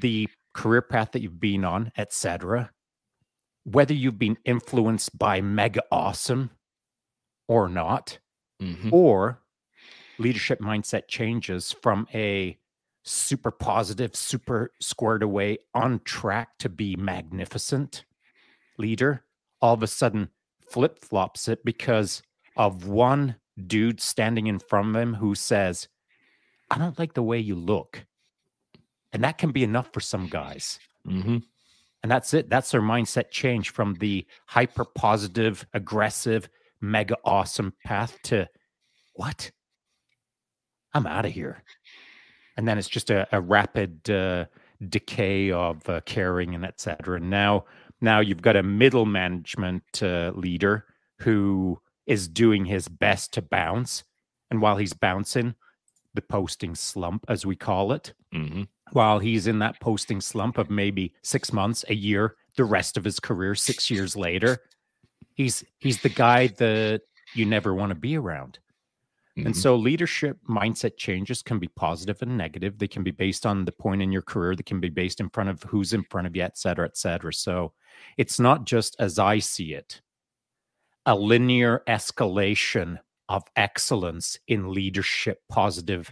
the 0.00 0.28
career 0.52 0.82
path 0.82 1.12
that 1.12 1.22
you've 1.22 1.40
been 1.40 1.64
on, 1.64 1.90
et 1.96 2.12
cetera, 2.12 2.70
whether 3.64 3.94
you've 3.94 4.18
been 4.18 4.38
influenced 4.44 5.16
by 5.18 5.40
mega 5.40 5.82
awesome 5.90 6.50
or 7.48 7.68
not, 7.68 8.18
mm-hmm. 8.62 8.90
or 8.92 9.40
leadership 10.18 10.60
mindset 10.60 11.08
changes 11.08 11.72
from 11.82 12.06
a 12.14 12.56
super 13.04 13.50
positive, 13.50 14.16
super 14.16 14.72
squared 14.80 15.22
away, 15.22 15.58
on 15.74 16.00
track 16.04 16.58
to 16.58 16.68
be 16.68 16.96
magnificent 16.96 18.04
leader, 18.78 19.22
all 19.60 19.74
of 19.74 19.82
a 19.82 19.86
sudden 19.86 20.28
flip 20.68 20.98
flops 20.98 21.46
it 21.48 21.64
because 21.64 22.22
of 22.56 22.88
one 22.88 23.36
dude 23.66 24.00
standing 24.00 24.46
in 24.46 24.58
front 24.58 24.88
of 24.88 25.00
him 25.00 25.14
who 25.14 25.34
says, 25.34 25.88
I 26.70 26.78
don't 26.78 26.98
like 26.98 27.14
the 27.14 27.22
way 27.22 27.38
you 27.38 27.54
look. 27.54 28.04
And 29.12 29.22
that 29.22 29.38
can 29.38 29.52
be 29.52 29.62
enough 29.62 29.92
for 29.92 30.00
some 30.00 30.26
guys. 30.26 30.80
Mm-hmm. 31.06 31.38
And 32.02 32.10
that's 32.10 32.34
it. 32.34 32.50
That's 32.50 32.70
their 32.70 32.82
mindset 32.82 33.30
change 33.30 33.70
from 33.70 33.94
the 33.94 34.26
hyper 34.46 34.84
positive, 34.84 35.64
aggressive, 35.72 36.48
mega 36.80 37.16
awesome 37.24 37.74
path 37.84 38.18
to 38.24 38.48
what? 39.14 39.50
I'm 40.92 41.06
out 41.06 41.26
of 41.26 41.32
here. 41.32 41.62
And 42.56 42.66
then 42.68 42.78
it's 42.78 42.88
just 42.88 43.10
a, 43.10 43.26
a 43.32 43.40
rapid 43.40 44.08
uh, 44.10 44.46
decay 44.88 45.50
of 45.50 45.88
uh, 45.88 46.00
caring 46.06 46.54
and 46.54 46.64
etc. 46.64 47.16
And 47.16 47.30
now, 47.30 47.64
now 48.00 48.20
you've 48.20 48.42
got 48.42 48.56
a 48.56 48.62
middle 48.62 49.06
management 49.06 50.02
uh, 50.02 50.32
leader 50.34 50.86
who 51.20 51.80
is 52.06 52.28
doing 52.28 52.64
his 52.64 52.88
best 52.88 53.32
to 53.34 53.42
bounce. 53.42 54.04
And 54.50 54.60
while 54.60 54.76
he's 54.76 54.92
bouncing, 54.92 55.54
the 56.14 56.22
posting 56.22 56.74
slump, 56.74 57.24
as 57.28 57.44
we 57.44 57.56
call 57.56 57.92
it, 57.92 58.14
mm-hmm. 58.32 58.62
while 58.92 59.18
he's 59.18 59.46
in 59.46 59.58
that 59.58 59.80
posting 59.80 60.20
slump 60.20 60.58
of 60.58 60.70
maybe 60.70 61.12
six 61.22 61.52
months, 61.52 61.84
a 61.88 61.94
year, 61.94 62.36
the 62.56 62.64
rest 62.64 62.96
of 62.96 63.04
his 63.04 63.18
career, 63.18 63.54
six 63.54 63.90
years 63.90 64.16
later, 64.16 64.58
he's 65.34 65.64
he's 65.78 66.00
the 66.02 66.08
guy 66.08 66.46
that 66.46 67.02
you 67.34 67.44
never 67.44 67.74
want 67.74 67.90
to 67.90 67.96
be 67.96 68.16
around. 68.16 68.58
Mm-hmm. 69.36 69.46
And 69.46 69.56
so 69.56 69.74
leadership 69.74 70.38
mindset 70.48 70.96
changes 70.96 71.42
can 71.42 71.58
be 71.58 71.68
positive 71.68 72.22
and 72.22 72.36
negative. 72.36 72.78
They 72.78 72.86
can 72.86 73.02
be 73.02 73.10
based 73.10 73.46
on 73.46 73.64
the 73.64 73.72
point 73.72 74.00
in 74.00 74.12
your 74.12 74.22
career. 74.22 74.54
They 74.54 74.62
can 74.62 74.80
be 74.80 74.90
based 74.90 75.18
in 75.18 75.28
front 75.28 75.50
of 75.50 75.62
who's 75.64 75.92
in 75.92 76.04
front 76.04 76.26
of 76.28 76.36
you, 76.36 76.42
et 76.42 76.56
cetera, 76.56 76.86
et 76.86 76.96
cetera. 76.96 77.32
So 77.32 77.72
it's 78.16 78.38
not 78.38 78.64
just 78.64 78.94
as 78.98 79.18
I 79.18 79.40
see 79.40 79.74
it 79.74 80.00
a 81.06 81.14
linear 81.14 81.82
escalation 81.86 82.98
of 83.28 83.42
excellence 83.56 84.38
in 84.48 84.72
leadership, 84.72 85.42
positive 85.50 86.10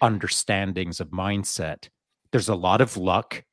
understandings 0.00 0.98
of 0.98 1.08
mindset. 1.08 1.88
There's 2.32 2.48
a 2.48 2.54
lot 2.54 2.80
of 2.80 2.96
luck. 2.96 3.44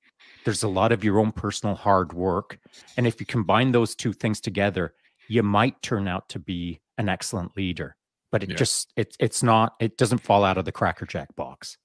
There's 0.46 0.64
a 0.64 0.70
lot 0.70 0.94
of 0.94 1.04
your 1.04 1.20
own 1.20 1.34
personal 1.34 1.76
hard 1.76 2.14
work. 2.14 2.58
And 2.96 3.06
if 3.06 3.20
you 3.20 3.26
combine 3.26 3.74
those 3.74 3.96
two 3.96 4.14
things 4.14 4.40
together, 4.40 4.94
you 5.28 5.44
might 5.44 5.82
turn 5.82 6.08
out 6.08 6.30
to 6.30 6.40
be 6.40 6.80
an 6.98 7.10
excellent 7.10 7.58
leader. 7.58 7.97
But 8.32 8.44
it 8.44 8.50
yeah. 8.50 8.56
just 8.56 8.92
it's 8.96 9.16
it's 9.20 9.42
not 9.42 9.76
it 9.80 9.98
doesn't 9.98 10.20
fall 10.20 10.44
out 10.44 10.58
of 10.58 10.66
the 10.66 10.72
cracker 10.72 11.06
jack 11.06 11.36
box. 11.36 11.78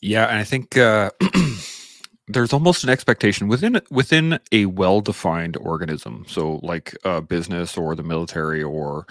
Yeah, 0.00 0.26
and 0.26 0.38
I 0.38 0.44
think 0.44 0.76
uh 0.76 1.10
there's 2.28 2.52
almost 2.52 2.84
an 2.84 2.90
expectation 2.90 3.48
within 3.48 3.80
within 3.90 4.38
a 4.50 4.66
well-defined 4.66 5.56
organism 5.58 6.24
so 6.26 6.58
like 6.62 6.96
a 7.04 7.20
business 7.20 7.76
or 7.76 7.94
the 7.94 8.02
military 8.02 8.62
or 8.62 9.06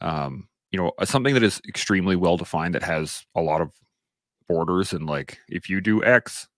um, 0.00 0.48
you 0.70 0.78
know 0.78 0.92
something 1.04 1.34
that 1.34 1.42
is 1.42 1.60
extremely 1.68 2.16
well 2.16 2.36
defined 2.36 2.74
that 2.74 2.82
has 2.82 3.24
a 3.34 3.42
lot 3.42 3.60
of 3.60 3.70
borders 4.48 4.92
and 4.92 5.06
like 5.06 5.38
if 5.48 5.68
you 5.68 5.80
do 5.80 6.02
x 6.04 6.48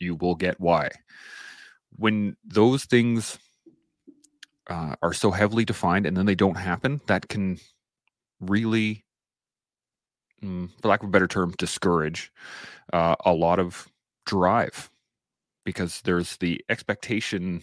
you 0.00 0.14
will 0.14 0.34
get 0.34 0.60
y 0.60 0.90
when 1.96 2.36
those 2.44 2.84
things 2.84 3.38
uh, 4.68 4.96
are 5.02 5.12
so 5.12 5.30
heavily 5.30 5.64
defined 5.64 6.06
and 6.06 6.16
then 6.16 6.26
they 6.26 6.34
don't 6.34 6.56
happen 6.56 7.00
that 7.06 7.28
can 7.28 7.58
really 8.46 9.04
mm, 10.42 10.68
for 10.80 10.88
lack 10.88 11.02
of 11.02 11.08
a 11.08 11.12
better 11.12 11.28
term 11.28 11.54
discourage 11.58 12.32
uh, 12.92 13.16
a 13.24 13.32
lot 13.32 13.58
of 13.58 13.88
drive 14.26 14.90
because 15.64 16.02
there's 16.02 16.36
the 16.38 16.62
expectation 16.68 17.62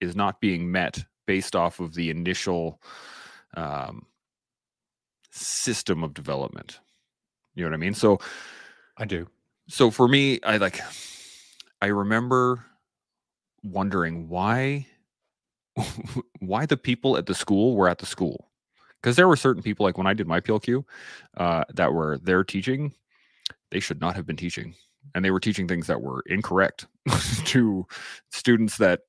is 0.00 0.14
not 0.14 0.40
being 0.40 0.70
met 0.70 1.04
based 1.26 1.56
off 1.56 1.80
of 1.80 1.94
the 1.94 2.10
initial 2.10 2.80
um, 3.54 4.06
system 5.30 6.04
of 6.04 6.14
development. 6.14 6.80
You 7.54 7.64
know 7.64 7.70
what 7.70 7.74
I 7.74 7.78
mean? 7.78 7.94
So 7.94 8.20
I 8.96 9.04
do. 9.04 9.26
So 9.68 9.90
for 9.90 10.08
me, 10.08 10.40
I 10.42 10.56
like 10.58 10.80
I 11.82 11.86
remember 11.86 12.64
wondering 13.62 14.28
why 14.28 14.86
why 16.40 16.66
the 16.66 16.76
people 16.76 17.16
at 17.16 17.26
the 17.26 17.34
school 17.34 17.76
were 17.76 17.88
at 17.88 17.98
the 17.98 18.06
school. 18.06 18.47
Because 19.00 19.16
there 19.16 19.28
were 19.28 19.36
certain 19.36 19.62
people, 19.62 19.84
like 19.84 19.96
when 19.96 20.06
I 20.06 20.14
did 20.14 20.26
my 20.26 20.40
PLQ, 20.40 20.84
uh, 21.36 21.64
that 21.74 21.92
were 21.92 22.18
there 22.18 22.42
teaching, 22.44 22.92
they 23.70 23.80
should 23.80 24.00
not 24.00 24.16
have 24.16 24.26
been 24.26 24.36
teaching 24.36 24.74
and 25.14 25.24
they 25.24 25.30
were 25.30 25.40
teaching 25.40 25.66
things 25.66 25.86
that 25.86 26.00
were 26.00 26.22
incorrect 26.26 26.86
to 27.44 27.86
students 28.30 28.78
that 28.78 29.00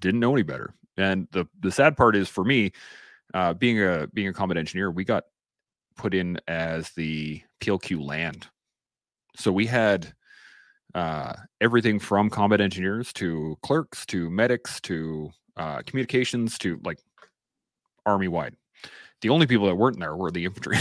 didn't 0.00 0.20
know 0.20 0.32
any 0.32 0.42
better. 0.42 0.74
And 0.96 1.28
the 1.30 1.46
the 1.60 1.70
sad 1.70 1.96
part 1.96 2.16
is 2.16 2.28
for 2.28 2.44
me, 2.44 2.72
uh, 3.34 3.54
being 3.54 3.82
a 3.82 4.08
being 4.12 4.28
a 4.28 4.32
combat 4.32 4.58
engineer, 4.58 4.90
we 4.90 5.04
got 5.04 5.24
put 5.96 6.14
in 6.14 6.38
as 6.48 6.90
the 6.90 7.42
PLQ 7.60 8.04
land. 8.04 8.48
So 9.36 9.52
we 9.52 9.66
had 9.66 10.12
uh, 10.94 11.34
everything 11.60 11.98
from 11.98 12.30
combat 12.30 12.60
engineers 12.60 13.12
to 13.14 13.56
clerks 13.62 14.04
to 14.06 14.28
medics 14.30 14.80
to 14.82 15.30
uh, 15.56 15.82
communications 15.86 16.58
to 16.58 16.80
like 16.84 16.98
army 18.06 18.28
wide. 18.28 18.56
The 19.20 19.30
only 19.30 19.46
people 19.46 19.66
that 19.66 19.74
weren't 19.74 19.98
there 19.98 20.16
were 20.16 20.30
the 20.30 20.44
infantry. 20.44 20.76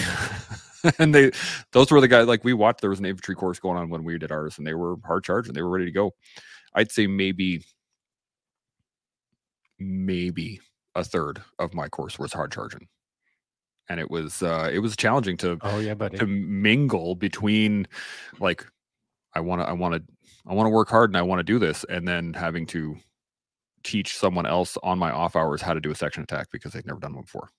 and 1.00 1.14
they 1.14 1.32
those 1.72 1.92
were 1.92 2.00
the 2.00 2.08
guys 2.08 2.28
like 2.28 2.44
we 2.44 2.54
watched 2.54 2.82
there 2.82 2.90
was 2.90 3.00
an 3.00 3.06
infantry 3.06 3.36
course 3.36 3.60
going 3.60 3.78
on 3.78 3.90
when 3.90 4.04
we 4.04 4.18
did 4.18 4.32
ours 4.32 4.58
and 4.58 4.66
they 4.66 4.76
were 4.76 4.96
hard 5.06 5.24
charged 5.24 5.48
and 5.48 5.56
they 5.56 5.62
were 5.62 5.72
ready 5.72 5.86
to 5.86 5.92
go 5.92 6.14
i'd 6.76 6.92
say 6.92 7.08
maybe 7.08 7.62
maybe 9.80 10.62
a 10.96 11.04
third 11.04 11.42
of 11.60 11.74
my 11.74 11.88
course 11.90 12.20
was 12.20 12.32
hard 12.32 12.52
charging 12.52 12.88
and 13.90 14.00
it 14.00 14.10
was 14.10 14.44
uh, 14.44 14.70
it 14.72 14.80
was 14.80 14.96
challenging 14.96 15.38
to 15.38 15.58
Oh 15.62 15.80
yeah, 15.80 15.94
buddy. 15.94 16.18
to 16.18 16.28
mingle 16.28 17.16
between 17.16 17.88
like 18.40 18.66
I 19.34 19.40
want 19.40 19.62
to 19.62 19.68
I 19.68 19.74
want 19.74 19.96
to 19.96 20.14
I 20.48 20.54
want 20.54 20.68
to 20.68 20.72
work 20.72 20.90
hard 20.90 21.10
and 21.10 21.18
I 21.18 21.22
want 21.22 21.40
to 21.40 21.44
do 21.44 21.60
this, 21.60 21.86
and 21.90 22.08
then 22.08 22.34
having 22.34 22.66
to 22.68 22.98
teach 23.84 24.18
someone 24.18 24.46
else 24.46 24.78
on 24.84 25.00
my 25.00 25.12
off 25.12 25.36
hours 25.36 25.62
how 25.62 25.74
to 25.74 25.80
do 25.80 25.92
a 25.92 25.96
section 25.96 26.24
attack 26.24 26.48
because 26.52 26.74
they've 26.74 26.86
never 26.86 27.00
done 27.00 27.14
one 27.14 27.24
before. 27.24 27.50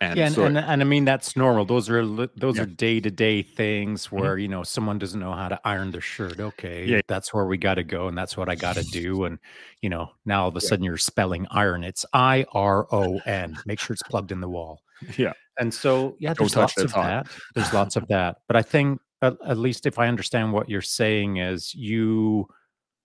And 0.00 0.18
yeah, 0.18 0.26
and, 0.26 0.34
so 0.34 0.44
and, 0.44 0.58
and 0.58 0.82
I 0.82 0.84
mean 0.84 1.06
that's 1.06 1.36
normal. 1.36 1.64
Those 1.64 1.88
are 1.88 2.04
those 2.04 2.56
Yeah. 2.56 2.62
are 2.64 2.66
day 2.66 3.00
to 3.00 3.10
day 3.10 3.40
things 3.42 4.08
Mhm. 4.08 4.12
where 4.20 4.36
you 4.38 4.46
know 4.48 4.62
someone 4.62 4.98
doesn't 4.98 5.18
know 5.18 5.32
how 5.32 5.48
to 5.48 5.58
iron 5.64 5.90
their 5.90 6.00
shirt. 6.02 6.38
Okay, 6.38 6.84
Yeah. 6.84 7.00
that's 7.08 7.32
where 7.32 7.46
we 7.46 7.56
got 7.56 7.74
to 7.76 7.84
go, 7.84 8.06
and 8.08 8.16
that's 8.16 8.36
what 8.36 8.48
I 8.50 8.56
got 8.56 8.76
to 8.76 8.82
do. 8.92 9.24
And 9.24 9.38
you 9.80 9.88
know 9.88 10.10
now 10.26 10.42
all 10.42 10.48
of 10.48 10.56
a 10.56 10.60
Yeah. 10.60 10.68
sudden 10.68 10.84
you're 10.84 10.96
spelling 10.98 11.46
iron. 11.50 11.82
It's 11.82 12.04
I 12.12 12.44
R 12.52 12.86
O 12.92 13.18
N. 13.26 13.56
Make 13.64 13.80
sure 13.80 13.94
it's 13.94 14.02
plugged 14.02 14.32
in 14.32 14.40
the 14.40 14.48
wall. 14.48 14.82
yeah, 15.16 15.32
And 15.58 15.72
so 15.72 16.16
yeah, 16.18 16.30
Don't 16.34 16.38
there's 16.50 16.56
lots 16.56 16.76
of 16.78 16.92
that. 16.92 17.26
There's 17.54 17.72
lots 17.72 17.96
of 17.96 18.06
that. 18.08 18.36
But 18.48 18.56
I 18.56 18.62
think 18.62 19.00
at, 19.22 19.36
at 19.46 19.56
least 19.56 19.86
if 19.86 19.98
I 19.98 20.08
understand 20.08 20.52
what 20.52 20.68
you're 20.68 20.82
saying 20.82 21.38
is 21.38 21.74
you 21.74 22.48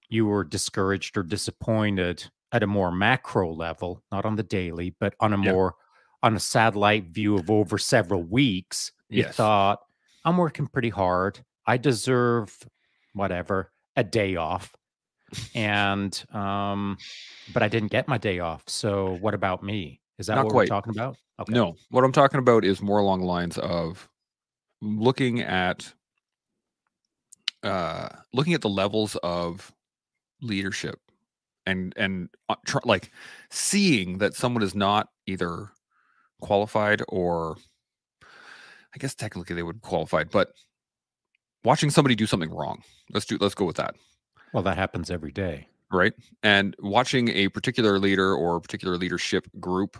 you 0.09 0.25
were 0.25 0.43
discouraged 0.43 1.15
or 1.17 1.23
disappointed 1.23 2.29
at 2.51 2.63
a 2.63 2.67
more 2.67 2.91
macro 2.91 3.53
level, 3.53 4.03
not 4.11 4.25
on 4.25 4.35
the 4.35 4.43
daily, 4.43 4.93
but 4.99 5.13
on 5.21 5.31
a 5.31 5.37
more 5.37 5.75
on 6.23 6.35
a 6.35 6.39
satellite 6.39 7.05
view 7.07 7.35
of 7.37 7.49
over 7.49 7.77
several 7.77 8.23
weeks. 8.23 8.91
You 9.09 9.23
Yes. 9.23 9.35
thought, 9.35 9.79
I'm 10.23 10.37
working 10.37 10.67
pretty 10.67 10.89
hard. 10.89 11.39
I 11.65 11.77
deserve 11.77 12.57
whatever, 13.13 13.71
a 13.95 14.03
day 14.03 14.35
off. 14.35 14.75
And 15.55 16.23
um, 16.33 16.97
but 17.53 17.63
I 17.63 17.67
didn't 17.69 17.91
get 17.91 18.07
my 18.07 18.17
day 18.17 18.39
off. 18.39 18.63
So 18.67 19.17
what 19.21 19.33
about 19.33 19.63
me? 19.63 20.01
Is 20.19 20.27
that 20.27 20.35
Not 20.35 20.45
what 20.45 20.51
quite. 20.51 20.61
we're 20.69 20.75
talking 20.75 20.91
about? 20.93 21.17
Okay. 21.39 21.53
No, 21.53 21.75
what 21.89 22.03
I'm 22.03 22.11
talking 22.11 22.39
about 22.39 22.63
is 22.65 22.81
more 22.81 22.99
along 22.99 23.21
the 23.21 23.25
lines 23.25 23.57
of 23.57 24.07
looking 24.81 25.41
at 25.41 25.93
uh 27.63 28.09
looking 28.33 28.53
at 28.53 28.61
the 28.61 28.69
levels 28.69 29.15
of 29.17 29.71
leadership 30.41 30.99
and 31.65 31.93
and 31.95 32.29
uh, 32.49 32.55
tr- 32.65 32.79
like 32.85 33.11
seeing 33.51 34.17
that 34.17 34.33
someone 34.33 34.63
is 34.63 34.73
not 34.75 35.07
either 35.27 35.69
qualified 36.41 37.01
or 37.07 37.55
I 38.93 38.97
guess 38.99 39.15
technically 39.15 39.55
they 39.55 39.63
would 39.63 39.81
qualified, 39.81 40.29
but 40.31 40.51
watching 41.63 41.89
somebody 41.89 42.15
do 42.15 42.25
something 42.25 42.49
wrong. 42.53 42.83
Let's 43.11 43.25
do 43.25 43.37
let's 43.39 43.55
go 43.55 43.65
with 43.65 43.77
that. 43.77 43.95
Well, 44.53 44.63
that 44.63 44.77
happens 44.77 45.09
every 45.09 45.31
day. 45.31 45.67
right? 45.93 46.13
And 46.43 46.75
watching 46.79 47.29
a 47.29 47.47
particular 47.49 47.99
leader 47.99 48.33
or 48.35 48.57
a 48.57 48.61
particular 48.61 48.97
leadership 48.97 49.47
group 49.59 49.97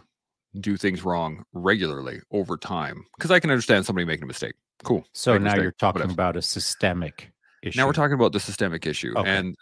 do 0.60 0.76
things 0.76 1.06
wrong 1.06 1.44
regularly 1.54 2.20
over 2.32 2.58
time, 2.58 3.06
because 3.18 3.32
I 3.32 3.40
can 3.40 3.50
understand 3.50 3.86
somebody 3.86 4.04
making 4.06 4.24
a 4.24 4.28
mistake. 4.28 4.56
Cool. 4.84 5.06
So 5.14 5.32
make 5.34 5.42
now 5.44 5.46
mistake, 5.46 5.62
you're 5.64 5.72
talking 5.74 6.00
whatever. 6.02 6.12
about 6.14 6.36
a 6.36 6.42
systemic 6.42 7.32
issue. 7.64 7.78
Now 7.80 7.88
we're 7.88 7.94
talking 7.94 8.16
about 8.16 8.34
the 8.34 8.40
systemic 8.42 8.86
issue 8.86 9.14
Okay. 9.16 9.30
and 9.30 9.56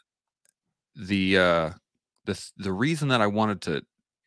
the 0.96 1.38
uh 1.38 1.70
this 2.26 2.52
the 2.58 2.74
reason 2.74 3.10
that 3.10 3.22
I 3.22 3.28
wanted 3.28 3.62
to 3.64 3.84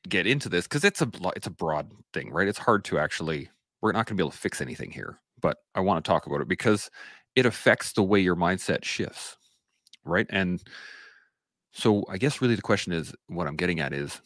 get 0.09 0.27
into 0.27 0.49
this 0.49 0.65
because 0.65 0.85
it's 0.85 1.01
a 1.03 1.11
it's 1.37 1.47
a 1.47 1.51
broad 1.51 1.91
thing, 2.12 2.31
right? 2.31 2.49
It's 2.49 2.59
hard 2.59 2.85
to 2.87 2.99
actually 2.99 3.51
we're 3.81 3.93
not 3.93 4.07
going 4.07 4.17
to 4.17 4.23
be 4.23 4.23
able 4.23 4.31
to 4.31 4.38
fix 4.38 4.61
anything 4.61 4.91
here, 4.91 5.19
but 5.41 5.59
I 5.75 5.81
want 5.81 6.05
to 6.05 6.09
talk 6.09 6.27
about 6.27 6.41
it 6.41 6.49
because 6.49 6.91
it 7.35 7.47
affects 7.47 7.93
the 7.93 8.03
way 8.03 8.21
your 8.21 8.37
mindset 8.37 8.85
shifts, 8.85 9.37
right? 10.05 10.27
And 10.31 10.62
so 11.73 12.05
I 12.09 12.19
guess 12.19 12.41
really 12.41 12.55
the 12.55 12.62
question 12.62 12.93
is 12.93 13.15
what 13.29 13.47
I'm 13.47 13.57
getting 13.57 13.81
at 13.81 13.93
is 13.93 14.21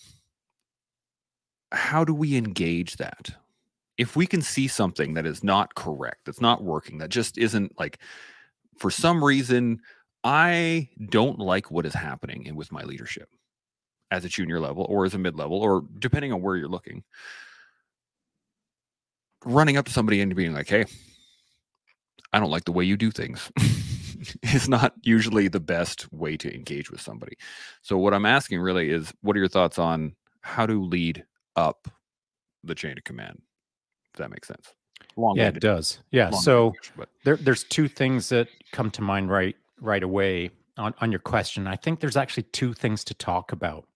how 1.72 2.04
do 2.04 2.14
we 2.14 2.36
engage 2.36 2.96
that? 2.96 3.30
If 3.98 4.14
we 4.14 4.26
can 4.26 4.42
see 4.42 4.68
something 4.68 5.14
that 5.14 5.26
is 5.26 5.42
not 5.42 5.74
correct, 5.74 6.26
that's 6.26 6.40
not 6.40 6.62
working, 6.62 6.98
that 6.98 7.08
just 7.08 7.38
isn't 7.38 7.78
like 7.78 7.98
for 8.78 8.90
some 8.90 9.24
reason 9.24 9.80
I 10.22 10.90
don't 11.08 11.38
like 11.38 11.70
what 11.70 11.86
is 11.86 11.94
happening 11.94 12.44
in- 12.44 12.56
with 12.56 12.72
my 12.72 12.82
leadership 12.82 13.30
as 14.10 14.24
a 14.24 14.28
junior 14.28 14.60
level 14.60 14.86
or 14.88 15.04
as 15.04 15.14
a 15.14 15.18
mid 15.18 15.36
level 15.36 15.58
or 15.58 15.84
depending 15.98 16.32
on 16.32 16.42
where 16.42 16.56
you're 16.56 16.68
looking. 16.68 17.02
Running 19.44 19.76
up 19.76 19.86
to 19.86 19.92
somebody 19.92 20.20
and 20.20 20.34
being 20.34 20.54
like, 20.54 20.68
"Hey, 20.68 20.86
I 22.32 22.40
don't 22.40 22.50
like 22.50 22.64
the 22.64 22.72
way 22.72 22.84
you 22.84 22.96
do 22.96 23.10
things." 23.10 23.50
is 24.42 24.68
not 24.68 24.94
usually 25.02 25.48
the 25.48 25.60
best 25.60 26.12
way 26.12 26.36
to 26.36 26.52
engage 26.52 26.90
with 26.90 27.00
somebody. 27.00 27.36
So 27.82 27.98
what 27.98 28.14
I'm 28.14 28.26
asking 28.26 28.60
really 28.60 28.90
is 28.90 29.12
what 29.20 29.36
are 29.36 29.38
your 29.38 29.48
thoughts 29.48 29.78
on 29.78 30.14
how 30.40 30.66
to 30.66 30.82
lead 30.82 31.24
up 31.54 31.88
the 32.64 32.74
chain 32.74 32.96
of 32.98 33.04
command? 33.04 33.40
If 34.12 34.18
that 34.18 34.30
makes 34.30 34.48
sense. 34.48 34.72
Long 35.16 35.36
yeah, 35.36 35.48
it 35.48 35.60
does. 35.60 36.00
Yeah. 36.10 36.30
So 36.30 36.74
but 36.96 37.08
there, 37.24 37.36
there's 37.36 37.64
two 37.64 37.88
things 37.88 38.28
that 38.30 38.48
come 38.72 38.90
to 38.92 39.02
mind 39.02 39.30
right 39.30 39.56
right 39.80 40.02
away 40.02 40.50
on, 40.76 40.94
on 41.00 41.10
your 41.10 41.20
question. 41.20 41.66
I 41.66 41.76
think 41.76 42.00
there's 42.00 42.16
actually 42.16 42.44
two 42.44 42.74
things 42.74 43.04
to 43.04 43.14
talk 43.14 43.52
about. 43.52 43.86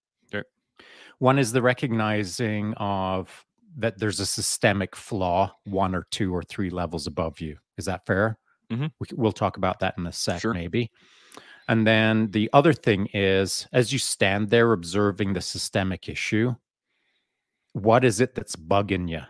One 1.20 1.38
is 1.38 1.52
the 1.52 1.62
recognizing 1.62 2.74
of 2.78 3.44
that 3.76 3.98
there's 3.98 4.20
a 4.20 4.26
systemic 4.26 4.96
flaw 4.96 5.52
one 5.64 5.94
or 5.94 6.06
two 6.10 6.34
or 6.34 6.42
three 6.42 6.70
levels 6.70 7.06
above 7.06 7.40
you. 7.40 7.56
Is 7.78 7.84
that 7.84 8.04
fair? 8.06 8.38
Mhm. 8.70 8.90
We, 8.98 9.06
we'll 9.12 9.32
talk 9.32 9.56
about 9.58 9.78
that 9.80 9.94
in 9.98 10.06
a 10.06 10.12
sec, 10.12 10.40
Sure. 10.40 10.54
maybe. 10.54 10.90
And 11.68 11.86
then 11.86 12.30
the 12.30 12.50
other 12.52 12.72
thing 12.72 13.06
is, 13.14 13.68
as 13.72 13.92
you 13.92 13.98
stand 13.98 14.50
there 14.50 14.72
observing 14.72 15.34
the 15.34 15.40
systemic 15.40 16.08
issue, 16.08 16.54
what 17.74 18.02
is 18.04 18.20
it 18.20 18.34
that's 18.34 18.56
bugging 18.56 19.08
you? 19.08 19.20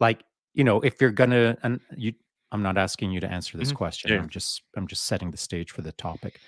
Like, 0.00 0.24
you 0.54 0.64
know, 0.64 0.80
if 0.80 1.00
you're 1.00 1.12
gonna, 1.12 1.56
and 1.62 1.80
you, 1.96 2.12
I'm 2.50 2.62
not 2.62 2.78
asking 2.78 3.10
you 3.12 3.20
to 3.20 3.30
answer 3.30 3.58
this 3.58 3.72
Mhm. 3.72 3.76
question. 3.76 4.10
Yeah. 4.10 4.18
I'm 4.20 4.28
just, 4.28 4.62
I'm 4.76 4.86
just 4.88 5.04
setting 5.04 5.30
the 5.30 5.36
stage 5.36 5.70
for 5.70 5.82
the 5.82 5.92
topic. 5.92 6.40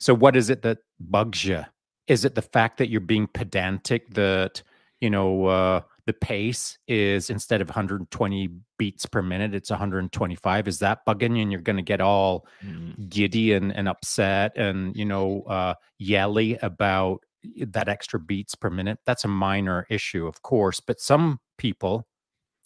So, 0.00 0.12
what 0.12 0.36
is 0.36 0.50
it 0.50 0.60
that 0.62 0.78
bugs 0.98 1.44
you? 1.44 1.64
Is 2.06 2.24
it 2.24 2.34
the 2.34 2.42
fact 2.42 2.78
that 2.78 2.90
you're 2.90 3.00
being 3.00 3.26
pedantic? 3.26 4.14
That 4.14 4.62
you 5.00 5.10
know, 5.10 5.46
uh, 5.46 5.80
the 6.06 6.12
pace 6.12 6.78
is 6.86 7.30
instead 7.30 7.60
of 7.60 7.68
120 7.68 8.48
beats 8.78 9.06
per 9.06 9.22
minute, 9.22 9.54
it's 9.54 9.70
125. 9.70 10.68
Is 10.68 10.78
that 10.80 11.00
bugging 11.06 11.36
you? 11.36 11.42
And 11.42 11.52
you're 11.52 11.60
going 11.60 11.76
to 11.76 11.82
get 11.82 12.00
all 12.00 12.46
Mm, 12.64 13.10
giddy 13.10 13.52
and, 13.52 13.74
and 13.74 13.88
upset 13.88 14.56
and 14.56 14.96
you 14.96 15.04
know 15.04 15.42
uh 15.42 15.74
yelly 15.98 16.56
about 16.62 17.20
that 17.66 17.88
extra 17.88 18.18
beats 18.18 18.54
per 18.54 18.70
minute 18.70 18.98
that's 19.04 19.24
a 19.24 19.28
minor 19.28 19.86
issue 19.90 20.26
of 20.26 20.40
course 20.42 20.80
but 20.80 21.00
some 21.00 21.38
people 21.58 22.06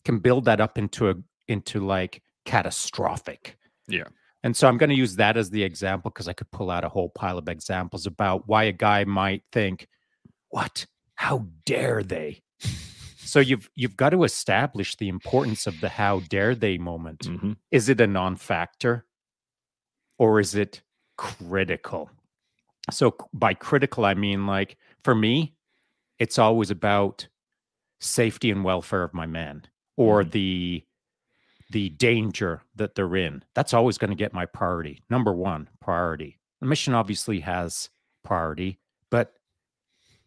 can 0.05 0.19
build 0.19 0.45
that 0.45 0.61
up 0.61 0.79
into 0.79 1.11
a 1.11 1.15
into 1.49 1.85
like 1.85 2.23
catastrophic 2.45 3.57
Yeah. 3.89 4.05
And 4.49 4.57
so 4.57 4.67
i'm 4.67 4.79
going 4.79 4.89
to 4.89 4.97
use 4.97 5.17
that 5.17 5.37
as 5.37 5.51
the 5.51 5.63
example 5.63 6.11
because 6.11 6.27
i 6.27 6.33
could 6.33 6.51
pull 6.51 6.71
out 6.71 6.83
a 6.85 6.89
whole 6.89 7.11
pile 7.11 7.37
of 7.37 7.49
examples 7.51 8.07
about 8.07 8.49
why 8.49 8.63
a 8.65 8.73
guy 8.73 9.05
might 9.05 9.43
think 9.53 9.87
what? 10.49 10.87
How 11.17 11.45
dare 11.67 12.03
they? 12.03 12.41
So 13.19 13.39
you've 13.41 13.69
you've 13.75 13.99
got 13.99 14.11
to 14.11 14.25
establish 14.25 14.97
the 14.97 15.11
importance 15.11 15.67
of 15.67 15.79
the 15.83 15.91
how 15.91 16.21
dare 16.21 16.55
they 16.55 16.79
moment. 16.79 17.21
Mhm. 17.29 17.57
is 17.71 17.91
it 17.91 18.01
a 18.01 18.07
non-factor? 18.07 19.05
Or 20.19 20.41
is 20.41 20.55
it 20.55 20.81
critical? 21.19 22.09
So 22.91 23.15
by 23.35 23.53
critical 23.53 24.07
i 24.07 24.15
mean 24.15 24.47
like 24.47 24.79
for 25.05 25.15
me 25.15 25.55
it's 26.19 26.39
always 26.39 26.71
about 26.71 27.29
safety 28.01 28.51
and 28.51 28.65
welfare 28.65 29.03
of 29.05 29.13
my 29.13 29.27
men 29.27 29.67
or 29.99 30.23
Mhm. 30.25 30.31
the 30.31 30.85
the 31.71 31.91
danger 31.91 32.63
that 32.77 32.95
they're 32.95 33.17
in. 33.17 33.43
That's 33.55 33.75
always 33.75 33.99
going 33.99 34.11
to 34.11 34.17
get 34.17 34.33
my 34.33 34.47
priority. 34.47 35.03
Number 35.11 35.33
one 35.35 35.69
priority. 35.81 36.39
The 36.61 36.67
mission 36.67 36.95
obviously 36.95 37.41
has 37.41 37.91
priority 38.25 38.79
but 39.11 39.33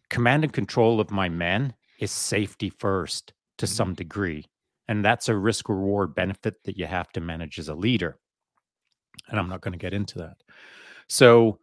command 0.08 0.44
and 0.44 0.52
control 0.52 0.98
of 1.00 1.10
my 1.10 1.28
men 1.28 1.74
is 1.98 2.10
safety 2.10 2.70
first 2.70 3.32
to 3.58 3.66
Mhm. 3.66 3.68
some 3.68 3.94
degree 3.94 4.46
and 4.88 5.04
that's 5.04 5.28
a 5.28 5.36
risk 5.36 5.68
reward 5.68 6.14
benefit 6.14 6.62
that 6.64 6.76
you 6.76 6.86
have 6.86 7.10
to 7.12 7.20
manage 7.20 7.58
as 7.58 7.68
a 7.68 7.74
leader 7.74 8.18
and 9.28 9.38
i'm 9.38 9.48
not 9.48 9.60
going 9.60 9.72
to 9.72 9.78
get 9.78 9.92
into 9.94 10.18
that. 10.18 10.36
So 11.08 11.60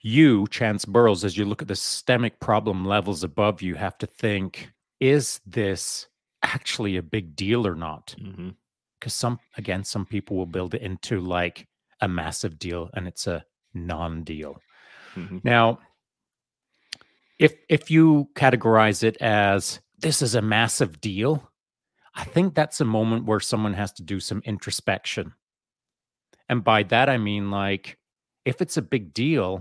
you 0.00 0.46
chance 0.48 0.84
Burles 0.84 1.24
as 1.24 1.36
you 1.36 1.44
look 1.44 1.62
at 1.62 1.68
the 1.68 1.76
systemic 1.76 2.40
problem 2.40 2.84
levels 2.84 3.22
above 3.22 3.62
you 3.62 3.74
have 3.74 3.98
to 3.98 4.06
think 4.06 4.72
is 5.00 5.40
this 5.46 6.08
actually 6.42 6.96
a 6.96 7.02
big 7.02 7.36
deal 7.36 7.66
or 7.66 7.74
not? 7.74 8.14
Mhm. 8.18 8.54
Because 9.06 9.14
some 9.14 9.38
again 9.56 9.84
some 9.84 10.04
people 10.04 10.36
will 10.36 10.46
build 10.46 10.74
it 10.74 10.82
into 10.82 11.20
like 11.20 11.68
a 12.00 12.08
massive 12.08 12.58
deal 12.58 12.90
and 12.94 13.06
it's 13.06 13.28
a 13.28 13.44
non-deal. 13.72 14.60
Mhm. 15.14 15.44
now 15.44 15.78
if 17.38 17.54
if 17.68 17.88
you 17.88 18.28
categorize 18.34 19.04
it 19.04 19.16
as 19.18 19.80
this 19.98 20.22
is 20.22 20.34
a 20.34 20.42
massive 20.42 21.00
deal 21.00 21.48
i 22.16 22.24
think 22.24 22.52
that's 22.54 22.80
a 22.80 22.84
moment 22.84 23.26
where 23.26 23.38
someone 23.38 23.74
has 23.74 23.92
to 23.92 24.02
do 24.02 24.18
some 24.18 24.42
introspection. 24.44 25.34
And 26.48 26.64
by 26.64 26.82
that 26.84 27.08
i 27.08 27.16
mean 27.16 27.52
like 27.52 27.96
if 28.44 28.60
it's 28.60 28.76
a 28.76 28.82
big 28.82 29.14
deal 29.14 29.60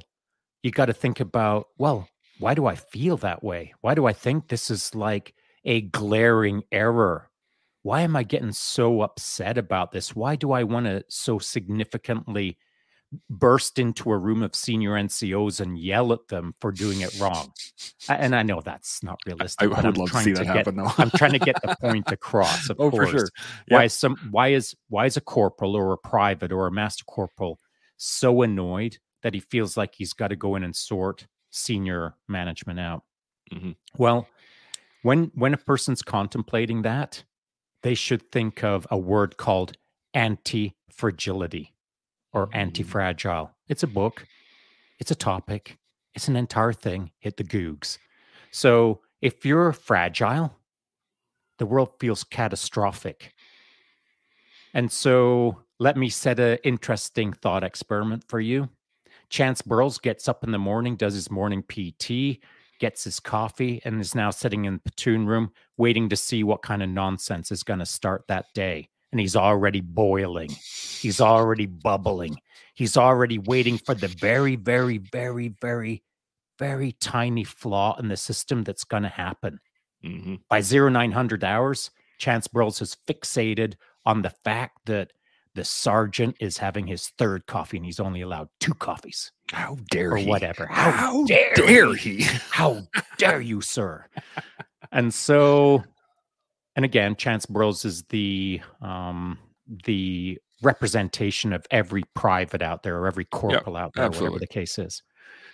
you 0.64 0.72
got 0.72 0.88
to 0.88 0.94
think 0.94 1.20
about 1.20 1.68
well 1.78 2.10
why 2.40 2.56
do 2.56 2.66
i 2.66 2.76
feel 2.76 3.18
that 3.18 3.44
way? 3.44 3.76
Why 3.82 3.94
do 3.94 4.08
i 4.08 4.14
think 4.14 4.48
this 4.48 4.72
is 4.72 4.96
like 4.96 5.36
a 5.64 5.82
glaring 5.82 6.64
error 6.72 7.30
why 7.86 8.02
am 8.02 8.16
I 8.16 8.24
getting 8.24 8.52
so 8.52 9.04
upset 9.04 9.60
about 9.60 9.92
this? 9.92 10.16
Why 10.16 10.36
do 10.36 10.52
I 10.52 10.64
want 10.64 10.88
to 10.88 11.06
so 11.08 11.38
significantly 11.38 12.58
burst 13.30 13.78
into 13.78 14.12
a 14.12 14.18
room 14.18 14.42
of 14.42 14.56
senior 14.56 14.94
NCOs 14.94 15.60
and 15.60 15.78
yell 15.78 16.12
at 16.12 16.28
them 16.30 16.56
for 16.60 16.72
doing 16.72 17.02
it 17.02 17.16
wrong? 17.20 17.54
And 18.10 18.36
I 18.36 18.42
know 18.42 18.60
that's 18.60 19.04
not 19.04 19.20
realistic. 19.28 19.72
I, 19.72 19.82
I 19.82 19.86
would 19.86 20.00
love 20.00 20.12
to 20.14 20.20
see 20.22 20.32
that 20.32 20.46
get, 20.48 20.56
happen 20.56 20.78
though. 20.78 20.92
I'm 20.98 21.12
trying 21.12 21.34
to 21.34 21.40
get 21.40 21.62
the 21.62 21.76
point 21.80 22.12
across. 22.12 22.72
Of 22.72 22.78
oh, 22.80 22.90
course. 22.90 23.12
for 23.12 23.18
sure. 23.20 23.30
Why 23.68 23.84
is 23.84 23.94
some 23.94 24.16
why 24.32 24.48
is 24.48 24.76
why 24.90 25.06
is 25.06 25.16
a 25.16 25.22
corporal 25.22 25.76
or 25.76 25.94
a 25.94 25.98
private 26.00 26.52
or 26.52 26.66
a 26.66 26.72
master 26.72 27.06
corporal 27.06 27.60
so 27.98 28.42
annoyed 28.42 28.98
that 29.22 29.36
he 29.36 29.42
feels 29.42 29.78
like 29.78 29.94
he's 29.94 30.14
got 30.14 30.30
to 30.30 30.36
go 30.36 30.56
in 30.56 30.64
and 30.64 30.76
sort 30.76 31.28
senior 31.52 32.16
management 32.28 32.80
out? 32.80 33.04
Mhm. 33.54 33.76
Well, 33.96 34.28
when 35.04 35.32
when 35.36 35.54
a 35.54 35.58
person's 35.58 36.02
contemplating 36.02 36.82
that, 36.82 37.24
they 37.86 37.94
should 37.94 38.32
think 38.32 38.64
of 38.64 38.88
a 38.90 38.98
word 38.98 39.38
called 39.38 39.78
anti-fragility 40.16 41.72
or 42.34 42.48
Mm. 42.48 42.56
anti-fragile. 42.56 43.52
It's 43.68 43.84
a 43.84 43.88
book, 43.88 44.26
it's 44.98 45.12
a 45.12 45.16
topic, 45.16 45.78
it's 46.16 46.28
an 46.28 46.36
entire 46.36 46.74
thing. 46.74 47.12
Hit 47.20 47.38
the 47.38 47.44
googs. 47.44 48.00
So 48.50 49.04
if 49.22 49.46
you're 49.46 49.72
fragile, 49.72 50.58
the 51.60 51.68
world 51.68 51.92
feels 52.00 52.24
catastrophic. 52.24 53.36
And 54.74 54.92
so 54.92 55.62
let 55.78 55.96
me 55.96 56.10
set 56.10 56.40
an 56.40 56.58
interesting 56.64 57.34
thought 57.34 57.64
experiment 57.64 58.24
for 58.28 58.40
you. 58.40 58.70
Chance 59.30 59.62
Burles 59.62 60.02
gets 60.02 60.28
up 60.28 60.44
in 60.44 60.50
the 60.50 60.58
morning, 60.58 60.96
does 60.96 61.14
his 61.14 61.30
morning 61.30 61.62
PT, 61.62 62.42
gets 62.80 63.04
his 63.04 63.20
coffee, 63.20 63.82
and 63.86 64.00
is 64.02 64.16
now 64.16 64.30
sitting 64.30 64.66
in 64.66 64.74
the 64.76 64.80
platoon 64.80 65.26
room 65.26 65.52
waiting 65.78 66.10
to 66.10 66.16
see 66.16 66.44
what 66.44 66.62
kind 66.62 66.82
of 66.84 66.90
nonsense 66.90 67.52
is 67.52 67.64
going 67.64 67.80
to 67.80 67.86
start 67.86 68.26
that 68.28 68.46
day. 68.54 68.90
And 69.12 69.20
he's 69.22 69.36
already 69.36 69.82
boiling. 69.82 70.50
He's 70.50 71.22
already 71.22 71.66
bubbling. 71.68 72.38
He's 72.74 72.98
already 72.98 73.38
waiting 73.38 73.78
for 73.78 73.96
the 73.96 74.10
very, 74.10 74.56
very, 74.58 74.98
very, 74.98 75.50
very, 75.62 76.04
very 76.60 76.92
tiny 76.94 77.44
flaw 77.44 77.96
in 77.98 78.10
the 78.10 78.18
system 78.18 78.64
that's 78.64 78.84
going 78.84 79.04
to 79.04 79.10
happen 79.10 79.60
Mhm. 80.04 80.42
by 80.50 80.62
0900 80.62 81.44
hours, 81.44 81.92
Chance 82.18 82.48
Burles 82.50 82.82
is 82.82 82.96
fixated 83.08 83.76
on 84.06 84.22
the 84.22 84.30
fact 84.30 84.86
that 84.86 85.12
the 85.56 85.66
sergeant 85.66 86.36
is 86.40 86.58
having 86.58 86.86
his 86.86 87.08
third 87.18 87.46
coffee 87.48 87.78
and 87.78 87.86
he's 87.86 88.00
only 88.00 88.22
allowed 88.22 88.50
two 88.60 88.74
coffees 88.74 89.32
How 89.52 89.78
dare 89.90 90.12
or 90.12 90.18
he? 90.18 90.28
whatever. 90.28 90.68
How, 90.68 91.26
dare 91.26 91.54
dare 91.56 91.96
he? 91.96 92.18
he? 92.18 92.24
How 92.52 92.82
dare 93.18 93.42
you, 93.42 93.62
sir? 93.62 94.06
And 94.92 95.14
so, 95.14 95.84
and 96.76 96.86
again, 96.86 97.16
Chance 97.16 97.48
Burles 97.48 97.86
is 97.86 98.04
the 98.10 98.62
um, 98.82 99.40
the 99.86 100.38
representation 100.62 101.54
of 101.54 101.66
every 101.72 102.04
private 102.14 102.62
out 102.62 102.84
there 102.84 102.98
or 103.00 103.08
every 103.08 103.26
corporal 103.26 103.78
out 103.78 103.94
there, 103.96 104.10
whatever 104.10 104.40
the 104.40 104.48
case 104.48 104.78
is. 104.78 105.02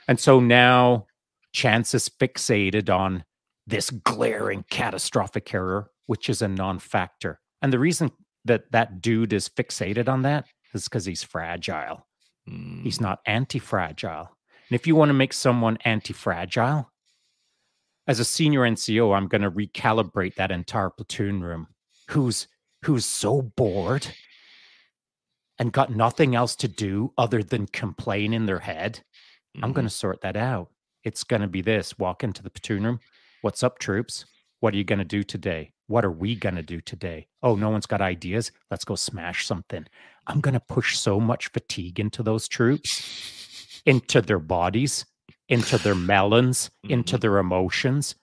And 0.08 0.20
so 0.20 0.40
now 0.40 1.06
Chance 1.54 1.94
is 1.94 2.10
fixated 2.10 2.90
on 2.94 3.24
this 3.68 3.90
glaring 3.90 4.66
catastrophic 4.70 5.54
error, 5.54 5.92
which 6.08 6.30
is 6.30 6.42
a 6.42 6.48
non-factor. 6.48 7.40
And 7.62 7.72
the 7.72 7.80
reason 7.80 8.12
that 8.46 8.72
that 8.72 9.02
dude 9.02 9.34
is 9.34 9.48
fixated 9.50 10.08
on 10.10 10.22
that 10.24 10.46
is 10.74 10.86
because 10.86 11.06
he's 11.06 11.24
fragile. 11.24 12.08
He's 12.46 12.98
Mm. 12.98 13.02
not 13.02 13.20
anti-fragile. 13.26 14.30
And 14.70 14.76
if 14.76 14.88
you 14.88 14.96
want 14.96 15.10
to 15.10 15.14
make 15.14 15.34
someone 15.34 15.78
anti-fragile, 15.86 16.92
as 18.08 18.20
a 18.20 18.26
senior 18.26 18.62
NCO, 18.62 19.14
I'm 19.16 19.28
going 19.28 19.44
to 19.44 19.52
recalibrate 19.52 20.36
that 20.36 20.50
entire 20.52 20.90
platoon 20.90 21.42
room. 21.44 21.68
Who's 22.10 22.48
who's 22.84 23.06
so 23.06 23.44
bored 23.44 24.08
and 25.60 25.72
got 25.72 25.92
nothing 25.96 26.34
else 26.36 26.56
to 26.58 26.68
do 26.68 27.14
other 27.18 27.44
than 27.44 27.68
complain 27.68 28.34
in 28.34 28.48
their 28.48 28.60
head? 28.60 29.02
I'm 29.62 29.72
Mhm. 29.72 29.76
going 29.76 29.86
to 29.88 29.90
sort 29.94 30.22
that 30.22 30.36
out. 30.36 30.72
It's 31.04 31.24
going 31.24 31.44
to 31.44 31.48
be 31.48 31.62
this 31.62 32.00
walk 32.00 32.24
into 32.24 32.42
the 32.42 32.50
platoon 32.50 32.84
room. 32.86 33.00
What's 33.42 33.62
up, 33.62 33.78
troops? 33.78 34.26
What 34.62 34.74
are 34.74 34.78
you 34.78 34.84
going 34.84 35.00
to 35.00 35.06
do 35.06 35.24
today? 35.24 35.74
What 35.88 36.06
are 36.06 36.12
we 36.12 36.36
going 36.36 36.56
to 36.56 36.64
do 36.64 36.82
today? 36.82 37.28
Oh, 37.42 37.56
no 37.56 37.70
one's 37.70 37.88
got 37.88 38.00
ideas. 38.00 38.52
Let's 38.70 38.86
go 38.86 38.96
smash 38.96 39.46
something. 39.46 39.86
I'm 40.28 40.40
going 40.40 40.54
to 40.54 40.60
push 40.60 40.98
so 40.98 41.20
much 41.20 41.50
fatigue 41.50 42.00
into 42.00 42.22
those 42.22 42.48
troops, 42.48 43.82
into 43.86 44.22
their 44.22 44.40
bodies, 44.40 45.06
into 45.50 45.80
their 45.80 45.96
melons, 45.96 46.70
into 46.88 47.16
mm-hmm. 47.16 47.22
their 47.22 47.38
emotions, 47.40 48.16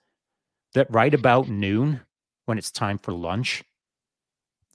that 0.73 0.87
right 0.89 1.13
about 1.13 1.49
noon, 1.49 2.01
when 2.45 2.57
it's 2.57 2.71
time 2.71 2.97
for 2.97 3.11
lunch, 3.11 3.63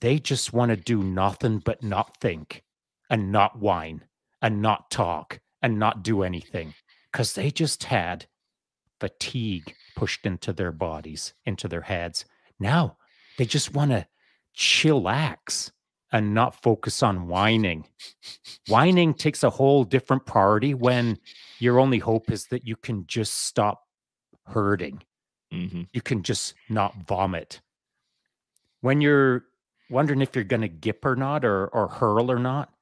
they 0.01 0.19
just 0.19 0.53
want 0.53 0.69
to 0.69 0.77
do 0.77 1.01
nothing 1.01 1.59
but 1.59 1.81
not 1.81 2.17
think 2.21 2.63
and 3.09 3.31
not 3.31 3.59
whine 3.59 4.03
and 4.39 4.61
not 4.61 4.91
talk 4.91 5.39
and 5.63 5.79
not 5.79 6.03
do 6.03 6.21
anything 6.21 6.75
because 7.11 7.33
they 7.33 7.49
just 7.49 7.85
had 7.85 8.27
fatigue 9.05 9.75
pushed 9.95 10.25
into 10.25 10.51
their 10.51 10.71
bodies, 10.71 11.33
into 11.45 11.67
their 11.67 11.81
heads. 11.81 12.25
Now 12.59 12.97
they 13.37 13.45
just 13.45 13.75
want 13.75 13.91
to 13.91 14.07
chillax 14.57 15.71
and 16.11 16.33
not 16.33 16.59
focus 16.63 17.03
on 17.03 17.27
whining. 17.27 17.85
Whining 18.67 19.13
takes 19.13 19.43
a 19.43 19.51
whole 19.51 19.83
different 19.83 20.25
priority 20.25 20.73
when 20.73 21.19
your 21.59 21.79
only 21.79 21.99
hope 21.99 22.31
is 22.31 22.47
that 22.47 22.65
you 22.65 22.75
can 22.75 23.05
just 23.05 23.33
stop 23.33 23.83
hurting. 24.47 25.03
Mhm. 25.53 25.87
You 25.93 26.01
can 26.01 26.23
just 26.23 26.55
not 26.67 26.95
vomit. 27.07 27.61
When 28.81 29.01
you're 29.01 29.45
wondering 29.91 30.21
if 30.21 30.33
you're 30.33 30.43
going 30.43 30.61
to 30.61 30.67
gip 30.67 31.05
or 31.05 31.15
not 31.15 31.45
or, 31.45 31.67
or 31.67 31.87
hurl 31.89 32.31
or 32.31 32.39
not, 32.39 32.73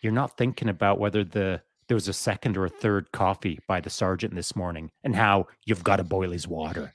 you're 0.00 0.12
not 0.12 0.36
thinking 0.36 0.68
about 0.68 1.00
whether 1.00 1.24
the 1.24 1.62
there 1.92 1.96
was 1.96 2.08
a 2.08 2.14
second 2.14 2.56
or 2.56 2.64
a 2.64 2.70
third 2.70 3.12
coffee 3.12 3.60
by 3.68 3.78
the 3.78 3.90
sergeant 3.90 4.34
this 4.34 4.56
morning 4.56 4.90
and 5.04 5.14
how 5.14 5.46
you've 5.66 5.84
got 5.84 5.96
to 5.96 6.04
boil 6.04 6.30
his 6.30 6.48
water. 6.48 6.90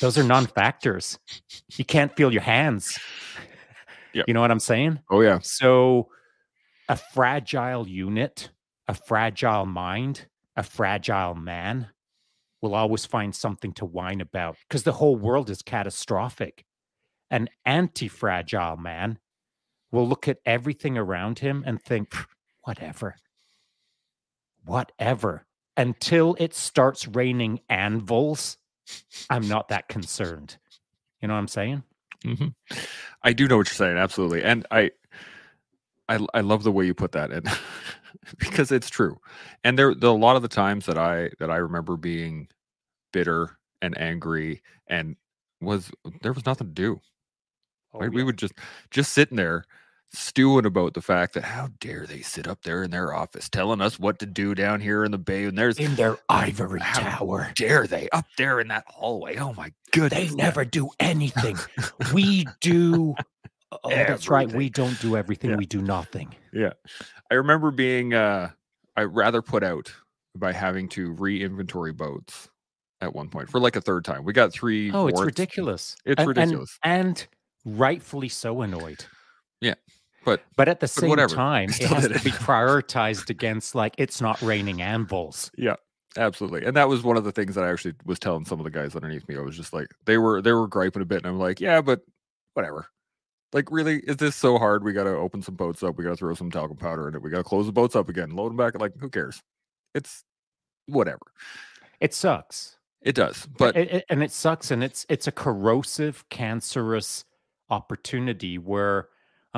Those 0.00 0.18
are 0.18 0.24
non-factors. 0.24 1.20
You 1.76 1.84
can't 1.84 2.16
feel 2.16 2.32
your 2.32 2.42
hands. 2.42 2.98
Yep. 4.14 4.24
You 4.26 4.34
know 4.34 4.40
what 4.40 4.50
I'm 4.50 4.58
saying? 4.58 4.98
Oh 5.08 5.20
yeah. 5.20 5.38
So, 5.40 6.08
a 6.88 6.96
fragile 6.96 7.86
unit, 7.86 8.50
a 8.88 8.94
fragile 8.94 9.66
mind, 9.66 10.26
a 10.56 10.64
fragile 10.64 11.36
man 11.36 11.86
will 12.60 12.74
always 12.74 13.06
find 13.06 13.32
something 13.32 13.72
to 13.74 13.84
whine 13.84 14.20
about 14.20 14.56
because 14.68 14.82
the 14.82 14.94
whole 14.94 15.14
world 15.14 15.48
is 15.48 15.62
catastrophic. 15.62 16.64
An 17.30 17.48
anti 17.64 18.08
fragile 18.08 18.78
man 18.78 19.20
will 19.92 20.08
look 20.08 20.26
at 20.26 20.38
everything 20.44 20.98
around 20.98 21.38
him 21.38 21.62
and 21.64 21.80
think, 21.80 22.12
whatever, 22.64 23.14
whatever. 24.68 25.44
Until 25.76 26.36
it 26.38 26.54
starts 26.54 27.06
raining 27.06 27.60
anvils, 27.68 28.58
I'm 29.30 29.46
not 29.48 29.68
that 29.68 29.88
concerned. 29.88 30.56
You 31.20 31.28
know 31.28 31.34
what 31.34 31.40
I'm 31.40 31.48
saying? 31.48 31.82
hmm 32.24 32.48
I 33.22 33.32
do 33.32 33.46
know 33.46 33.56
what 33.56 33.68
you're 33.68 33.74
saying, 33.74 33.96
absolutely, 33.96 34.42
and 34.42 34.66
I, 34.70 34.90
I, 36.08 36.24
I 36.34 36.40
love 36.40 36.62
the 36.64 36.72
way 36.72 36.84
you 36.84 36.94
put 36.94 37.12
that, 37.12 37.30
and 37.30 37.46
because 38.38 38.72
it's 38.72 38.90
true. 38.90 39.20
And 39.64 39.78
there, 39.78 39.94
there, 39.94 40.10
a 40.10 40.12
lot 40.14 40.36
of 40.36 40.42
the 40.42 40.48
times 40.48 40.86
that 40.86 40.98
I 40.98 41.30
that 41.38 41.50
I 41.50 41.56
remember 41.56 41.96
being 41.96 42.48
bitter 43.12 43.58
and 43.82 43.96
angry, 43.98 44.62
and 44.88 45.16
was 45.60 45.90
there 46.22 46.32
was 46.32 46.46
nothing 46.46 46.68
to 46.68 46.72
do. 46.72 47.00
Oh, 47.94 48.00
right? 48.00 48.12
We 48.12 48.24
would 48.24 48.38
just 48.38 48.54
just 48.90 49.12
sitting 49.12 49.36
there 49.36 49.64
stewing 50.12 50.64
about 50.66 50.94
the 50.94 51.02
fact 51.02 51.34
that 51.34 51.44
how 51.44 51.68
dare 51.80 52.06
they 52.06 52.20
sit 52.20 52.48
up 52.48 52.62
there 52.62 52.82
in 52.82 52.90
their 52.90 53.12
office 53.14 53.48
telling 53.48 53.80
us 53.80 53.98
what 53.98 54.18
to 54.18 54.26
do 54.26 54.54
down 54.54 54.80
here 54.80 55.04
in 55.04 55.10
the 55.10 55.18
bay, 55.18 55.44
and 55.44 55.56
there's 55.58 55.78
in 55.78 55.94
their 55.96 56.16
ivory 56.28 56.80
How 56.80 57.00
tower. 57.18 57.50
dare 57.54 57.86
they 57.86 58.08
up 58.10 58.24
there 58.36 58.60
in 58.60 58.68
that 58.68 58.84
hallway? 58.88 59.36
Oh 59.36 59.52
my 59.54 59.72
goodness! 59.92 60.30
They 60.30 60.34
never 60.34 60.64
do 60.64 60.88
anything. 61.00 61.56
we 62.14 62.46
do. 62.60 63.14
Oh, 63.70 63.78
that's 63.90 64.28
right. 64.30 64.50
We 64.50 64.70
don't 64.70 64.98
do 65.00 65.16
everything. 65.16 65.50
Yeah. 65.50 65.56
We 65.56 65.66
do 65.66 65.82
nothing. 65.82 66.34
Yeah. 66.52 66.72
I 67.30 67.34
remember 67.34 67.70
being 67.70 68.14
uh 68.14 68.50
I 68.96 69.02
rather 69.04 69.42
put 69.42 69.62
out 69.62 69.92
by 70.34 70.52
having 70.52 70.88
to 70.90 71.12
re-inventory 71.12 71.92
boats 71.92 72.48
at 73.00 73.14
one 73.14 73.28
point 73.28 73.50
for 73.50 73.60
like 73.60 73.76
a 73.76 73.80
third 73.80 74.04
time. 74.04 74.24
We 74.24 74.32
got 74.32 74.52
three 74.52 74.90
Oh, 74.90 75.06
it's 75.06 75.20
ridiculous. 75.20 75.96
It's 76.06 76.18
And- 76.18 76.20
and- 76.20 76.28
ridiculous. 76.28 76.78
And, 76.82 77.26
rightfully 77.64 78.28
so 78.30 78.62
annoyed. 78.62 79.04
But- 80.24 80.42
but 80.56 80.68
at 80.68 80.80
the 80.80 80.88
same 80.88 81.08
whatever. 81.10 81.34
time, 81.34 81.68
it 81.80 81.82
has 81.88 82.04
to 82.08 82.10
be 82.24 82.30
prioritized 82.30 83.30
against 83.30 83.74
like 83.74 83.94
it's 83.98 84.20
not 84.20 84.40
raining 84.42 84.82
anvils. 84.82 85.50
Yeah. 85.56 85.76
Absolutely. 86.16 86.64
And 86.64 86.76
that 86.76 86.88
was 86.88 87.02
one 87.02 87.16
of 87.16 87.24
the 87.24 87.30
things 87.32 87.54
that 87.54 87.62
I 87.64 87.70
actually 87.70 87.94
was 88.04 88.18
telling 88.18 88.44
some 88.44 88.58
of 88.58 88.64
the 88.64 88.70
guys 88.70 88.96
underneath 88.96 89.28
me. 89.28 89.36
I 89.36 89.40
was 89.40 89.56
just 89.56 89.72
like 89.72 89.88
they 90.06 90.18
were 90.18 90.42
they 90.42 90.52
were 90.52 90.66
griping 90.66 91.02
a 91.02 91.04
bit 91.04 91.18
and 91.18 91.26
I'm 91.26 91.38
like, 91.38 91.60
"Yeah, 91.60 91.80
but 91.80 92.00
whatever." 92.54 92.86
Like 93.52 93.70
really, 93.70 93.98
is 94.00 94.16
this 94.16 94.34
so 94.34 94.58
hard? 94.58 94.82
We 94.84 94.92
got 94.92 95.04
to 95.04 95.10
open 95.10 95.42
some 95.42 95.54
boats 95.54 95.82
up. 95.82 95.96
We 95.96 96.04
got 96.04 96.10
to 96.10 96.16
throw 96.16 96.34
some 96.34 96.50
talcum 96.50 96.76
powder 96.78 97.08
in 97.08 97.14
it. 97.14 97.22
We 97.22 97.30
got 97.30 97.36
to 97.38 97.44
close 97.44 97.66
the 97.66 97.72
boats 97.72 97.94
up 97.94 98.08
again, 98.08 98.30
load 98.30 98.48
them 98.50 98.56
back. 98.56 98.78
Like, 98.80 98.92
who 98.98 99.08
cares? 99.10 99.42
It's 99.94 100.24
whatever. 100.86 101.20
It 102.00 102.14
sucks. 102.14 102.78
It 103.02 103.14
does, 103.14 103.46
but 103.46 103.76
It- 103.76 103.92
it- 103.92 104.04
and 104.08 104.22
it 104.22 104.32
sucks 104.32 104.70
and 104.72 104.82
it's 104.82 105.06
it's 105.08 105.26
a 105.28 105.32
corrosive 105.32 106.28
cancerous 106.30 107.24
opportunity 107.70 108.58
where 108.58 109.08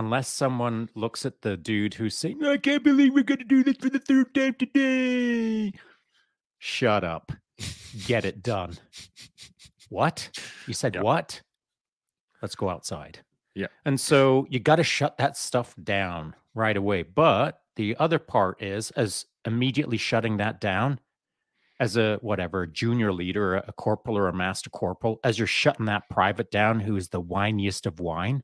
unless 0.00 0.28
someone 0.28 0.88
looks 0.94 1.24
at 1.26 1.42
the 1.42 1.56
dude 1.56 1.94
who's 1.94 2.16
saying, 2.16 2.44
I 2.44 2.56
can't 2.56 2.82
believe 2.82 3.14
we're 3.14 3.22
going 3.22 3.38
to 3.38 3.44
do 3.44 3.62
this 3.62 3.76
for 3.76 3.90
the 3.90 3.98
third 4.00 4.34
time 4.34 4.54
today. 4.54 5.72
Shut 6.58 7.04
up. 7.04 7.30
Get 8.06 8.24
it 8.24 8.42
done. 8.42 8.78
what? 9.88 10.30
You 10.66 10.74
said 10.74 10.94
Yeah. 10.96 11.02
what? 11.02 11.42
Let's 12.42 12.54
go 12.54 12.70
outside. 12.70 13.20
Yeah. 13.54 13.66
And 13.84 14.00
so 14.00 14.46
you 14.48 14.58
got 14.58 14.76
to 14.76 14.84
shut 14.84 15.18
that 15.18 15.36
stuff 15.36 15.74
down 15.82 16.34
right 16.54 16.76
away. 16.76 17.02
But 17.02 17.60
the 17.76 17.96
other 17.98 18.18
part 18.18 18.62
is, 18.62 18.90
as 18.92 19.26
immediately 19.44 19.98
shutting 19.98 20.38
that 20.38 20.60
down, 20.60 20.98
as 21.78 21.96
a 21.96 22.18
whatever 22.22 22.66
junior 22.66 23.12
leader, 23.12 23.56
a 23.56 23.72
corporal 23.72 24.16
or 24.16 24.28
a 24.28 24.32
master 24.34 24.70
corporal, 24.70 25.18
as 25.24 25.38
you're 25.38 25.46
shutting 25.46 25.86
that 25.86 26.08
private 26.10 26.50
down, 26.50 26.80
who 26.80 26.96
is 26.96 27.08
the 27.08 27.22
whiniest 27.22 27.86
of 27.86 28.00
wine, 28.00 28.42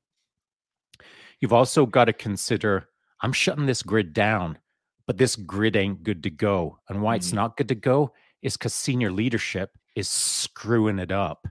you've 1.41 1.53
also 1.53 1.87
got 1.87 2.07
to 2.07 2.13
consider 2.13 2.89
I'm 3.23 3.33
shutting 3.33 3.65
this 3.67 3.83
grid 3.83 4.13
down, 4.13 4.59
but 5.07 5.17
this 5.17 5.37
grid 5.37 5.75
ain't 5.75 6.03
good 6.03 6.23
to 6.25 6.31
go. 6.31 6.79
And 6.89 7.01
why 7.03 7.15
it's 7.17 7.31
Mhm. 7.31 7.35
not 7.35 7.57
good 7.57 7.69
to 7.69 7.75
go 7.75 8.13
is 8.43 8.57
because 8.59 8.75
senior 8.75 9.11
leadership 9.11 9.71
is 9.95 10.09
screwing 10.09 10.99
it 10.99 11.11
up. 11.11 11.47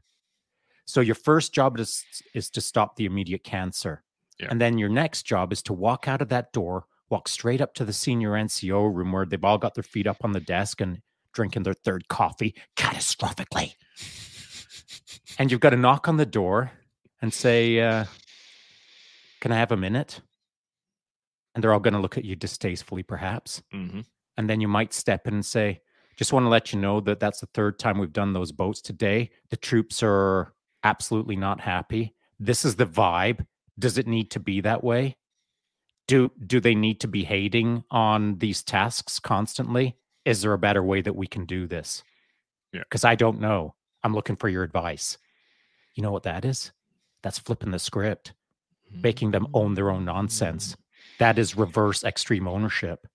So 0.86 1.02
your 1.02 1.16
first 1.16 1.54
job 1.54 1.80
is 1.80 2.04
is 2.36 2.50
to 2.52 2.62
stop 2.62 2.96
the 2.96 3.06
immediate 3.06 3.44
cancer. 3.44 4.04
Yeah. 4.40 4.48
And 4.52 4.62
then 4.62 4.78
your 4.78 4.90
next 4.90 5.24
job 5.24 5.52
is 5.52 5.64
to 5.64 5.74
walk 5.74 6.08
out 6.08 6.22
of 6.22 6.30
that 6.30 6.54
door, 6.54 6.86
walk 7.10 7.28
straight 7.28 7.62
up 7.62 7.74
to 7.76 7.86
the 7.86 7.94
senior 7.94 8.32
NCO 8.36 8.86
room 8.86 9.12
where 9.12 9.26
they've 9.26 9.44
all 9.44 9.58
got 9.58 9.74
their 9.74 9.84
feet 9.84 10.06
up 10.08 10.18
on 10.24 10.34
the 10.34 10.40
desk 10.42 10.82
and 10.82 11.02
drinking 11.34 11.64
their 11.64 11.74
third 11.74 12.08
coffee 12.10 12.54
catastrophically. 12.76 13.74
and 15.40 15.52
you've 15.52 15.60
got 15.62 15.72
to 15.72 15.78
knock 15.78 16.08
on 16.08 16.18
the 16.18 16.26
door 16.26 16.72
and 17.22 17.34
say, 17.34 17.80
uh, 17.80 18.06
Can 19.46 19.52
I 19.52 19.58
have 19.58 19.72
a 19.72 19.78
minute? 19.78 20.22
And 21.54 21.64
they're 21.64 21.72
all 21.72 21.80
going 21.80 21.94
to 21.94 22.00
look 22.00 22.18
at 22.18 22.26
you 22.26 22.36
distastefully, 22.36 23.04
perhaps. 23.04 23.62
hmm 23.72 24.00
And 24.38 24.50
then 24.50 24.60
you 24.60 24.68
might 24.68 24.92
step 24.92 25.28
in 25.28 25.36
and 25.36 25.46
say, 25.46 25.82
just 26.18 26.34
want 26.34 26.46
to 26.46 26.50
let 26.50 26.74
you 26.74 26.80
know 26.80 27.00
that 27.02 27.20
that's 27.20 27.42
the 27.42 27.50
third 27.54 27.78
time 27.78 28.00
we've 28.00 28.12
done 28.12 28.34
those 28.34 28.52
boats 28.52 28.82
today. 28.82 29.30
The 29.52 29.58
troops 29.58 30.02
are 30.02 30.56
absolutely 30.84 31.36
not 31.36 31.62
happy. 31.62 32.16
This 32.40 32.66
is 32.66 32.76
the 32.76 32.88
vibe. 32.88 33.46
Does 33.78 34.00
it 34.00 34.08
need 34.08 34.32
to 34.32 34.40
be 34.40 34.62
that 34.62 34.84
way? 34.84 35.16
Do 36.08 36.32
do 36.48 36.60
they 36.60 36.74
need 36.74 37.00
to 37.02 37.08
be 37.08 37.24
hating 37.24 37.84
on 37.92 38.40
these 38.40 38.64
tasks 38.64 39.20
constantly? 39.20 39.96
Is 40.26 40.42
there 40.42 40.54
a 40.54 40.58
better 40.58 40.82
way 40.82 41.02
that 41.02 41.16
we 41.16 41.28
can 41.28 41.46
do 41.46 41.68
this? 41.68 42.02
Yeah. 42.74 42.80
Because 42.80 43.04
I 43.06 43.14
don't 43.14 43.40
know. 43.40 43.76
I'm 44.04 44.16
looking 44.16 44.38
for 44.38 44.50
your 44.50 44.64
advice. 44.64 45.20
You 45.94 46.02
know 46.02 46.12
what 46.12 46.24
that 46.24 46.46
is? 46.46 46.72
That's 47.22 47.38
flipping 47.38 47.70
the 47.70 47.78
script, 47.78 48.34
making 49.02 49.32
them 49.32 49.48
own 49.54 49.74
their 49.74 49.90
own 49.90 50.06
nonsense. 50.06 50.76
That 51.20 51.40
is 51.40 51.56
reverse 51.56 52.04
extreme 52.04 52.48
ownership. 52.48 53.08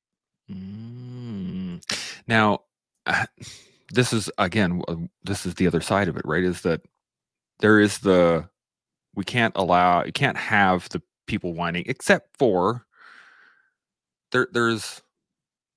Mm. 0.50 1.82
Now, 2.26 2.60
uh, 3.06 3.26
this 3.92 4.12
is 4.12 4.30
again, 4.38 4.82
this 5.24 5.44
is 5.46 5.54
the 5.54 5.66
other 5.66 5.80
side 5.80 6.08
of 6.08 6.16
it, 6.16 6.22
right? 6.24 6.44
Is 6.44 6.62
that 6.62 6.82
there 7.60 7.80
is 7.80 7.98
the 7.98 8.48
we 9.14 9.24
can't 9.24 9.54
allow, 9.56 10.04
you 10.04 10.12
can't 10.12 10.36
have 10.36 10.88
the 10.90 11.02
people 11.26 11.52
whining, 11.54 11.84
except 11.86 12.36
for 12.38 12.86
there. 14.32 14.48
There's 14.52 15.02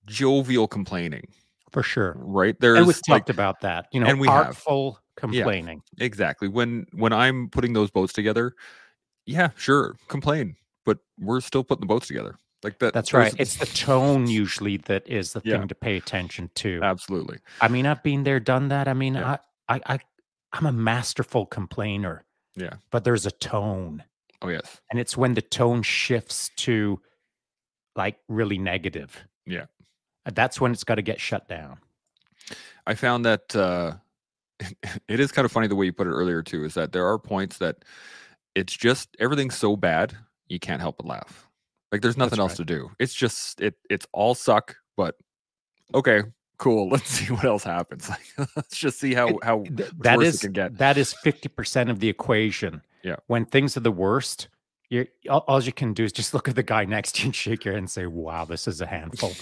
jovial 0.06 0.68
complaining, 0.68 1.28
For 1.72 1.84
sure. 1.84 2.16
right? 2.18 2.54
And 2.54 2.60
There's 2.60 2.86
we've 2.86 3.00
like 3.08 3.22
talked 3.24 3.30
about 3.30 3.62
that. 3.62 3.88
You 3.92 4.02
know, 4.02 4.08
and 4.08 4.20
we 4.20 4.28
have. 4.28 4.48
artful 4.48 5.00
complaining. 5.16 5.82
exactly 6.00 6.48
when 6.48 6.86
when 6.94 7.14
I'm 7.14 7.50
putting 7.50 7.74
those 7.74 7.92
boats 7.92 8.14
together. 8.14 8.56
Yeah, 9.26 9.50
sure, 9.56 9.96
complain, 10.08 10.56
but 10.86 11.00
we're 11.20 11.42
still 11.42 11.64
putting 11.64 11.82
the 11.82 11.86
boats 11.88 12.08
together. 12.08 12.36
Like 12.64 12.80
that. 12.80 12.94
That's 12.94 13.14
right. 13.14 13.34
It's 13.38 13.58
the 13.58 13.66
tone 13.66 14.28
usually 14.28 14.78
that 14.78 15.08
is 15.08 15.34
the 15.34 15.42
Yeah. 15.44 15.60
thing 15.60 15.68
to 15.68 15.76
pay 15.76 15.98
attention 15.98 16.50
to. 16.56 16.80
absolutely. 16.82 17.40
I 17.60 17.68
mean, 17.68 17.86
I've 17.86 18.02
been 18.04 18.24
there, 18.24 18.40
done 18.40 18.70
that. 18.70 18.88
I 18.88 18.94
mean, 18.94 19.16
Yeah. 19.16 19.38
I, 19.68 19.76
I, 19.76 19.82
I, 19.96 20.00
I'm 20.54 20.66
a 20.66 20.72
masterful 20.72 21.46
complainer. 21.46 22.24
Yeah. 22.56 22.76
But 22.92 23.04
there's 23.04 23.26
a 23.26 23.32
tone, 23.32 24.04
Oh 24.42 24.48
yes. 24.48 24.80
and 24.92 25.00
it's 25.00 25.18
when 25.18 25.34
the 25.34 25.42
tone 25.42 25.82
shifts 25.84 26.52
to 26.58 27.02
like 27.98 28.18
really 28.30 28.58
negative. 28.58 29.18
Yeah. 29.46 29.66
Uh, 30.26 30.32
That's 30.34 30.62
when 30.62 30.72
it's 30.72 30.84
got 30.86 30.96
to 30.96 31.02
get 31.02 31.20
shut 31.20 31.50
down. 31.50 31.80
I 32.88 32.96
found 32.96 33.26
that 33.26 33.54
uh, 33.56 33.94
it 35.10 35.20
is 35.20 35.32
kind 35.34 35.46
of 35.46 35.52
funny 35.52 35.68
the 35.68 35.76
way 35.76 35.86
you 35.86 35.94
put 35.94 36.08
it 36.08 36.12
earlier 36.12 36.42
too. 36.42 36.64
Is 36.64 36.76
that 36.76 36.92
there 36.94 37.06
are 37.08 37.18
points 37.20 37.58
that 37.58 37.84
it's 38.56 38.74
just 38.74 39.16
everything's 39.20 39.56
so 39.56 39.76
bad 39.76 40.16
you 40.48 40.60
can't 40.60 40.82
help 40.82 40.98
but 40.98 41.06
laugh. 41.06 41.48
Like 41.92 42.02
there's 42.02 42.18
nothing 42.18 42.40
else 42.40 42.54
right. 42.54 42.58
to 42.58 42.66
do. 42.66 42.92
It's 43.00 43.14
just 43.14 43.62
it 43.62 43.76
it's 43.90 44.08
all 44.14 44.36
suck. 44.36 44.76
But 44.98 45.16
okay, 45.94 46.24
cool. 46.58 46.90
Let's 46.92 47.10
see 47.10 47.32
what 47.34 47.46
else 47.46 47.64
happens. 47.64 48.10
Like 48.10 48.22
let's 48.56 48.78
just 48.78 49.00
see 49.00 49.14
how 49.14 49.40
how 49.44 49.64
Th- 49.64 49.80
much 49.80 49.92
that 50.00 50.22
is 50.22 50.36
it 50.36 50.42
can 50.42 50.54
get. 50.54 50.78
that 50.78 50.98
is 50.98 51.14
50% 51.24 51.90
of 51.90 52.00
the 52.00 52.10
equation. 52.10 52.82
Yeah. 53.04 53.18
When 53.28 53.46
things 53.46 53.76
are 53.76 53.82
the 53.82 53.92
worst, 53.92 54.48
you 54.90 55.08
all, 55.30 55.44
all 55.48 55.62
you 55.62 55.74
can 55.74 55.94
do 55.94 56.04
is 56.04 56.12
just 56.12 56.34
look 56.36 56.48
at 56.48 56.56
the 56.56 56.64
guy 56.64 56.86
next 56.86 57.16
to 57.16 57.22
you 57.22 57.26
and 57.28 57.36
shake 57.36 57.66
your 57.66 57.74
head 57.74 57.80
and 57.80 57.90
say, 57.90 58.06
"Wow, 58.06 58.46
this 58.46 58.68
is 58.68 58.82
a 58.82 58.88
handful." 58.88 59.34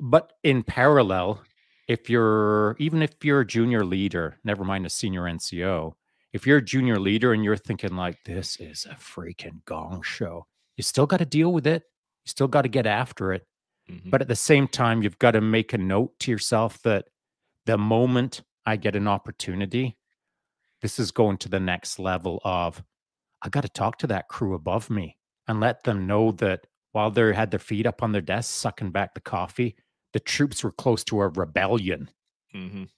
but 0.00 0.32
in 0.42 0.62
parallel, 0.62 1.42
if 1.88 2.08
you're 2.08 2.76
even 2.78 3.02
if 3.02 3.12
you're 3.22 3.40
a 3.40 3.46
junior 3.46 3.84
leader, 3.84 4.38
never 4.44 4.64
mind 4.64 4.86
a 4.86 4.90
senior 4.90 5.22
NCO, 5.22 5.94
if 6.32 6.46
you're 6.46 6.58
a 6.58 6.64
junior 6.64 6.98
leader 6.98 7.32
and 7.32 7.44
you're 7.44 7.56
thinking 7.56 7.96
like 7.96 8.22
this 8.24 8.56
is 8.60 8.86
a 8.90 8.94
freaking 8.94 9.64
gong 9.64 10.02
show, 10.02 10.46
you 10.76 10.82
still 10.82 11.06
got 11.06 11.18
to 11.18 11.24
deal 11.26 11.52
with 11.52 11.66
it. 11.66 11.82
You 12.24 12.30
still 12.30 12.48
got 12.48 12.62
to 12.62 12.68
get 12.68 12.86
after 12.86 13.32
it. 13.32 13.46
Mhm. 13.90 14.10
But 14.10 14.22
at 14.22 14.28
the 14.28 14.36
same 14.36 14.68
time, 14.68 15.02
you've 15.02 15.18
got 15.18 15.32
to 15.32 15.40
make 15.40 15.72
a 15.72 15.78
note 15.78 16.18
to 16.20 16.30
yourself 16.30 16.80
that 16.82 17.08
the 17.66 17.76
moment 17.78 18.42
I 18.66 18.76
get 18.76 18.94
an 18.96 19.08
opportunity, 19.08 19.96
this 20.82 20.98
is 20.98 21.10
going 21.10 21.38
to 21.38 21.48
the 21.48 21.60
next 21.60 21.98
level 21.98 22.40
of 22.44 22.82
I 23.42 23.48
got 23.48 23.62
to 23.62 23.68
talk 23.68 23.98
to 23.98 24.06
that 24.08 24.28
crew 24.28 24.54
above 24.54 24.90
me 24.90 25.16
and 25.48 25.60
let 25.60 25.84
them 25.84 26.06
know 26.06 26.32
that 26.32 26.66
while 26.92 27.10
they 27.10 27.32
had 27.32 27.50
their 27.50 27.58
feet 27.60 27.86
up 27.86 28.02
on 28.02 28.12
their 28.12 28.20
desks 28.22 28.52
sucking 28.54 28.90
back 28.90 29.14
the 29.14 29.20
coffee, 29.20 29.76
the 30.12 30.20
troops 30.20 30.62
were 30.62 30.72
close 30.72 31.02
to 31.04 31.20
a 31.22 31.28
rebellion 31.28 32.10
Mhm. 32.54 32.88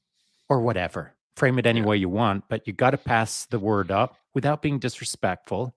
or 0.49 0.61
whatever. 0.63 1.15
Frame 1.37 1.59
it 1.59 1.67
any 1.67 1.81
Yeah. 1.81 1.87
way 1.87 1.97
you 1.97 2.09
want, 2.09 2.45
but 2.49 2.67
you 2.67 2.73
got 2.73 2.91
to 2.91 2.99
pass 2.99 3.47
the 3.47 3.59
word 3.59 3.91
up 3.91 4.17
without 4.35 4.63
being 4.63 4.79
disrespectful 4.79 5.75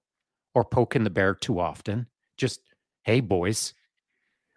or 0.53 0.63
poking 0.65 1.03
the 1.03 1.09
bear 1.09 1.33
too 1.33 1.59
often. 1.59 2.07
Just, 2.37 2.61
hey, 3.03 3.21
boys, 3.21 3.73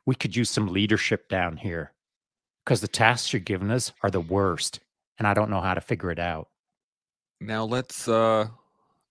we 0.06 0.14
could 0.14 0.34
use 0.34 0.50
some 0.50 0.66
leadership 0.68 1.28
down 1.28 1.56
here 1.56 1.92
because 2.64 2.80
the 2.80 2.88
tasks 2.88 3.32
you're 3.32 3.40
giving 3.40 3.70
us 3.70 3.92
are 4.02 4.10
the 4.10 4.20
worst. 4.20 4.80
And 5.18 5.26
I 5.26 5.34
don't 5.34 5.50
know 5.50 5.60
how 5.60 5.74
to 5.74 5.80
figure 5.80 6.10
it 6.10 6.18
out. 6.18 6.48
Now 7.40 7.64
let's 7.64 8.08
uh 8.08 8.48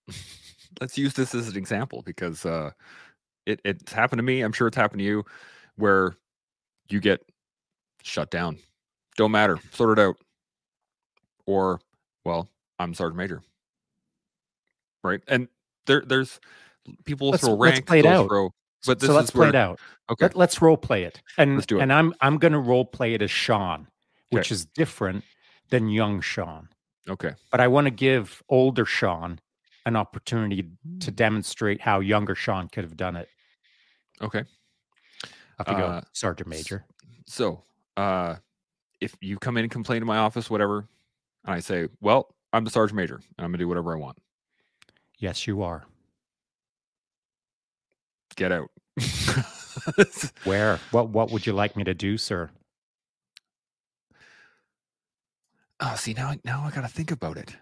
let's 0.80 0.98
use 0.98 1.14
this 1.14 1.34
as 1.34 1.48
an 1.48 1.56
example 1.56 2.02
because 2.02 2.44
uh 2.44 2.70
it, 3.46 3.60
it's 3.64 3.92
happened 3.92 4.18
to 4.18 4.22
me. 4.22 4.42
I'm 4.42 4.52
sure 4.52 4.68
it's 4.68 4.76
happened 4.76 5.00
to 5.00 5.04
you 5.04 5.24
where 5.76 6.16
you 6.90 7.00
get 7.00 7.20
shut 8.02 8.30
down. 8.30 8.58
Don't 9.16 9.30
matter. 9.30 9.58
Sort 9.72 9.98
it 9.98 10.02
out. 10.02 10.16
Or, 11.48 11.80
well, 12.26 12.46
I'm 12.78 12.92
sergeant 12.92 13.16
major. 13.16 13.42
Right. 15.02 15.20
And 15.26 15.48
there 15.86 16.02
there's 16.06 16.38
people 17.04 17.30
Let's- 17.30 17.42
throw 17.42 17.54
let's 17.54 17.76
rank. 17.78 17.86
play 17.86 18.00
it 18.00 18.06
out. 18.06 18.28
throw- 18.28 18.52
but 18.86 19.00
this 19.00 19.08
so 19.08 19.14
let's 19.14 19.28
is 19.28 19.30
play 19.30 19.40
where, 19.40 19.48
it 19.48 19.54
out. 19.54 19.80
Okay. 20.10 20.26
Let, 20.26 20.36
let's 20.36 20.60
role 20.62 20.76
play 20.76 21.04
it. 21.04 21.20
And 21.38 21.54
Let's 21.56 21.66
do 21.66 21.78
it. 21.78 21.82
and 21.82 21.92
I'm 21.92 22.12
I'm 22.20 22.36
gonna 22.38 22.60
role 22.60 22.84
play 22.84 23.14
it 23.14 23.22
as 23.22 23.30
Shaun, 23.30 23.88
which 24.30 24.52
is 24.52 24.66
different 24.66 25.24
than 25.70 25.88
young 25.88 26.20
Shaun. 26.20 26.68
Okay. 27.08 27.32
But 27.50 27.60
I 27.60 27.66
want 27.68 27.86
to 27.86 27.90
give 27.90 28.42
older 28.50 28.84
Shaun 28.84 29.40
an 29.86 29.96
opportunity 29.96 30.68
to 31.00 31.10
demonstrate 31.10 31.80
how 31.80 32.00
younger 32.00 32.34
Shaun 32.34 32.68
could 32.68 32.84
have 32.84 32.96
done 32.96 33.16
it. 33.16 33.28
Okay. 34.20 34.44
Off 35.58 35.66
you 35.68 35.74
go, 35.74 35.86
Uh, 35.86 36.00
Sergeant 36.12 36.48
Major. 36.48 36.84
So, 37.26 37.62
uh, 37.96 38.36
if 39.00 39.14
you 39.20 39.38
come 39.38 39.56
in 39.56 39.64
and 39.64 39.70
complain 39.72 40.00
to 40.00 40.06
my 40.06 40.18
office, 40.18 40.50
whatever, 40.50 40.86
and 41.44 41.54
I 41.54 41.60
say, 41.60 41.88
well, 42.00 42.34
I'm 42.52 42.64
the 42.64 42.70
sergeant 42.70 42.96
major 42.96 43.16
and 43.16 43.44
I'm 43.44 43.46
gonna 43.50 43.58
do 43.58 43.68
whatever 43.68 43.92
I 43.92 43.96
want. 43.98 44.18
Yes, 45.18 45.46
you 45.46 45.62
are. 45.62 45.84
Get 48.36 48.52
out. 48.52 48.70
Where? 50.44 50.78
What 50.90 51.08
what 51.10 51.30
would 51.30 51.46
you 51.46 51.52
like 51.52 51.76
me 51.76 51.84
to 51.84 51.94
do, 51.94 52.16
sir? 52.18 52.50
oh, 55.80 55.94
see 55.96 56.12
now, 56.12 56.28
I- 56.28 56.40
now 56.44 56.62
I 56.64 56.70
gotta 56.70 56.88
think 56.88 57.10
about 57.10 57.36
it. 57.36 57.54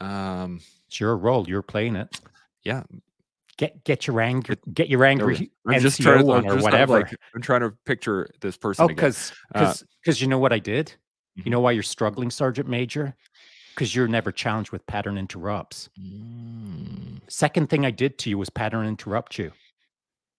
Um, 0.00 0.60
It's 0.88 1.00
your 1.00 1.16
role. 1.16 1.48
You're 1.48 1.62
playing 1.62 1.96
it. 1.96 2.20
yeah, 2.64 2.82
Get 3.56 3.82
get 3.84 4.06
your 4.06 4.20
anger 4.20 4.56
get 4.74 4.88
your 4.90 5.04
angry. 5.04 5.50
I'm 5.66 5.80
just 5.80 6.00
trying 6.02 6.26
to, 6.26 6.32
I'm 6.32 6.38
or 6.40 6.42
just, 6.42 6.56
I'm 6.56 6.62
whatever. 6.62 6.92
like, 7.00 7.14
I'm 7.34 7.40
trying 7.40 7.62
to 7.62 7.70
picture 7.86 8.28
this 8.42 8.56
person. 8.58 8.82
oh, 8.82 8.86
again. 8.86 8.96
because 8.96 9.32
Uh, 9.54 9.72
because 10.02 10.20
you 10.20 10.28
know 10.28 10.38
what 10.38 10.52
I 10.52 10.58
did? 10.58 10.94
Mhm. 11.38 11.44
You 11.44 11.50
know 11.50 11.60
why 11.60 11.72
you're 11.72 11.82
struggling, 11.82 12.30
Sergeant 12.30 12.68
Major? 12.68 13.14
Because 13.74 13.94
you're 13.94 14.08
never 14.08 14.32
challenged 14.32 14.72
with 14.72 14.86
pattern 14.86 15.18
interrupts. 15.18 15.90
Mm, 16.00 17.20
second 17.28 17.68
thing 17.68 17.84
I 17.84 17.90
did 17.90 18.18
to 18.20 18.30
you 18.30 18.38
was 18.38 18.48
pattern 18.48 18.86
interrupt 18.86 19.38
you. 19.38 19.52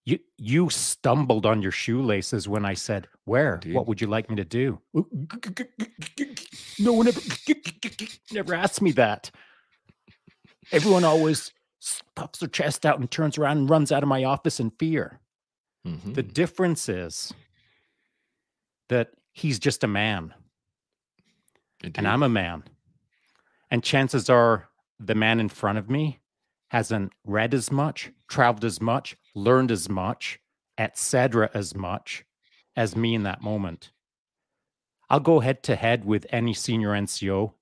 You 0.06 0.20
you 0.38 0.70
stumbled 0.70 1.46
on 1.46 1.62
your 1.62 1.72
shoelaces 1.72 2.48
when 2.48 2.66
I 2.66 2.74
said, 2.74 3.08
"Where? 3.26 3.56
Indeed. 3.56 3.76
What 3.76 3.88
would 3.88 4.00
you 4.02 4.08
like 4.08 4.30
me 4.30 4.38
to 4.38 4.46
do?" 4.46 4.82
No 6.80 6.94
one 6.94 7.08
ever 7.10 7.20
never 8.32 8.54
asked 8.56 8.82
me 8.82 8.92
that. 8.94 9.30
Everyone 10.72 11.04
always 11.04 11.52
puffs 12.16 12.40
their 12.40 12.50
chest 12.50 12.86
out 12.86 13.00
and 13.00 13.10
turns 13.12 13.38
around 13.38 13.58
and 13.58 13.70
runs 13.70 13.92
out 13.92 14.02
of 14.02 14.10
my 14.10 14.24
office 14.24 14.60
in 14.60 14.72
fear. 14.72 15.20
Mhm. 15.86 16.16
The 16.16 16.24
difference 16.24 16.90
is 16.90 17.34
that 18.90 19.12
he's 19.34 19.60
just 19.60 19.84
a 19.84 19.88
man 19.88 20.34
Indeed. 21.84 21.98
and 21.98 22.08
I'm 22.08 22.24
a 22.24 22.30
man. 22.30 22.64
And 23.70 23.84
chances 23.84 24.30
are 24.30 24.70
the 25.00 25.16
man 25.16 25.40
in 25.40 25.50
front 25.50 25.78
of 25.78 25.90
me 25.90 26.20
hasn't 26.70 27.14
read 27.24 27.54
as 27.54 27.72
much, 27.72 28.12
traveled 28.28 28.66
as 28.66 28.82
much, 28.82 29.16
learned 29.36 29.72
as 29.72 29.90
much, 29.90 30.40
etc. 30.78 31.50
as 31.54 31.76
much 31.76 32.26
as 32.76 32.96
me 32.96 33.16
in 33.16 33.24
that 33.24 33.42
moment. 33.42 33.92
I'll 35.10 35.20
go 35.20 35.40
head 35.40 35.64
to 35.64 35.76
head 35.76 36.04
with 36.04 36.26
any 36.30 36.54
senior 36.54 36.90
NCO 36.90 37.54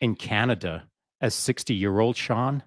in 0.00 0.14
Canada 0.14 0.84
as 1.20 1.34
60 1.34 1.74
year 1.74 1.98
old 1.98 2.16
Shaun. 2.16 2.62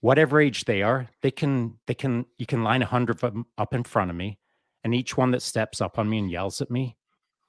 Whatever 0.00 0.40
age 0.40 0.64
they 0.64 0.82
are, 0.82 1.08
they 1.22 1.30
can 1.30 1.78
they 1.86 1.94
can 1.94 2.24
you 2.38 2.46
can 2.46 2.64
line 2.64 2.82
a 2.82 2.86
hundred 2.86 3.22
of 3.22 3.32
them 3.32 3.46
up 3.58 3.74
in 3.74 3.84
front 3.84 4.10
of 4.10 4.16
me, 4.16 4.38
and 4.82 4.94
each 4.94 5.16
one 5.16 5.30
that 5.32 5.42
steps 5.42 5.80
up 5.80 5.98
on 5.98 6.08
me 6.08 6.18
and 6.18 6.30
yells 6.30 6.62
at 6.62 6.70
me, 6.70 6.96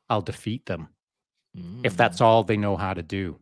I'll 0.09 0.21
defeat 0.21 0.65
them 0.65 0.89
if 1.83 1.97
that's 1.97 2.19
Mm. 2.19 2.25
all 2.25 2.43
they 2.43 2.57
know 2.57 2.77
how 2.77 2.93
to 2.93 3.01
do. 3.03 3.39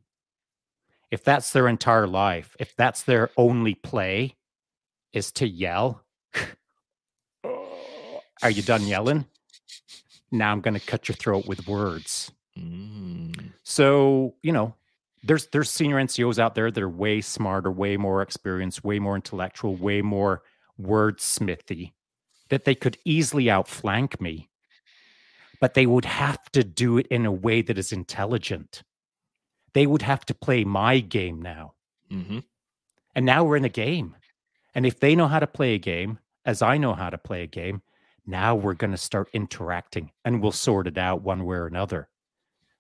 If 1.12 1.24
that's 1.24 1.52
their 1.52 1.68
entire 1.68 2.08
life, 2.08 2.56
if 2.60 2.76
that's 2.76 3.04
their 3.04 3.32
only 3.38 3.74
play 3.76 4.36
is 5.12 5.32
to 5.34 5.48
yell, 5.48 6.04
are 7.44 8.50
you 8.52 8.62
done 8.62 8.86
yelling? 8.88 9.26
Now 10.32 10.52
I'm 10.52 10.62
going 10.62 10.76
to 10.76 10.86
cut 10.86 11.08
your 11.08 11.16
throat 11.16 11.48
with 11.48 11.68
words. 11.68 12.32
Mm. 12.58 13.54
So, 13.64 14.36
you 14.44 14.52
know, 14.52 14.76
there's 15.24 15.48
there's 15.48 15.70
senior 15.70 15.98
NCOs 15.98 16.40
out 16.40 16.56
there 16.56 16.72
that 16.72 16.84
are 16.84 16.90
way 16.90 17.22
smarter, 17.22 17.72
way 17.72 17.98
more 17.98 18.22
experienced, 18.22 18.84
way 18.84 19.00
more 19.00 19.16
intellectual, 19.16 19.76
way 19.76 20.02
more 20.02 20.44
wordsmithy 20.82 21.94
that 22.50 22.66
they 22.66 22.76
could 22.76 22.98
easily 23.04 23.50
outflank 23.50 24.22
me. 24.22 24.49
But 25.60 25.74
they 25.74 25.86
would 25.86 26.06
have 26.06 26.44
to 26.52 26.64
do 26.64 26.98
it 26.98 27.08
in 27.08 27.26
a 27.26 27.32
way 27.32 27.62
that 27.62 27.78
is 27.78 27.92
intelligent. 27.92 28.84
They 29.74 29.86
would 29.86 30.02
have 30.02 30.26
to 30.26 30.34
play 30.34 30.64
my 30.64 31.00
game 31.00 31.42
now. 31.42 31.74
Mhm. 32.10 32.44
And 33.16 33.26
now 33.26 33.44
we're 33.44 33.58
in 33.58 33.66
a 33.66 33.70
game. 33.70 34.16
And 34.74 34.86
if 34.86 35.00
they 35.00 35.16
know 35.16 35.28
how 35.28 35.40
to 35.40 35.48
play 35.48 35.76
a 35.76 35.80
game, 35.80 36.20
as 36.46 36.62
I 36.62 36.78
know 36.78 36.94
how 36.94 37.10
to 37.10 37.18
play 37.18 37.44
a 37.44 37.48
game, 37.48 37.82
now 38.26 38.56
we're 38.56 38.74
going 38.76 38.92
to 38.92 38.98
start 38.98 39.30
interacting 39.34 40.12
and 40.24 40.42
we'll 40.42 40.52
sort 40.52 40.88
it 40.88 40.98
out 40.98 41.22
one 41.22 41.46
way 41.46 41.58
or 41.58 41.68
another. 41.68 42.10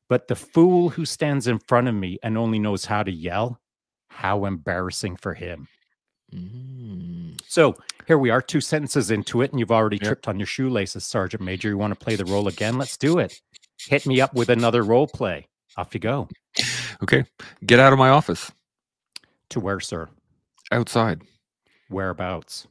But 0.07 0.27
the 0.27 0.36
fool 0.36 0.89
who 0.89 1.05
stands 1.05 1.47
in 1.47 1.59
front 1.59 1.88
of 1.88 1.95
me 1.95 2.17
and 2.23 2.38
only 2.38 2.59
knows 2.59 2.86
how 2.86 3.03
to 3.03 3.11
yell, 3.11 3.61
how 4.09 4.45
embarrassing 4.45 5.17
for 5.17 5.34
him. 5.34 5.67
Mm. 6.34 7.39
So 7.47 7.75
here 8.07 8.17
we 8.17 8.30
are, 8.30 8.41
two 8.41 8.61
sentences 8.61 9.11
into 9.11 9.41
it, 9.41 9.51
and 9.51 9.59
you've 9.59 9.71
already 9.71 9.97
Yep. 9.97 10.05
tripped 10.05 10.27
on 10.27 10.39
your 10.39 10.45
shoelaces, 10.45 11.05
Sergeant 11.05 11.41
Major. 11.43 11.69
You 11.69 11.77
want 11.77 11.97
to 11.97 12.03
play 12.03 12.15
the 12.15 12.25
role 12.25 12.47
again? 12.47 12.77
Let's 12.77 12.97
do 12.97 13.19
it. 13.19 13.41
Hit 13.88 14.05
me 14.05 14.21
up 14.21 14.34
with 14.34 14.49
another 14.49 14.84
role 14.84 15.07
play. 15.07 15.47
Off 15.77 15.93
you 15.93 15.99
go. 15.99 16.27
Okay. 17.01 17.23
Get 17.65 17.80
out 17.80 17.93
of 17.93 17.99
my 17.99 18.09
office. 18.09 18.51
To 19.49 19.59
where, 19.59 19.80
sir? 19.80 20.09
Outside. 20.71 21.21
Whereabouts? 21.89 22.67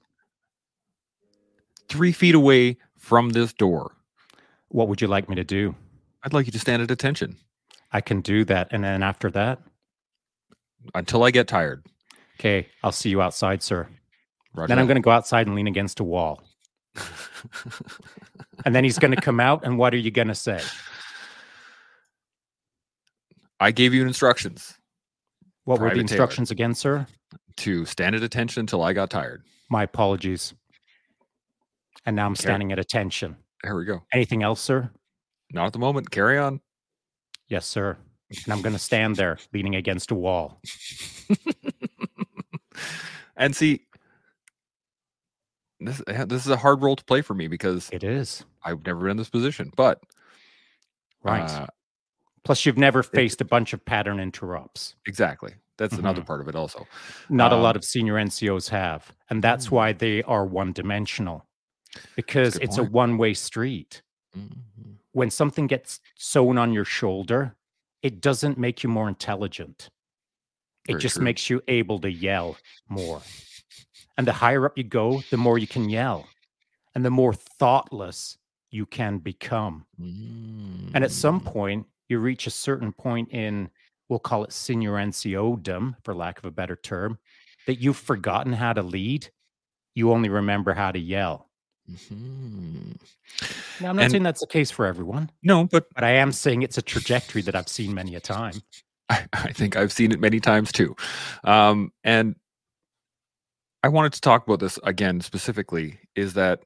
Three 1.89 2.13
feet 2.13 2.35
away 2.35 2.77
from 2.99 3.31
this 3.31 3.53
door. 3.53 3.93
What 4.69 4.89
would 4.89 5.01
you 5.01 5.09
like 5.09 5.29
me 5.29 5.35
to 5.37 5.45
do? 5.45 5.75
I'd 6.23 6.33
like 6.35 6.47
you 6.47 6.53
to 6.53 6.59
stand 6.59 6.83
at 6.83 6.91
attention 6.91 7.37
I 7.93 8.01
can 8.03 8.21
do 8.21 8.45
that. 8.45 8.69
And 8.71 8.85
then 8.85 9.03
after 9.03 9.31
that, 9.31 9.61
until 10.95 11.25
I 11.25 11.31
get 11.31 11.49
tired. 11.49 11.85
Okay, 12.39 12.69
I'll 12.83 12.93
see 12.93 13.11
you 13.11 13.21
outside, 13.23 13.63
sir. 13.63 13.89
Roger 14.55 14.69
Then 14.69 14.79
I'm 14.79 14.87
going 14.87 14.97
to 14.97 15.03
go 15.03 15.11
outside 15.11 15.47
and 15.47 15.55
lean 15.57 15.67
against 15.67 16.01
a 16.01 16.05
wall. 16.05 16.43
And 18.65 18.75
then 18.75 18.83
he's 18.83 18.99
going 18.99 19.13
to 19.15 19.21
come 19.21 19.39
out. 19.39 19.65
And 19.65 19.79
what 19.79 19.95
are 19.95 19.99
you 19.99 20.11
going 20.11 20.27
to 20.29 20.35
say? 20.35 20.61
I 23.61 23.71
gave 23.71 23.95
you 23.95 24.05
instructions 24.07 24.75
What 25.65 25.75
were 25.81 25.87
Private 25.87 26.03
the 26.03 26.09
Taylor. 26.09 26.23
instructions 26.25 26.51
again, 26.51 26.75
sir? 26.75 27.07
to 27.59 27.85
stand 27.87 28.15
at 28.17 28.23
attention 28.23 28.61
until 28.61 28.83
I 28.83 28.93
got 28.93 29.11
tired. 29.11 29.45
My 29.71 29.83
apologies. 29.85 30.55
And 32.07 32.15
now 32.17 32.27
I'm 32.27 32.33
Okay. 32.33 32.43
standing 32.43 32.73
at 32.73 32.79
attention. 32.79 33.37
There 33.65 33.75
we 33.77 33.85
go. 33.85 34.03
Anything 34.13 34.43
else, 34.43 34.61
sir? 34.61 34.91
Not 35.53 35.67
at 35.67 35.73
the 35.73 35.79
moment. 35.79 36.11
Carry 36.11 36.37
on. 36.39 36.61
Yes, 37.49 37.65
sir. 37.67 37.97
And 38.31 38.53
I'm 38.53 38.61
going 38.63 38.75
to 38.75 38.79
stand 38.79 39.17
there 39.17 39.39
leaning 39.53 39.75
against 39.77 40.11
a 40.11 40.15
wall. 40.15 40.61
and 43.39 43.55
see, 43.57 43.87
this 45.81 46.03
this 46.07 46.45
is 46.45 46.49
a 46.49 46.57
hard 46.57 46.83
role 46.83 46.97
to 46.97 47.05
play 47.05 47.23
for 47.23 47.35
me 47.35 47.49
because 47.49 47.89
It 47.93 48.05
is. 48.05 48.45
I've 48.65 48.85
never 48.85 49.01
been 49.01 49.13
in 49.13 49.17
this 49.17 49.31
position. 49.31 49.71
But 49.77 50.03
Right. 51.23 51.43
uh, 51.51 51.67
Plus, 52.45 52.65
you've 52.65 52.79
never 52.79 53.03
faced 53.03 53.41
a 53.41 53.45
bunch 53.45 53.73
of 53.73 53.85
pattern 53.85 54.19
interrupts. 54.21 54.95
exactly, 55.07 55.55
that's 55.77 55.95
another 55.99 56.23
Mhm. 56.23 56.27
part 56.27 56.41
of 56.41 56.49
it. 56.49 56.55
Also, 56.55 56.87
Not 57.29 57.53
a 57.53 57.57
Um, 57.57 57.63
lot 57.63 57.77
of 57.77 57.85
senior 57.85 58.15
NCOs 58.17 58.69
have. 58.71 59.13
And 59.29 59.43
that's 59.45 59.67
Mm. 59.67 59.71
why 59.73 59.93
they 59.93 60.23
are 60.23 60.47
one 60.47 60.73
dimensional 60.73 61.47
because 62.17 62.55
good 62.55 62.63
it's 62.65 62.79
a 62.79 62.85
one 62.85 63.19
way 63.19 63.35
street. 63.35 64.03
Mhm. 64.35 64.97
When 65.13 65.31
something 65.31 65.67
gets 65.67 66.01
sewn 66.17 66.57
on 66.59 66.73
your 66.73 66.85
shoulder, 66.87 67.57
it 68.03 68.21
doesn't 68.21 68.57
make 68.59 68.83
you 68.83 68.89
more 68.89 69.09
intelligent. 69.09 69.91
It 70.89 70.93
Very 70.95 71.01
just 71.03 71.17
true. 71.17 71.25
makes 71.25 71.49
you 71.51 71.63
able 71.69 71.99
to 72.01 72.11
yell 72.11 72.57
more. 72.89 73.21
And 74.17 74.27
the 74.27 74.33
higher 74.33 74.65
up 74.67 74.77
you 74.77 74.83
go, 74.85 75.23
the 75.31 75.37
more 75.37 75.59
you 75.59 75.67
can 75.69 75.89
yell 75.89 76.27
and 76.95 77.05
the 77.05 77.11
more 77.11 77.33
thoughtless 77.35 78.39
you 78.71 78.85
can 78.87 79.19
become. 79.19 79.87
And 79.99 81.05
at 81.05 81.13
some 81.13 81.41
Mm. 81.41 81.45
point, 81.45 81.87
you 82.09 82.19
reach 82.19 82.47
a 82.47 82.51
certain 82.51 82.93
point 82.93 83.31
in, 83.33 83.71
we'll 84.09 84.19
call 84.19 84.43
it 84.45 84.53
senior 84.53 84.93
NCO-dom, 84.99 85.97
for 86.03 86.15
lack 86.15 86.39
of 86.39 86.45
a 86.47 86.51
better 86.51 86.75
term, 86.75 87.19
that 87.67 87.77
you've 87.81 87.97
forgotten 87.99 88.55
how 88.55 88.73
to 88.73 88.83
lead. 88.83 89.31
You 89.95 90.11
only 90.13 90.29
remember 90.31 90.73
how 90.75 90.91
to 90.91 90.99
yell. 90.99 91.51
Mhm. 91.91 92.99
Now, 93.81 93.91
I'm 93.91 93.97
not 93.97 94.03
And- 94.05 94.11
saying 94.11 94.23
that's 94.23 94.41
the 94.41 94.47
case 94.47 94.71
for 94.71 94.85
everyone, 94.87 95.31
no, 95.43 95.65
but 95.65 95.93
but 95.95 96.03
I 96.05 96.11
am 96.13 96.33
saying 96.33 96.63
it's 96.63 96.77
a 96.79 96.83
trajectory 96.83 97.43
that 97.43 97.55
I've 97.55 97.69
seen 97.69 97.95
many 97.95 98.15
a 98.15 98.21
time. 98.21 98.63
I, 99.11 99.27
I 99.33 99.53
think 99.53 99.77
I've 99.77 99.93
seen 99.93 100.13
it 100.13 100.21
many 100.21 100.41
times 100.41 100.73
too. 100.73 100.97
Um, 101.45 101.93
and 102.05 102.37
I 103.83 103.89
wanted 103.89 104.13
to 104.15 104.21
talk 104.21 104.47
about 104.47 104.61
this 104.61 104.79
again 104.83 105.21
specifically 105.21 105.99
is 106.15 106.35
that, 106.35 106.61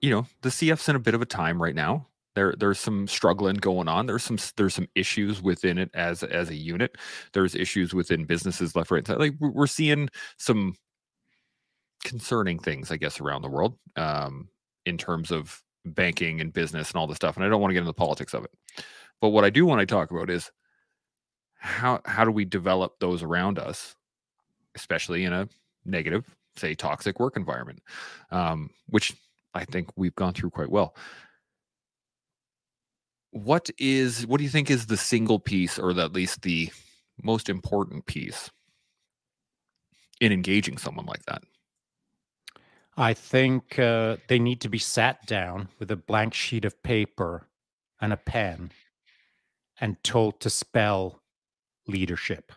you 0.00 0.10
know, 0.10 0.26
the 0.42 0.50
CF's 0.50 0.88
in 0.88 0.96
a 0.96 1.00
bit 1.00 1.14
of 1.14 1.22
a 1.22 1.26
time 1.26 1.62
right 1.62 1.74
now. 1.74 2.06
There, 2.34 2.54
there's 2.58 2.80
some 2.80 3.06
struggling 3.06 3.56
going 3.56 3.86
on. 3.88 4.06
There's 4.06 4.24
some, 4.24 4.38
there's 4.56 4.74
some 4.74 4.88
issues 4.96 5.40
within 5.40 5.78
it 5.78 5.90
as 5.94 6.24
as 6.24 6.50
a 6.50 6.56
unit. 6.56 6.96
There's 7.32 7.54
issues 7.54 7.94
within 7.94 8.24
businesses 8.24 8.74
left, 8.74 8.90
right. 8.90 9.08
Like 9.08 9.34
we're 9.38 9.50
we're 9.50 9.66
seeing 9.68 10.08
some 10.36 10.74
concerning 12.04 12.58
things, 12.58 12.90
I 12.90 12.96
guess, 12.96 13.20
around 13.20 13.42
the 13.42 13.48
world 13.48 13.78
um, 13.96 14.48
in 14.84 14.98
terms 14.98 15.30
of 15.30 15.62
banking 15.84 16.40
and 16.40 16.52
business 16.52 16.90
and 16.90 16.98
all 16.98 17.06
this 17.06 17.16
stuff. 17.16 17.36
And 17.36 17.44
I 17.44 17.48
don't 17.48 17.60
want 17.60 17.70
to 17.70 17.74
get 17.74 17.80
into 17.80 17.90
the 17.90 17.94
politics 17.94 18.34
of 18.34 18.44
it. 18.44 18.50
But 19.20 19.30
what 19.30 19.44
I 19.44 19.50
do 19.50 19.64
want 19.66 19.80
to 19.80 19.86
talk 19.86 20.10
about 20.10 20.30
is 20.30 20.50
how 21.64 21.98
how 22.04 22.26
do 22.26 22.30
we 22.30 22.44
develop 22.44 22.98
those 23.00 23.22
around 23.22 23.58
us, 23.58 23.96
especially 24.74 25.24
in 25.24 25.32
a 25.32 25.48
negative, 25.86 26.24
say, 26.56 26.74
toxic 26.74 27.18
work 27.18 27.36
environment, 27.36 27.80
um, 28.30 28.68
which 28.88 29.14
I 29.54 29.64
think 29.64 29.88
we've 29.96 30.14
gone 30.14 30.34
through 30.34 30.50
quite 30.50 30.70
well. 30.70 30.94
What 33.30 33.70
is 33.78 34.26
what 34.26 34.38
do 34.38 34.44
you 34.44 34.50
think 34.50 34.70
is 34.70 34.86
the 34.86 34.98
single 34.98 35.38
piece, 35.38 35.78
or 35.78 35.94
the, 35.94 36.04
at 36.04 36.12
least 36.12 36.42
the 36.42 36.70
most 37.22 37.48
important 37.48 38.04
piece, 38.04 38.50
in 40.20 40.32
engaging 40.32 40.76
someone 40.76 41.06
like 41.06 41.24
that? 41.24 41.42
I 42.96 43.14
think 43.14 43.78
uh, 43.78 44.18
they 44.28 44.38
need 44.38 44.60
to 44.60 44.68
be 44.68 44.78
sat 44.78 45.26
down 45.26 45.68
with 45.78 45.90
a 45.90 45.96
blank 45.96 46.34
sheet 46.34 46.66
of 46.66 46.80
paper 46.82 47.48
and 48.02 48.12
a 48.12 48.18
pen 48.18 48.70
and 49.80 49.96
told 50.04 50.40
to 50.40 50.50
spell 50.50 51.22
leadership. 51.86 52.52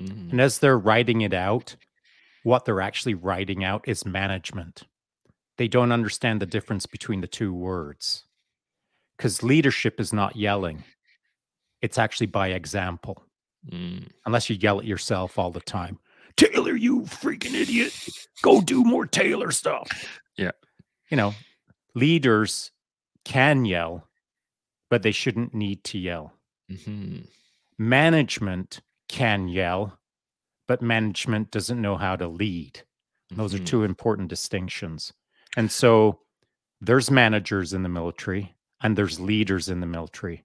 Mm, 0.00 0.30
And 0.32 0.40
as 0.40 0.58
they're 0.58 0.78
writing 0.78 1.20
it 1.22 1.34
out, 1.34 1.76
what 2.42 2.64
they're 2.64 2.80
actually 2.80 3.14
writing 3.14 3.64
out 3.64 3.86
is 3.86 4.04
management. 4.06 4.82
They 5.58 5.68
don't 5.68 5.92
understand 5.92 6.40
the 6.40 6.46
difference 6.46 6.86
between 6.86 7.20
the 7.20 7.26
two 7.26 7.52
words. 7.52 8.24
Because 9.16 9.42
leadership 9.42 10.00
is 10.00 10.12
not 10.14 10.36
yelling, 10.36 10.82
it's 11.82 11.98
actually 11.98 12.28
by 12.28 12.48
example, 12.48 13.22
mm, 13.70 14.08
unless 14.24 14.48
you 14.48 14.56
yell 14.56 14.78
at 14.78 14.86
yourself 14.86 15.38
all 15.38 15.50
the 15.50 15.60
time. 15.60 15.98
Taylor, 16.36 16.74
you 16.74 17.02
freaking 17.02 17.52
idiot. 17.52 17.92
Go 18.40 18.62
do 18.62 18.82
more 18.82 19.04
Taylor 19.06 19.50
stuff. 19.50 19.88
Yeah. 20.38 20.52
You 21.10 21.18
know, 21.18 21.34
leaders 21.94 22.70
can 23.26 23.66
yell, 23.66 24.08
but 24.88 25.02
they 25.02 25.12
shouldn't 25.12 25.52
need 25.52 25.84
to 25.84 25.98
yell. 25.98 26.32
Mhm. 26.70 27.26
Management 27.80 28.82
can 29.08 29.48
yell, 29.48 29.98
but 30.68 30.82
management 30.82 31.50
doesn't 31.50 31.80
know 31.80 31.96
how 31.96 32.14
to 32.14 32.28
lead. 32.28 32.82
Those 33.30 33.54
Mhm. 33.54 33.60
are 33.60 33.64
two 33.64 33.84
important 33.84 34.28
distinctions. 34.28 35.14
And 35.56 35.72
so 35.72 36.20
there's 36.82 37.10
managers 37.10 37.72
in 37.72 37.82
the 37.82 37.88
military 37.88 38.54
and 38.82 38.98
there's 38.98 39.18
leaders 39.18 39.70
in 39.70 39.80
the 39.80 39.86
military. 39.86 40.44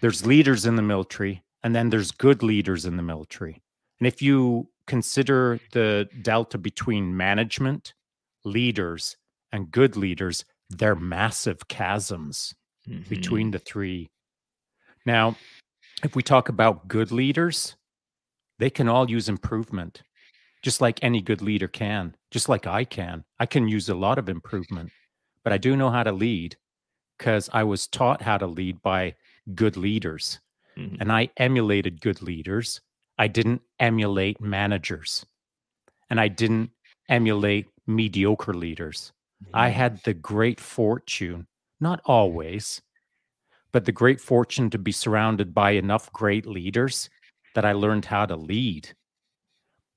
There's 0.00 0.24
leaders 0.24 0.64
in 0.64 0.76
the 0.76 0.82
military 0.82 1.42
and 1.62 1.74
then 1.74 1.90
there's 1.90 2.12
good 2.12 2.42
leaders 2.42 2.86
in 2.86 2.96
the 2.96 3.02
military. 3.02 3.62
And 4.00 4.06
if 4.06 4.22
you 4.22 4.70
consider 4.86 5.60
the 5.72 6.08
delta 6.22 6.56
between 6.56 7.14
management, 7.14 7.92
leaders, 8.42 9.18
and 9.52 9.70
good 9.70 9.96
leaders, 9.98 10.46
they're 10.70 10.96
massive 10.96 11.68
chasms 11.68 12.54
between 13.10 13.50
the 13.50 13.58
three. 13.58 14.10
Now, 15.04 15.36
if 16.04 16.14
we 16.14 16.22
talk 16.22 16.48
about 16.50 16.86
good 16.86 17.10
leaders, 17.10 17.76
they 18.58 18.70
can 18.70 18.88
all 18.88 19.10
use 19.10 19.28
improvement, 19.28 20.02
just 20.62 20.80
like 20.80 21.02
any 21.02 21.20
good 21.22 21.40
leader 21.40 21.66
can, 21.66 22.14
just 22.30 22.48
like 22.48 22.66
I 22.66 22.84
can. 22.84 23.24
I 23.40 23.46
can 23.46 23.66
use 23.66 23.88
a 23.88 23.94
lot 23.94 24.18
of 24.18 24.28
improvement, 24.28 24.90
but 25.42 25.52
I 25.52 25.58
do 25.58 25.76
know 25.76 25.90
how 25.90 26.02
to 26.02 26.12
lead 26.12 26.56
because 27.18 27.48
I 27.52 27.64
was 27.64 27.86
taught 27.86 28.22
how 28.22 28.38
to 28.38 28.46
lead 28.46 28.82
by 28.82 29.14
good 29.54 29.76
leaders 29.76 30.40
Mhm. 30.76 30.98
and 31.00 31.10
I 31.12 31.30
emulated 31.38 32.00
good 32.00 32.20
leaders. 32.22 32.80
I 33.18 33.28
didn't 33.28 33.62
emulate 33.78 34.40
managers 34.40 35.24
and 36.10 36.20
I 36.20 36.28
didn't 36.28 36.70
emulate 37.08 37.66
mediocre 37.86 38.54
leaders. 38.54 39.12
I 39.52 39.70
Mhm. 39.70 39.72
had 39.74 40.02
the 40.04 40.14
great 40.14 40.60
fortune, 40.60 41.46
not 41.80 42.00
always, 42.04 42.82
but 43.74 43.86
the 43.86 43.92
great 43.92 44.20
fortune 44.20 44.70
to 44.70 44.78
be 44.78 44.92
surrounded 44.92 45.52
by 45.52 45.72
enough 45.72 46.10
great 46.12 46.46
leaders 46.46 47.10
that 47.56 47.64
I 47.64 47.72
learned 47.72 48.04
how 48.04 48.24
to 48.24 48.36
lead. 48.36 48.94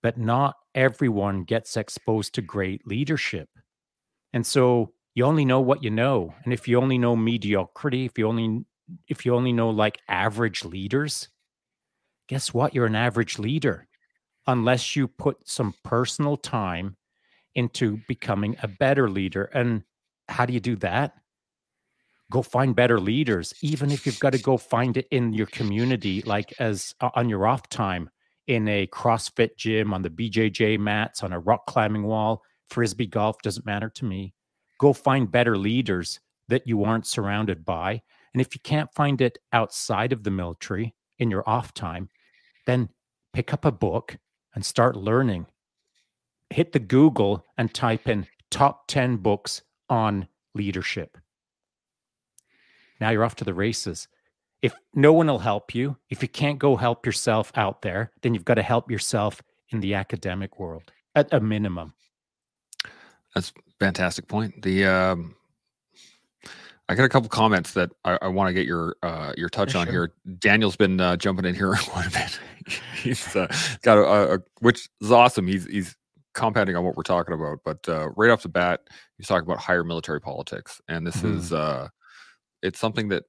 But 0.01 0.17
not 0.17 0.55
everyone 0.73 1.43
gets 1.43 1.77
exposed 1.77 2.33
to 2.33 2.41
great 2.41 2.87
leadership. 2.87 3.49
And 4.33 4.43
so 4.43 4.93
you 5.13 5.25
only 5.25 5.45
know 5.45 5.59
what 5.59 5.83
you 5.83 5.91
know. 5.91 6.33
And 6.43 6.53
if 6.53 6.67
you 6.67 6.81
only 6.81 6.97
know 6.97 7.15
mediocrity, 7.15 8.05
if 8.05 8.17
you 8.17 8.27
only 8.27 8.65
if 9.07 9.27
you 9.27 9.35
only 9.35 9.53
know 9.53 9.69
like 9.69 9.99
average 10.09 10.65
leaders, 10.65 11.29
guess 12.27 12.51
what? 12.55 12.73
You're 12.73 12.87
an 12.87 12.95
average 12.95 13.37
leader 13.37 13.87
unless 14.47 14.95
you 14.95 15.07
put 15.07 15.47
some 15.47 15.75
personal 15.83 16.35
time 16.35 16.97
into 17.53 17.99
becoming 18.07 18.57
a 18.63 18.67
better 18.67 19.07
leader. 19.07 19.43
And 19.53 19.83
how 20.29 20.47
do 20.47 20.53
you 20.53 20.59
do 20.59 20.77
that? 20.77 21.13
Go 22.31 22.41
find 22.41 22.75
better 22.75 22.99
leaders, 22.99 23.53
even 23.61 23.89
if 23.89 24.05
you've 24.05 24.19
got 24.19 24.31
to 24.31 24.39
go 24.39 24.57
find 24.57 24.97
it 24.97 25.07
in 25.11 25.31
your 25.33 25.47
community, 25.47 26.21
like 26.23 26.53
as 26.59 26.93
uh, 26.99 27.09
on 27.15 27.29
your 27.29 27.47
off 27.47 27.69
time 27.69 28.09
in 28.47 28.67
a 28.67 28.87
CrossFit 28.87 29.55
gym, 29.57 29.93
on 29.93 30.01
the 30.01 30.09
BJJ 30.09 30.79
mats, 30.79 31.23
on 31.23 31.31
a 31.31 31.39
rock 31.39 31.65
climbing 31.67 32.03
wall, 32.03 32.41
frisbee 32.69 33.07
golf, 33.07 33.41
doesn't 33.41 33.65
matter 33.65 33.89
to 33.89 34.05
me. 34.05 34.33
Go 34.77 34.93
find 34.93 35.31
better 35.31 35.57
leaders 35.57 36.19
that 36.49 36.67
you 36.67 36.83
aren't 36.83 37.07
surrounded 37.07 37.65
by. 37.65 38.01
And 38.33 38.41
if 38.41 38.53
you 38.53 38.61
can't 38.63 38.93
find 38.93 39.21
it 39.21 39.37
outside 39.53 40.13
of 40.13 40.23
the 40.23 40.31
military 40.31 40.93
in 41.19 41.31
your 41.31 41.47
off 41.49 41.73
time, 41.73 42.09
then 42.65 42.89
pick 43.33 43.53
up 43.53 43.65
a 43.65 43.71
book 43.71 44.17
and 44.53 44.65
start 44.65 44.95
learning. 44.95 45.45
Hit 46.49 46.71
the 46.71 46.79
Google 46.79 47.45
and 47.57 47.73
type 47.73 48.07
in 48.07 48.27
top 48.51 48.87
10 48.87 49.17
books 49.17 49.61
on 49.89 50.27
leadership. 50.53 51.17
Now 52.99 53.09
you're 53.11 53.23
off 53.23 53.35
to 53.35 53.43
the 53.45 53.53
races. 53.53 54.07
If 54.61 54.73
no 54.95 55.13
one 55.13 55.27
will 55.27 55.39
help 55.39 55.75
you, 55.75 55.97
if 56.09 56.21
you 56.21 56.27
can't 56.27 56.57
go 56.57 56.75
help 56.75 57.05
yourself 57.05 57.51
out 57.55 57.81
there, 57.83 58.11
then 58.21 58.33
you've 58.33 58.45
got 58.45 58.55
to 58.55 58.63
help 58.63 58.89
yourself 58.89 59.41
in 59.69 59.79
the 59.81 59.93
academic 59.93 60.59
world 60.59 60.91
at 61.15 61.31
a 61.33 61.39
minimum. 61.39 61.93
That's 63.35 63.53
fantastic 63.79 64.27
point. 64.27 64.61
The 64.63 64.85
um, 64.85 65.35
I 66.89 66.95
got 66.95 67.03
a 67.03 67.09
couple 67.09 67.29
comments 67.29 67.73
that 67.73 67.91
I, 68.05 68.17
I 68.23 68.27
want 68.29 68.47
to 68.49 68.53
get 68.53 68.65
your 68.65 68.95
uh, 69.03 69.33
your 69.37 69.49
touch 69.49 69.75
Yeah, 69.75 69.81
on 69.81 69.87
sure. 69.87 69.93
here. 69.93 70.13
Daniel's 70.39 70.77
been 70.77 70.99
uh, 70.99 71.17
jumping 71.17 71.45
in 71.45 71.53
here 71.53 71.75
quite 71.81 72.07
a 72.07 72.11
bit. 72.11 72.39
he's 73.03 73.35
uh, 73.35 73.47
got 73.83 73.97
a, 73.97 74.01
a, 74.03 74.35
a 74.35 74.39
which 74.61 74.89
is 75.01 75.11
awesome. 75.11 75.45
He's 75.47 75.65
he's 75.65 75.95
compounding 76.33 76.75
on 76.75 76.83
what 76.85 76.95
we're 76.95 77.03
talking 77.03 77.33
about. 77.33 77.59
But 77.65 77.87
uh, 77.89 78.09
right 78.15 78.31
off 78.31 78.41
the 78.41 78.49
bat, 78.49 78.81
he's 79.17 79.27
talking 79.27 79.45
about 79.47 79.59
higher 79.59 79.83
military 79.83 80.21
politics, 80.21 80.81
and 80.87 81.05
this 81.05 81.17
Mhm. 81.17 81.35
is 81.37 81.53
uh, 81.53 81.89
it's 82.61 82.79
something 82.79 83.09
that 83.09 83.23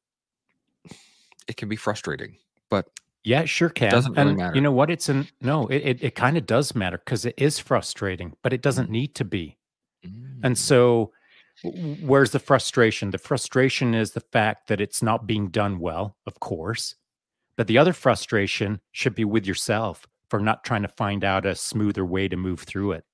it 1.46 1.56
can 1.56 1.68
be 1.68 1.76
frustrating. 1.76 2.36
But 2.70 2.86
Yeah, 3.24 3.40
it 3.42 3.48
sure 3.48 3.68
can. 3.70 3.90
doesn't 3.90 4.14
really 4.14 4.32
and 4.32 4.36
matter. 4.36 4.54
you 4.54 4.60
know 4.60 4.72
what? 4.72 4.90
It's 4.90 5.08
an 5.08 5.28
no, 5.40 5.66
it 5.68 5.78
it, 5.84 6.02
it 6.04 6.14
kind 6.14 6.36
of 6.36 6.46
does 6.46 6.74
matter 6.74 6.98
because 6.98 7.24
it 7.24 7.34
is 7.38 7.58
frustrating, 7.58 8.36
but 8.42 8.52
it 8.52 8.62
doesn't 8.62 8.90
need 8.90 9.14
to 9.16 9.24
be. 9.24 9.56
And 10.42 10.56
Mm, 10.56 10.58
so, 10.58 11.12
where's 11.62 12.30
the 12.32 12.38
frustration? 12.38 13.10
The 13.10 13.18
frustration 13.18 13.94
is 13.94 14.12
the 14.12 14.20
fact 14.32 14.68
that 14.68 14.80
it's 14.80 15.02
not 15.02 15.26
being 15.26 15.48
done 15.50 15.78
well, 15.80 16.16
of 16.26 16.40
course. 16.40 16.94
But 17.56 17.66
the 17.68 17.78
other 17.78 17.92
frustration 17.92 18.80
should 18.92 19.14
be 19.14 19.24
with 19.24 19.46
yourself 19.46 20.06
for 20.30 20.40
not 20.40 20.64
trying 20.64 20.82
to 20.82 20.88
find 20.88 21.24
out 21.24 21.46
a 21.46 21.54
smoother 21.56 22.04
way 22.04 22.28
to 22.28 22.36
move 22.36 22.60
through 22.60 22.92
it. 22.92 23.04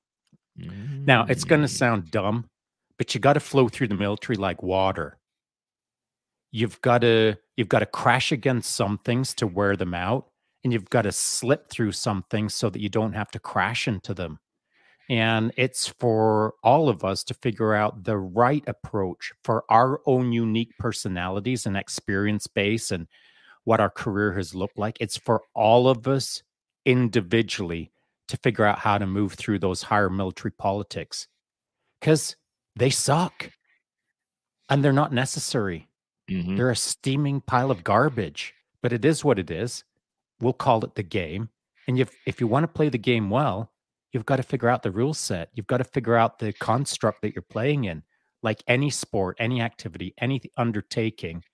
Now, 1.06 1.24
it's 1.28 1.44
going 1.44 1.62
to 1.62 1.68
mm, 1.68 1.68
sound 1.68 2.10
dumb, 2.10 2.48
but 2.98 3.14
you 3.14 3.20
got 3.20 3.34
to 3.34 3.40
flow 3.40 3.68
through 3.68 3.88
the 3.88 3.94
military 3.94 4.36
like 4.36 4.62
water. 4.62 5.18
You've 6.56 6.80
got 6.82 6.98
to 6.98 7.34
you've 7.56 7.68
got 7.68 7.80
to 7.80 7.86
crash 7.86 8.30
against 8.30 8.76
some 8.76 8.98
things 8.98 9.34
to 9.34 9.46
wear 9.48 9.74
them 9.74 9.92
out, 9.92 10.28
and 10.62 10.72
you've 10.72 10.88
got 10.88 11.02
to 11.02 11.10
slip 11.10 11.68
through 11.68 11.90
some 11.90 12.24
things 12.30 12.54
so 12.54 12.70
that 12.70 12.80
you 12.80 12.88
don't 12.88 13.14
have 13.14 13.28
to 13.32 13.40
crash 13.40 13.88
into 13.88 14.14
them. 14.14 14.38
And 15.10 15.52
it's 15.56 15.88
for 15.88 16.54
all 16.62 16.88
of 16.88 17.04
us 17.04 17.24
to 17.24 17.34
figure 17.34 17.74
out 17.74 18.04
the 18.04 18.16
right 18.18 18.62
approach 18.68 19.32
for 19.42 19.64
our 19.68 20.00
own 20.06 20.32
unique 20.32 20.70
personalities 20.78 21.66
and 21.66 21.76
experience 21.76 22.46
base 22.46 22.92
and 22.92 23.08
what 23.64 23.80
our 23.80 23.90
career 23.90 24.32
has 24.34 24.54
looked 24.54 24.78
like. 24.78 24.96
It's 25.00 25.16
for 25.16 25.42
all 25.56 25.88
of 25.88 26.06
us 26.06 26.40
individually 26.86 27.90
to 28.28 28.36
figure 28.36 28.64
out 28.64 28.78
how 28.78 28.96
to 28.98 29.06
move 29.06 29.32
through 29.32 29.58
those 29.58 29.82
higher 29.82 30.08
military 30.08 30.52
politics 30.52 31.26
because 32.00 32.36
they 32.76 32.90
suck 32.90 33.50
and 34.68 34.84
they're 34.84 34.92
not 34.92 35.12
necessary. 35.12 35.88
Mhm. 36.30 36.56
They're 36.56 36.70
a 36.70 36.76
steaming 36.76 37.40
pile 37.40 37.70
of 37.70 37.84
garbage, 37.84 38.54
but 38.82 38.92
it 38.92 39.04
is 39.04 39.24
what 39.24 39.38
it 39.38 39.50
is. 39.50 39.84
We'll 40.40 40.52
call 40.52 40.84
it 40.84 40.94
the 40.94 41.02
game. 41.02 41.50
And 41.86 41.98
if, 41.98 42.10
if 42.26 42.40
you 42.40 42.46
want 42.46 42.64
to 42.64 42.68
play 42.68 42.88
the 42.88 42.98
game 42.98 43.30
well, 43.30 43.72
you've 44.12 44.26
got 44.26 44.36
to 44.36 44.42
figure 44.42 44.68
out 44.68 44.82
the 44.82 44.90
rule 44.90 45.14
set. 45.14 45.50
You've 45.54 45.66
got 45.66 45.78
to 45.78 45.84
figure 45.84 46.16
out 46.16 46.38
the 46.38 46.52
construct 46.54 47.22
that 47.22 47.34
you're 47.34 47.42
playing 47.42 47.84
in. 47.84 48.02
Like 48.42 48.62
any 48.66 48.90
sport, 48.90 49.36
any 49.38 49.60
activity, 49.60 50.14
any 50.18 50.40
undertaking, 50.56 51.44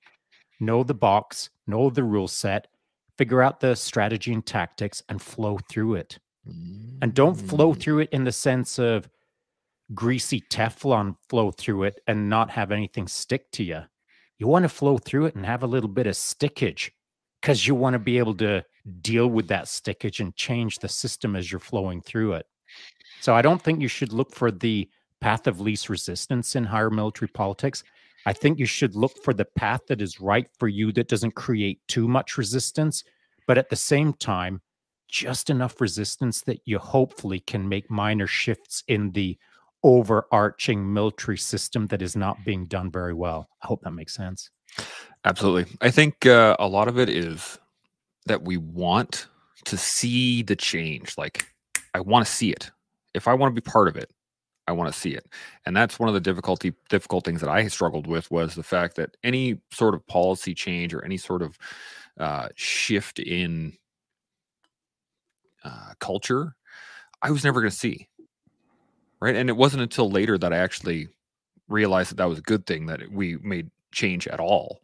know 0.60 0.82
the 0.82 0.94
box, 0.94 1.50
know 1.66 1.88
the 1.90 2.04
rule 2.04 2.28
set, 2.28 2.66
figure 3.16 3.42
out 3.42 3.60
the 3.60 3.74
strategy 3.76 4.32
and 4.32 4.44
tactics, 4.44 5.02
and 5.08 5.20
flow 5.22 5.58
through 5.68 5.94
it. 5.96 6.18
And 7.02 7.14
don't 7.14 7.34
flow 7.36 7.74
Mm. 7.74 7.80
through 7.80 7.98
it 8.00 8.08
in 8.10 8.24
the 8.24 8.32
sense 8.32 8.78
of 8.78 9.08
greasy 9.94 10.40
Teflon 10.40 11.16
flow 11.28 11.50
through 11.50 11.84
it 11.84 12.00
and 12.06 12.28
not 12.28 12.50
have 12.50 12.72
anything 12.72 13.06
stick 13.08 13.50
to 13.52 13.64
you. 13.64 13.82
You 14.40 14.46
want 14.46 14.62
to 14.62 14.70
flow 14.70 14.96
through 14.96 15.26
it 15.26 15.34
and 15.34 15.44
have 15.44 15.62
a 15.62 15.66
little 15.66 15.88
bit 15.88 16.06
of 16.06 16.14
stickage 16.14 16.90
because 17.40 17.66
you 17.66 17.74
want 17.74 17.92
to 17.92 17.98
be 17.98 18.16
able 18.16 18.34
to 18.36 18.64
deal 19.02 19.26
with 19.26 19.48
that 19.48 19.66
stickage 19.66 20.18
and 20.18 20.34
change 20.34 20.78
the 20.78 20.88
system 20.88 21.36
as 21.36 21.52
you're 21.52 21.58
flowing 21.58 22.00
through 22.00 22.32
it. 22.32 22.46
So 23.20 23.34
I 23.34 23.42
don't 23.42 23.60
think 23.60 23.82
you 23.82 23.88
should 23.88 24.14
look 24.14 24.34
for 24.34 24.50
the 24.50 24.88
path 25.20 25.46
of 25.46 25.60
least 25.60 25.90
resistance 25.90 26.56
in 26.56 26.64
higher 26.64 26.88
military 26.88 27.28
politics. 27.28 27.84
I 28.24 28.32
think 28.32 28.58
you 28.58 28.64
should 28.64 28.96
look 28.96 29.22
for 29.22 29.34
the 29.34 29.44
path 29.44 29.82
that 29.88 30.00
is 30.00 30.22
right 30.22 30.48
for 30.58 30.68
you 30.68 30.90
that 30.92 31.08
doesn't 31.08 31.34
create 31.34 31.80
too 31.86 32.08
much 32.08 32.38
resistance, 32.38 33.04
but 33.46 33.58
at 33.58 33.68
the 33.68 33.76
same 33.76 34.14
time, 34.14 34.62
just 35.06 35.50
enough 35.50 35.82
resistance 35.82 36.40
that 36.42 36.62
you 36.64 36.78
hopefully 36.78 37.40
can 37.40 37.68
make 37.68 37.90
minor 37.90 38.26
shifts 38.26 38.84
in 38.88 39.10
the 39.10 39.36
overarching 39.82 40.92
military 40.92 41.38
system 41.38 41.86
that 41.88 42.02
is 42.02 42.16
not 42.16 42.44
being 42.44 42.66
done 42.66 42.90
very 42.90 43.14
well. 43.14 43.48
I 43.62 43.66
hope 43.66 43.82
that 43.82 43.92
makes 43.92 44.14
sense. 44.14 44.50
Absolutely. 45.24 45.76
I 45.80 45.90
think 45.90 46.26
uh, 46.26 46.56
a 46.58 46.68
lot 46.68 46.88
of 46.88 46.98
it 46.98 47.08
is 47.08 47.58
that 48.26 48.42
we 48.42 48.56
want 48.56 49.26
to 49.64 49.76
see 49.76 50.42
the 50.42 50.56
change. 50.56 51.16
Like, 51.16 51.46
I 51.94 52.00
want 52.00 52.26
to 52.26 52.32
see 52.32 52.50
it. 52.50 52.70
If 53.14 53.26
I 53.26 53.34
want 53.34 53.54
to 53.54 53.60
be 53.60 53.70
part 53.70 53.88
of 53.88 53.96
it, 53.96 54.10
I 54.66 54.72
want 54.72 54.92
to 54.92 54.98
see 54.98 55.10
it. 55.10 55.26
And 55.66 55.76
that's 55.76 55.98
one 55.98 56.08
of 56.08 56.14
the 56.14 56.20
difficulty 56.20 56.72
difficult 56.88 57.24
things 57.24 57.40
that 57.40 57.50
I 57.50 57.66
struggled 57.66 58.06
with 58.06 58.30
was 58.30 58.54
the 58.54 58.62
fact 58.62 58.96
that 58.96 59.16
any 59.24 59.60
sort 59.72 59.94
of 59.94 60.06
policy 60.06 60.54
change 60.54 60.94
or 60.94 61.04
any 61.04 61.16
sort 61.16 61.42
of 61.42 61.58
uh, 62.18 62.48
shift 62.54 63.18
in 63.18 63.72
uh, 65.64 65.92
culture, 65.98 66.54
I 67.20 67.30
was 67.30 67.44
never 67.44 67.60
going 67.60 67.70
to 67.70 67.76
see. 67.76 68.08
Right. 69.20 69.36
And 69.36 69.48
it 69.48 69.56
wasn't 69.56 69.82
until 69.82 70.10
later 70.10 70.38
that 70.38 70.52
I 70.52 70.56
actually 70.56 71.08
realized 71.68 72.10
that 72.10 72.16
that 72.16 72.28
was 72.28 72.38
a 72.38 72.42
good 72.42 72.66
thing 72.66 72.86
that 72.86 73.10
we 73.10 73.36
made 73.38 73.70
change 73.92 74.26
at 74.26 74.40
all. 74.40 74.82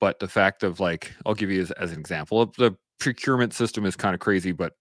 But 0.00 0.18
the 0.18 0.28
fact 0.28 0.62
of 0.62 0.80
like, 0.80 1.12
I'll 1.24 1.34
give 1.34 1.50
you 1.50 1.60
as, 1.60 1.70
as 1.72 1.92
an 1.92 2.00
example, 2.00 2.52
the 2.58 2.76
procurement 2.98 3.54
system 3.54 3.84
is 3.84 3.96
kind 3.96 4.14
of 4.14 4.20
crazy, 4.20 4.52
but 4.52 4.74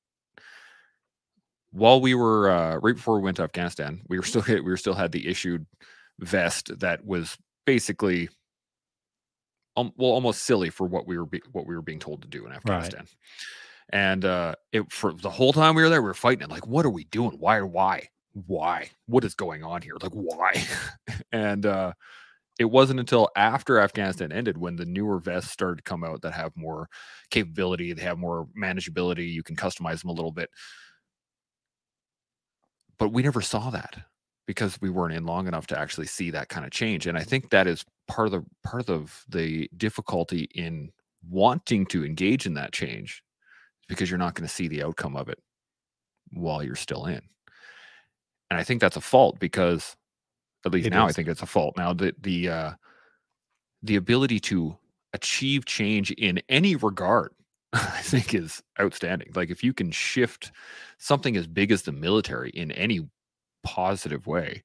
while 1.71 1.99
we 1.99 2.15
were 2.15 2.49
uh, 2.49 2.75
right 2.77 2.95
before 2.95 3.17
we 3.17 3.23
went 3.23 3.37
to 3.37 3.43
Afghanistan, 3.43 4.01
we 4.07 4.17
were 4.17 4.23
still 4.23 4.41
hit, 4.41 4.63
we 4.63 4.71
were 4.71 4.77
still 4.77 4.93
had 4.93 5.11
the 5.11 5.27
issued 5.27 5.65
vest 6.19 6.79
that 6.79 7.05
was 7.05 7.37
basically 7.65 8.29
um, 9.75 9.91
well 9.97 10.11
almost 10.11 10.43
silly 10.43 10.69
for 10.69 10.87
what 10.87 11.05
we 11.05 11.17
were 11.17 11.25
be, 11.25 11.41
what 11.51 11.67
we 11.67 11.75
were 11.75 11.81
being 11.81 11.99
told 11.99 12.21
to 12.21 12.27
do 12.27 12.45
in 12.45 12.53
Afghanistan. 12.53 13.01
Right. 13.01 13.09
And 13.89 14.25
uh, 14.25 14.55
it 14.71 14.91
for 14.91 15.13
the 15.13 15.29
whole 15.29 15.53
time 15.53 15.75
we 15.75 15.83
were 15.83 15.89
there, 15.89 16.01
we 16.01 16.07
were 16.07 16.13
fighting 16.13 16.43
it. 16.43 16.49
Like, 16.49 16.65
what 16.65 16.85
are 16.85 16.89
we 16.89 17.03
doing? 17.05 17.37
Why? 17.39 17.61
Why? 17.61 18.07
Why? 18.35 18.89
What 19.05 19.23
is 19.23 19.33
going 19.33 19.63
on 19.63 19.81
here? 19.81 19.95
Like, 20.01 20.11
why? 20.11 20.63
and 21.31 21.65
uh, 21.65 21.93
it 22.59 22.65
wasn't 22.65 22.99
until 22.99 23.29
after 23.37 23.79
Afghanistan 23.79 24.33
ended 24.33 24.57
when 24.57 24.75
the 24.75 24.85
newer 24.85 25.19
vests 25.19 25.51
started 25.51 25.77
to 25.77 25.89
come 25.89 26.03
out 26.03 26.21
that 26.21 26.33
have 26.33 26.51
more 26.55 26.89
capability, 27.29 27.93
they 27.93 28.01
have 28.01 28.17
more 28.17 28.47
manageability. 28.57 29.31
You 29.31 29.41
can 29.41 29.55
customize 29.55 30.01
them 30.01 30.09
a 30.09 30.13
little 30.13 30.33
bit. 30.33 30.49
But 32.97 33.13
we 33.13 33.23
never 33.23 33.41
saw 33.41 33.69
that 33.69 33.95
because 34.47 34.79
we 34.81 34.89
weren't 34.89 35.15
in 35.15 35.25
long 35.25 35.47
enough 35.47 35.67
to 35.67 35.79
actually 35.79 36.07
see 36.07 36.31
that 36.31 36.49
kind 36.49 36.65
of 36.65 36.71
change. 36.71 37.07
And 37.07 37.17
I 37.17 37.23
think 37.23 37.49
that 37.51 37.67
is 37.67 37.85
part 38.07 38.27
of 38.27 38.31
the 38.33 38.45
part 38.63 38.89
of 38.89 39.23
the 39.29 39.69
difficulty 39.77 40.49
in 40.55 40.91
wanting 41.29 41.85
to 41.87 42.05
engage 42.05 42.45
in 42.45 42.53
that 42.55 42.73
change 42.73 43.23
because 43.87 44.09
you're 44.09 44.19
not 44.19 44.35
going 44.35 44.47
to 44.47 44.53
see 44.53 44.67
the 44.67 44.83
outcome 44.83 45.15
of 45.15 45.29
it 45.29 45.39
while 46.31 46.61
you're 46.61 46.75
still 46.75 47.05
in. 47.05 47.21
And 48.49 48.59
I 48.59 48.63
think 48.63 48.81
that's 48.81 48.97
a 48.97 49.01
fault 49.01 49.39
because 49.39 49.95
at 50.65 50.71
least 50.71 50.87
it 50.87 50.91
now 50.91 51.07
is. 51.07 51.13
I 51.13 51.15
think 51.15 51.27
it's 51.27 51.41
a 51.41 51.47
fault. 51.47 51.75
Now 51.77 51.93
the 51.93 52.13
the 52.21 52.49
uh 52.49 52.71
the 53.83 53.95
ability 53.95 54.39
to 54.39 54.77
achieve 55.13 55.65
change 55.65 56.11
in 56.11 56.41
any 56.49 56.75
regard 56.75 57.31
I 57.73 58.01
think 58.01 58.33
is 58.33 58.63
outstanding. 58.79 59.31
Like 59.35 59.49
if 59.49 59.63
you 59.63 59.73
can 59.73 59.91
shift 59.91 60.51
something 60.97 61.35
as 61.35 61.47
big 61.47 61.71
as 61.71 61.81
the 61.81 61.91
military 61.91 62.49
in 62.51 62.71
any 62.71 63.07
positive 63.63 64.27
way, 64.27 64.63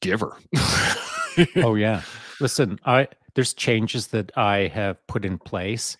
give 0.00 0.20
her. 0.20 0.32
oh 1.56 1.74
yeah. 1.76 2.02
Listen, 2.40 2.80
I 2.84 3.08
there's 3.34 3.54
changes 3.54 4.08
that 4.08 4.36
I 4.36 4.66
have 4.68 5.04
put 5.06 5.24
in 5.24 5.38
place 5.38 5.96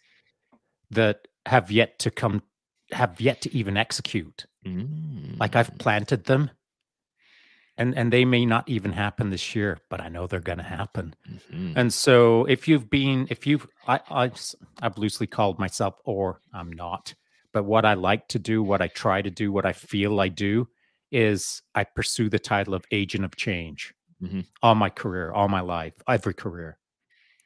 that 0.90 1.28
have 1.46 1.70
yet 1.70 1.98
to 2.00 2.10
come 2.10 2.42
have 2.92 3.20
yet 3.20 3.42
to 3.42 3.54
even 3.54 3.76
execute. 3.76 4.46
Mm. 4.66 5.38
Like 5.38 5.56
I've 5.56 5.72
mm. 5.72 5.78
planted 5.78 6.24
them 6.24 6.50
and 7.78 7.96
and 7.96 8.12
they 8.12 8.24
may 8.24 8.44
not 8.44 8.68
even 8.68 8.92
happen 8.92 9.30
this 9.30 9.54
year 9.54 9.78
but 9.88 10.00
i 10.00 10.08
know 10.08 10.26
they're 10.26 10.40
going 10.40 10.58
to 10.58 10.64
happen 10.64 11.14
mm-hmm. 11.30 11.72
and 11.76 11.94
so 11.94 12.44
if 12.44 12.68
you've 12.68 12.90
been 12.90 13.26
if 13.30 13.46
you've 13.46 13.66
I, 13.86 14.00
I 14.10 14.30
i've 14.82 14.98
loosely 14.98 15.26
called 15.26 15.58
myself 15.58 15.94
or 16.04 16.40
i'm 16.52 16.70
not 16.72 17.14
but 17.52 17.64
what 17.64 17.86
i 17.86 17.94
like 17.94 18.28
to 18.28 18.38
do 18.38 18.62
what 18.62 18.82
i 18.82 18.88
try 18.88 19.22
to 19.22 19.30
do 19.30 19.50
what 19.50 19.64
i 19.64 19.72
feel 19.72 20.20
i 20.20 20.28
do 20.28 20.68
is 21.10 21.62
i 21.74 21.84
pursue 21.84 22.28
the 22.28 22.38
title 22.38 22.74
of 22.74 22.84
agent 22.90 23.24
of 23.24 23.36
change 23.36 23.94
mm-hmm. 24.22 24.40
all 24.62 24.74
my 24.74 24.90
career 24.90 25.32
all 25.32 25.48
my 25.48 25.60
life 25.60 25.94
every 26.08 26.34
career 26.34 26.76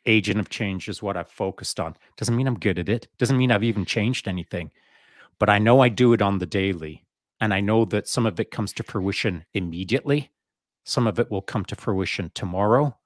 agent 0.06 0.40
of 0.40 0.48
change 0.48 0.88
is 0.88 1.02
what 1.02 1.16
i've 1.16 1.30
focused 1.30 1.78
on 1.78 1.94
doesn't 2.16 2.34
mean 2.34 2.48
i'm 2.48 2.58
good 2.58 2.78
at 2.78 2.88
it 2.88 3.06
doesn't 3.18 3.38
mean 3.38 3.52
i've 3.52 3.62
even 3.62 3.84
changed 3.84 4.26
anything 4.26 4.70
but 5.42 5.50
i 5.50 5.58
know 5.58 5.80
i 5.80 5.88
do 5.88 6.12
it 6.12 6.22
on 6.22 6.38
the 6.38 6.46
daily 6.60 6.94
and 7.42 7.52
I 7.52 7.60
know 7.60 7.84
that 7.86 8.06
some 8.06 8.24
of 8.24 8.38
it 8.38 8.52
comes 8.52 8.72
to 8.74 8.84
fruition 8.84 9.44
immediately. 9.52 10.30
Some 10.84 11.08
of 11.08 11.18
it 11.18 11.28
will 11.28 11.42
come 11.42 11.64
to 11.64 11.74
fruition 11.74 12.30
tomorrow. 12.36 12.96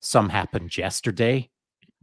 Some 0.00 0.28
happened 0.28 0.76
yesterday. 0.76 1.48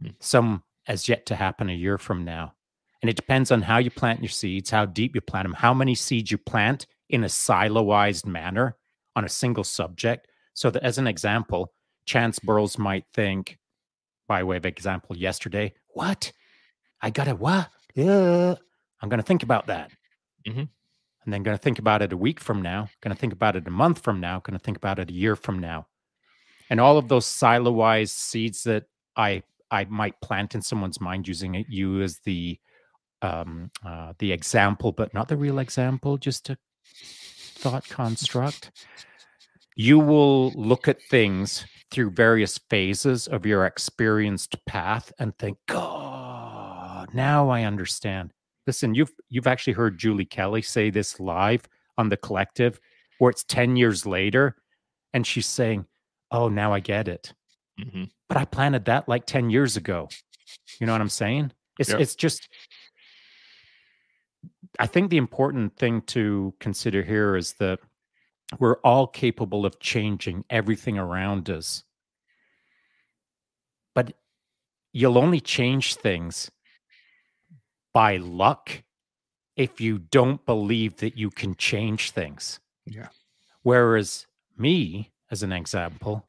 Mm-hmm. 0.02 0.14
Some 0.18 0.64
as 0.88 1.08
yet 1.08 1.26
to 1.26 1.36
happen 1.36 1.70
a 1.70 1.74
year 1.74 1.96
from 1.96 2.24
now. 2.24 2.54
And 3.00 3.08
it 3.08 3.14
depends 3.14 3.52
on 3.52 3.62
how 3.62 3.78
you 3.78 3.92
plant 3.92 4.20
your 4.20 4.30
seeds, 4.30 4.68
how 4.68 4.84
deep 4.84 5.14
you 5.14 5.20
plant 5.20 5.44
them, 5.44 5.54
how 5.54 5.72
many 5.72 5.94
seeds 5.94 6.32
you 6.32 6.38
plant 6.38 6.88
in 7.08 7.22
a 7.22 7.28
siloized 7.28 8.26
manner 8.26 8.76
on 9.14 9.24
a 9.24 9.28
single 9.28 9.62
subject. 9.62 10.26
So 10.54 10.70
that 10.70 10.82
as 10.82 10.98
an 10.98 11.06
example, 11.06 11.72
Chance 12.04 12.40
Burles 12.40 12.78
might 12.78 13.04
think, 13.14 13.58
by 14.26 14.42
way 14.42 14.56
of 14.56 14.66
example, 14.66 15.16
yesterday, 15.16 15.72
what? 15.94 16.32
I 17.00 17.10
got 17.10 17.28
a 17.28 17.36
what? 17.36 17.70
Yeah. 17.94 18.56
I'm 19.00 19.08
gonna 19.08 19.22
think 19.22 19.42
about 19.42 19.66
that. 19.66 19.90
Mm-hmm 20.46 20.64
and 21.26 21.32
then 21.32 21.42
going 21.42 21.56
to 21.56 21.62
think 21.62 21.78
about 21.78 22.02
it 22.02 22.12
a 22.12 22.16
week 22.16 22.40
from 22.40 22.62
now, 22.62 22.88
going 23.02 23.14
to 23.14 23.20
think 23.20 23.32
about 23.32 23.56
it 23.56 23.66
a 23.66 23.70
month 23.70 23.98
from 23.98 24.20
now, 24.20 24.38
going 24.40 24.58
to 24.58 24.64
think 24.64 24.76
about 24.76 25.00
it 25.00 25.10
a 25.10 25.12
year 25.12 25.34
from 25.34 25.58
now. 25.58 25.86
And 26.70 26.80
all 26.80 26.96
of 26.96 27.08
those 27.08 27.26
silo-wise 27.26 28.12
seeds 28.12 28.62
that 28.62 28.84
I 29.16 29.42
I 29.70 29.84
might 29.86 30.20
plant 30.20 30.54
in 30.54 30.62
someone's 30.62 31.00
mind 31.00 31.26
using 31.26 31.56
it, 31.56 31.66
you 31.68 32.00
as 32.00 32.20
the 32.24 32.58
um, 33.22 33.70
uh, 33.84 34.12
the 34.18 34.32
example, 34.32 34.92
but 34.92 35.12
not 35.14 35.28
the 35.28 35.36
real 35.36 35.58
example, 35.58 36.16
just 36.16 36.48
a 36.50 36.56
thought 36.94 37.88
construct. 37.88 38.70
You 39.74 39.98
will 39.98 40.50
look 40.52 40.86
at 40.86 41.02
things 41.02 41.66
through 41.90 42.10
various 42.10 42.58
phases 42.70 43.26
of 43.26 43.46
your 43.46 43.66
experienced 43.66 44.64
path 44.66 45.12
and 45.18 45.36
think, 45.38 45.58
God, 45.66 47.12
now 47.14 47.48
I 47.48 47.62
understand. 47.62 48.32
Listen, 48.66 48.94
you've 48.94 49.12
you've 49.28 49.46
actually 49.46 49.74
heard 49.74 49.98
Julie 49.98 50.24
Kelly 50.24 50.62
say 50.62 50.90
this 50.90 51.20
live 51.20 51.62
on 51.98 52.08
the 52.08 52.16
collective, 52.16 52.80
where 53.18 53.30
it's 53.30 53.44
10 53.44 53.76
years 53.76 54.06
later, 54.06 54.56
and 55.12 55.26
she's 55.26 55.46
saying, 55.46 55.86
Oh, 56.30 56.48
now 56.48 56.72
I 56.72 56.80
get 56.80 57.08
it. 57.08 57.32
Mm-hmm. 57.80 58.04
But 58.28 58.38
I 58.38 58.44
planted 58.44 58.86
that 58.86 59.08
like 59.08 59.26
10 59.26 59.50
years 59.50 59.76
ago. 59.76 60.08
You 60.80 60.86
know 60.86 60.92
what 60.92 61.00
I'm 61.00 61.08
saying? 61.08 61.52
It's 61.78 61.90
yep. 61.90 62.00
it's 62.00 62.14
just 62.14 62.48
I 64.78 64.86
think 64.86 65.10
the 65.10 65.16
important 65.16 65.76
thing 65.76 66.02
to 66.02 66.54
consider 66.60 67.02
here 67.02 67.36
is 67.36 67.54
that 67.54 67.78
we're 68.58 68.78
all 68.78 69.06
capable 69.06 69.66
of 69.66 69.80
changing 69.80 70.44
everything 70.50 70.98
around 70.98 71.50
us. 71.50 71.82
But 73.94 74.12
you'll 74.92 75.18
only 75.18 75.40
change 75.40 75.96
things 75.96 76.50
by 77.96 78.18
luck 78.18 78.82
if 79.56 79.80
you 79.80 79.96
don't 79.96 80.44
believe 80.44 80.96
that 80.96 81.16
you 81.16 81.30
can 81.30 81.54
change 81.54 82.10
things. 82.10 82.60
Yeah. 82.84 83.08
Whereas 83.62 84.26
me, 84.58 85.12
as 85.30 85.42
an 85.42 85.50
example, 85.50 86.26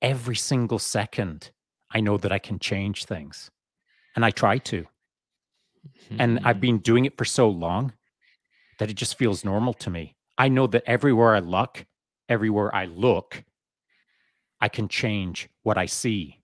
every 0.00 0.36
single 0.36 0.78
second, 0.78 1.50
I 1.90 1.98
know 1.98 2.18
that 2.18 2.30
I 2.30 2.38
can 2.38 2.60
change 2.60 3.06
things 3.06 3.50
and 4.14 4.24
I 4.24 4.30
try 4.30 4.58
to. 4.58 4.82
Mm-hmm. 4.82 6.20
And 6.20 6.38
I've 6.38 6.44
mm-hmm. 6.44 6.60
been 6.60 6.78
doing 6.78 7.04
it 7.04 7.18
for 7.18 7.24
so 7.24 7.48
long 7.48 7.94
that 8.78 8.88
it 8.88 8.94
just 8.94 9.18
feels 9.18 9.44
normal 9.44 9.74
to 9.74 9.90
me. 9.90 10.14
I 10.38 10.46
know 10.46 10.68
that 10.68 10.84
everywhere 10.86 11.34
I 11.34 11.40
look, 11.40 11.84
everywhere 12.28 12.72
I 12.72 12.84
look, 12.84 13.42
I 14.60 14.68
can 14.68 14.86
change 14.86 15.48
what 15.64 15.76
I 15.76 15.86
see. 15.86 16.41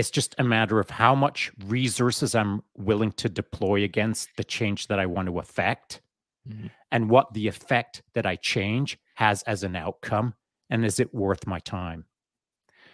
It's 0.00 0.10
just 0.10 0.34
a 0.38 0.44
matter 0.44 0.80
of 0.80 0.88
how 0.88 1.14
much 1.14 1.52
resources 1.66 2.34
I'm 2.34 2.62
willing 2.74 3.12
to 3.12 3.28
deploy 3.28 3.84
against 3.84 4.30
the 4.38 4.44
change 4.44 4.86
that 4.86 4.98
I 4.98 5.04
want 5.04 5.28
to 5.28 5.38
affect 5.40 6.00
mm-hmm. 6.48 6.68
and 6.90 7.10
what 7.10 7.34
the 7.34 7.46
effect 7.46 8.00
that 8.14 8.24
I 8.24 8.36
change 8.36 8.98
has 9.16 9.42
as 9.42 9.62
an 9.62 9.76
outcome. 9.76 10.32
And 10.70 10.86
is 10.86 11.00
it 11.00 11.14
worth 11.14 11.46
my 11.46 11.58
time? 11.58 12.06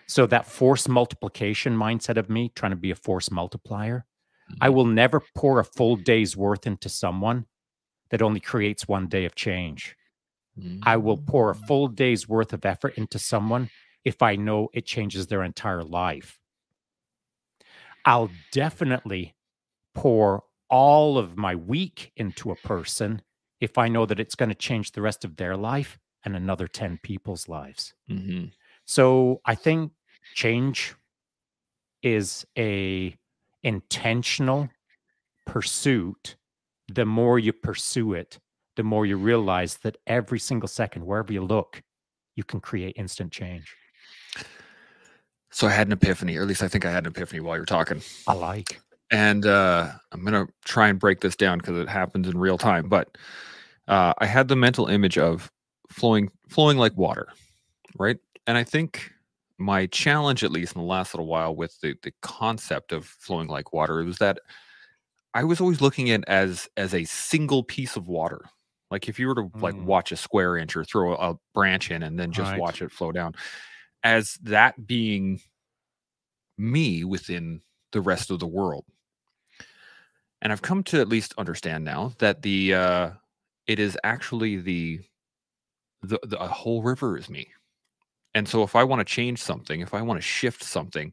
So, 0.08 0.26
that 0.26 0.46
force 0.46 0.88
multiplication 0.88 1.76
mindset 1.76 2.16
of 2.16 2.28
me 2.28 2.50
trying 2.56 2.72
to 2.72 2.76
be 2.76 2.90
a 2.90 2.96
force 2.96 3.30
multiplier, 3.30 4.04
mm-hmm. 4.50 4.64
I 4.64 4.70
will 4.70 4.86
never 4.86 5.22
pour 5.36 5.60
a 5.60 5.64
full 5.64 5.94
day's 5.94 6.36
worth 6.36 6.66
into 6.66 6.88
someone 6.88 7.46
that 8.10 8.20
only 8.20 8.40
creates 8.40 8.88
one 8.88 9.06
day 9.06 9.26
of 9.26 9.36
change. 9.36 9.94
Mm-hmm. 10.58 10.80
I 10.82 10.96
will 10.96 11.18
pour 11.18 11.50
a 11.50 11.54
full 11.54 11.86
day's 11.86 12.28
worth 12.28 12.52
of 12.52 12.66
effort 12.66 12.94
into 12.98 13.20
someone 13.20 13.70
if 14.04 14.22
I 14.22 14.34
know 14.34 14.70
it 14.74 14.86
changes 14.86 15.28
their 15.28 15.44
entire 15.44 15.84
life. 15.84 16.40
I'll 18.06 18.30
definitely 18.52 19.34
pour 19.94 20.44
all 20.70 21.18
of 21.18 21.36
my 21.36 21.54
week 21.54 22.12
into 22.16 22.52
a 22.52 22.56
person 22.56 23.20
if 23.60 23.78
I 23.78 23.88
know 23.88 24.06
that 24.06 24.20
it's 24.20 24.34
going 24.34 24.48
to 24.48 24.54
change 24.54 24.92
the 24.92 25.02
rest 25.02 25.24
of 25.24 25.36
their 25.36 25.56
life 25.56 25.98
and 26.24 26.36
another 26.36 26.68
10 26.68 27.00
people's 27.02 27.48
lives. 27.48 27.94
Mm-hmm. 28.10 28.46
So 28.84 29.40
I 29.44 29.54
think 29.54 29.92
change 30.34 30.94
is 32.02 32.46
a 32.56 33.16
intentional 33.62 34.68
pursuit. 35.46 36.36
The 36.88 37.06
more 37.06 37.38
you 37.38 37.52
pursue 37.52 38.12
it, 38.12 38.38
the 38.76 38.84
more 38.84 39.06
you 39.06 39.16
realize 39.16 39.78
that 39.78 39.96
every 40.06 40.38
single 40.38 40.68
second, 40.68 41.04
wherever 41.04 41.32
you 41.32 41.42
look, 41.42 41.82
you 42.36 42.44
can 42.44 42.60
create 42.60 42.94
instant 42.96 43.32
change. 43.32 43.74
So 45.56 45.66
I 45.66 45.70
had 45.70 45.86
an 45.88 45.94
epiphany, 45.94 46.36
or 46.36 46.42
at 46.42 46.48
least 46.48 46.62
I 46.62 46.68
think 46.68 46.84
I 46.84 46.90
had 46.90 47.06
an 47.06 47.12
epiphany 47.12 47.40
while 47.40 47.56
you're 47.56 47.64
talking. 47.64 48.02
I 48.26 48.34
like. 48.34 48.78
And 49.10 49.46
uh, 49.46 49.90
I'm 50.12 50.22
gonna 50.22 50.46
try 50.66 50.88
and 50.88 50.98
break 50.98 51.20
this 51.20 51.34
down 51.34 51.56
because 51.56 51.78
it 51.78 51.88
happens 51.88 52.28
in 52.28 52.36
real 52.36 52.58
time. 52.58 52.90
But 52.90 53.16
uh, 53.88 54.12
I 54.18 54.26
had 54.26 54.48
the 54.48 54.54
mental 54.56 54.86
image 54.86 55.16
of 55.16 55.50
flowing, 55.88 56.28
flowing 56.50 56.76
like 56.76 56.94
water, 56.98 57.28
right? 57.98 58.18
And 58.46 58.58
I 58.58 58.64
think 58.64 59.10
my 59.56 59.86
challenge, 59.86 60.44
at 60.44 60.52
least 60.52 60.74
in 60.74 60.82
the 60.82 60.86
last 60.86 61.14
little 61.14 61.26
while, 61.26 61.56
with 61.56 61.74
the 61.80 61.94
the 62.02 62.12
concept 62.20 62.92
of 62.92 63.06
flowing 63.06 63.48
like 63.48 63.72
water, 63.72 64.04
was 64.04 64.18
that 64.18 64.40
I 65.32 65.44
was 65.44 65.58
always 65.58 65.80
looking 65.80 66.10
at 66.10 66.22
as 66.28 66.68
as 66.76 66.92
a 66.92 67.04
single 67.04 67.62
piece 67.62 67.96
of 67.96 68.08
water. 68.08 68.42
Like 68.90 69.08
if 69.08 69.18
you 69.18 69.26
were 69.28 69.36
to 69.36 69.50
like 69.62 69.74
Mm. 69.74 69.84
watch 69.86 70.12
a 70.12 70.16
square 70.16 70.58
inch 70.58 70.76
or 70.76 70.84
throw 70.84 71.14
a, 71.16 71.30
a 71.30 71.38
branch 71.54 71.90
in 71.90 72.02
and 72.02 72.18
then 72.18 72.30
just 72.30 72.50
Right. 72.50 72.60
watch 72.60 72.82
it 72.82 72.92
flow 72.92 73.10
down, 73.10 73.34
as 74.06 74.38
that 74.44 74.86
being 74.86 75.40
me 76.56 77.02
within 77.02 77.60
the 77.90 78.00
rest 78.00 78.30
of 78.30 78.38
the 78.38 78.46
world. 78.46 78.84
And 80.40 80.52
I've 80.52 80.62
come 80.62 80.84
to 80.84 81.00
at 81.00 81.08
least 81.08 81.34
understand 81.38 81.84
now 81.84 82.12
that 82.18 82.42
the 82.42 82.72
uh 82.74 83.10
it 83.66 83.80
is 83.80 83.98
actually 84.04 84.58
the 84.58 85.00
the, 86.02 86.20
the 86.22 86.38
whole 86.38 86.82
river 86.84 87.18
is 87.18 87.28
me. 87.28 87.48
And 88.32 88.48
so 88.48 88.62
if 88.62 88.76
I 88.76 88.84
want 88.84 89.00
to 89.00 89.12
change 89.12 89.42
something, 89.42 89.80
if 89.80 89.92
I 89.92 90.02
want 90.02 90.18
to 90.18 90.22
shift 90.22 90.62
something, 90.62 91.12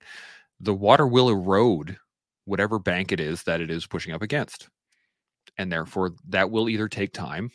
the 0.60 0.74
water 0.74 1.08
will 1.08 1.30
erode 1.30 1.98
whatever 2.46 2.78
bank 2.78 3.12
it 3.12 3.20
is 3.20 3.42
that 3.44 3.60
it 3.60 3.72
is 3.72 3.88
pushing 3.88 4.14
up 4.14 4.22
against. 4.22 4.70
And 5.58 5.72
therefore 5.72 6.12
that 6.30 6.52
will 6.52 6.70
either 6.70 6.88
take 6.88 7.12
time 7.12 7.50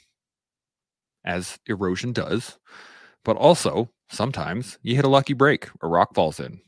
as 1.24 1.60
erosion 1.66 2.12
does, 2.12 2.58
but 3.24 3.36
also 3.36 3.88
sometimes 4.10 4.78
you 4.82 4.96
hit 4.96 5.04
a 5.04 5.08
lucky 5.08 5.34
break, 5.34 5.68
a 5.82 5.88
rock 5.88 6.14
falls 6.14 6.40
in, 6.40 6.60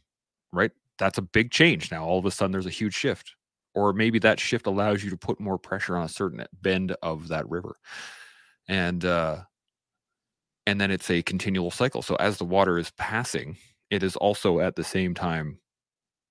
right? 0.52 0.70
That's 0.98 1.18
a 1.18 1.22
big 1.22 1.50
change. 1.50 1.90
Now 1.90 2.04
all 2.04 2.18
of 2.18 2.26
a 2.26 2.30
sudden 2.30 2.52
there's 2.52 2.66
a 2.66 2.70
huge 2.70 2.94
shift. 2.94 3.34
Or 3.74 3.92
maybe 3.92 4.18
that 4.20 4.40
shift 4.40 4.66
allows 4.66 5.04
you 5.04 5.10
to 5.10 5.16
put 5.16 5.38
more 5.38 5.58
pressure 5.58 5.96
on 5.96 6.04
a 6.04 6.08
certain 6.08 6.44
bend 6.60 6.96
of 7.02 7.28
that 7.28 7.48
river. 7.48 7.76
And 8.68 9.04
uh 9.04 9.42
and 10.66 10.80
then 10.80 10.90
it's 10.90 11.10
a 11.10 11.22
continual 11.22 11.70
cycle. 11.70 12.02
So 12.02 12.16
as 12.16 12.36
the 12.38 12.44
water 12.44 12.78
is 12.78 12.90
passing, 12.92 13.56
it 13.90 14.02
is 14.02 14.16
also 14.16 14.60
at 14.60 14.76
the 14.76 14.84
same 14.84 15.14
time 15.14 15.58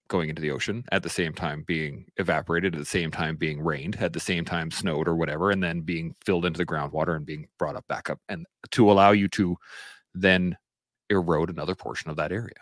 going 0.10 0.30
into 0.30 0.42
the 0.42 0.52
ocean, 0.52 0.84
at 0.92 1.04
the 1.04 1.10
same 1.10 1.34
time 1.34 1.64
being 1.68 2.06
evaporated, 2.18 2.74
at 2.74 2.80
the 2.80 2.86
same 2.86 3.12
time 3.12 3.36
being 3.36 3.62
rained, 3.62 3.96
at 3.98 4.14
the 4.14 4.20
same 4.20 4.44
time 4.44 4.72
snowed 4.72 5.08
or 5.08 5.16
whatever, 5.16 5.52
and 5.52 5.64
then 5.64 5.82
being 5.82 6.16
filled 6.26 6.46
into 6.46 6.58
the 6.58 6.66
groundwater 6.66 7.16
and 7.16 7.26
being 7.26 7.48
brought 7.58 7.76
up 7.76 7.88
back 7.88 8.10
up, 8.10 8.20
and 8.28 8.46
to 8.72 8.92
allow 8.92 9.12
you 9.12 9.28
to 9.28 9.56
then 10.16 10.58
erode 11.10 11.50
another 11.50 11.76
portion 11.76 12.10
of 12.10 12.18
that 12.18 12.32
area. 12.32 12.56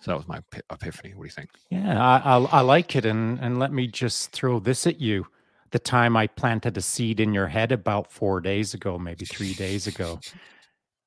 So 0.00 0.10
that 0.10 0.16
was 0.16 0.28
my 0.28 0.40
epiphany. 0.70 1.14
What 1.14 1.22
do 1.22 1.26
you 1.26 1.30
think? 1.30 1.50
Yeah, 1.70 2.00
I, 2.00 2.36
I, 2.36 2.38
I 2.38 2.60
like 2.60 2.96
it. 2.96 3.06
And, 3.06 3.38
and 3.40 3.58
let 3.58 3.72
me 3.72 3.86
just 3.86 4.30
throw 4.32 4.60
this 4.60 4.86
at 4.86 5.00
you. 5.00 5.26
The 5.70 5.78
time 5.78 6.16
I 6.16 6.26
planted 6.26 6.76
a 6.76 6.82
seed 6.82 7.18
in 7.18 7.34
your 7.34 7.48
head 7.48 7.72
about 7.72 8.12
four 8.12 8.40
days 8.40 8.74
ago, 8.74 8.98
maybe 8.98 9.24
three 9.24 9.54
days 9.54 9.86
ago. 9.86 10.20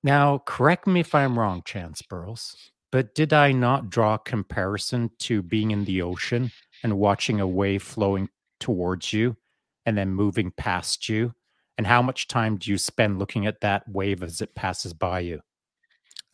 Now, 0.02 0.42
correct 0.46 0.88
me 0.88 1.02
if 1.02 1.14
I'm 1.14 1.38
wrong, 1.38 1.62
Chance 1.66 2.04
Burles, 2.04 2.56
but 2.90 3.14
did 3.16 3.34
I 3.34 3.52
not 3.52 3.90
draw 3.90 4.14
a 4.14 4.20
comparison 4.20 5.12
to 5.20 5.42
being 5.42 5.72
in 5.72 5.84
the 5.84 6.02
ocean 6.02 6.52
and 6.84 6.98
watching 6.98 7.42
a 7.42 7.48
wave 7.48 7.84
flowing 7.84 8.30
towards 8.62 9.12
you 9.12 9.36
and 9.86 9.98
then 9.98 10.14
moving 10.14 10.52
past 10.52 11.10
you? 11.10 11.34
And 11.78 11.86
how 11.86 12.02
much 12.02 12.28
time 12.28 12.58
do 12.58 12.72
you 12.72 12.78
spend 12.78 13.20
looking 13.20 13.46
at 13.46 13.62
that 13.62 13.88
wave 13.90 14.24
as 14.24 14.42
it 14.42 14.56
passes 14.56 14.94
by 14.94 15.20
you? 15.20 15.42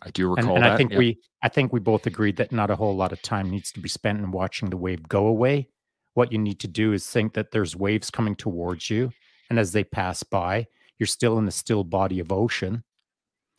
I 0.02 0.10
do 0.12 0.30
and, 0.30 0.38
recall 0.38 0.56
and 0.56 0.66
that. 0.66 0.74
I 0.74 0.78
think 0.78 0.92
yeah. 0.92 0.98
we 0.98 1.20
I 1.42 1.50
think 1.50 1.72
we 1.72 1.80
both 1.80 2.06
agreed 2.06 2.38
that 2.38 2.52
not 2.52 2.70
a 2.70 2.76
whole 2.76 2.96
lot 2.96 3.12
of 3.12 3.22
time 3.22 3.50
needs 3.50 3.72
to 3.74 3.80
be 3.80 3.90
spent 3.90 4.20
in 4.20 4.32
watching 4.32 4.70
the 4.70 4.78
wave 4.78 5.08
go 5.08 5.28
away. 5.28 5.70
What 6.14 6.32
you 6.32 6.38
need 6.38 6.60
to 6.62 6.68
do 6.68 6.94
is 6.94 7.08
think 7.08 7.34
that 7.34 7.52
there's 7.52 7.76
waves 7.76 8.10
coming 8.10 8.36
towards 8.36 8.90
you, 8.90 9.12
and 9.50 9.60
as 9.60 9.72
they 9.72 9.84
pass 9.84 10.24
by, 10.24 10.68
you're 10.98 11.08
still 11.08 11.38
in 11.38 11.46
the 11.46 11.52
still 11.52 11.84
body 11.84 12.20
of 12.20 12.32
ocean. 12.32 12.84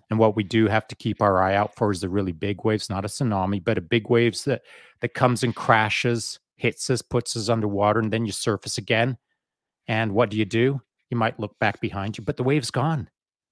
And 0.09 0.19
what 0.19 0.37
we 0.37 0.45
do 0.45 0.69
have 0.69 0.87
to 0.89 0.95
keep 0.95 1.21
our 1.21 1.43
eye 1.43 1.57
out 1.57 1.75
for 1.75 1.91
is 1.91 2.01
the 2.01 2.09
really 2.09 2.33
big 2.33 2.65
waves, 2.65 2.89
not 2.89 3.05
a 3.05 3.09
tsunami, 3.09 3.63
but 3.63 3.79
a 3.79 3.83
big 3.83 4.09
waves 4.09 4.45
that 4.45 4.63
that 5.01 5.15
comes 5.15 5.43
and 5.43 5.55
crashes, 5.55 6.39
hits 6.57 6.89
us, 6.91 7.03
puts 7.03 7.37
us 7.37 7.49
underwater, 7.49 8.01
and 8.01 8.13
then 8.13 8.25
you 8.25 8.33
surface 8.33 8.79
again. 8.79 9.19
And 9.89 10.13
what 10.13 10.31
do 10.31 10.37
you 10.37 10.45
do? 10.45 10.81
You 11.11 11.17
might 11.17 11.39
look 11.39 11.59
back 11.59 11.81
behind 11.81 12.19
you, 12.19 12.25
but 12.25 12.37
the 12.37 12.43
wave's 12.43 12.71
gone. 12.71 13.09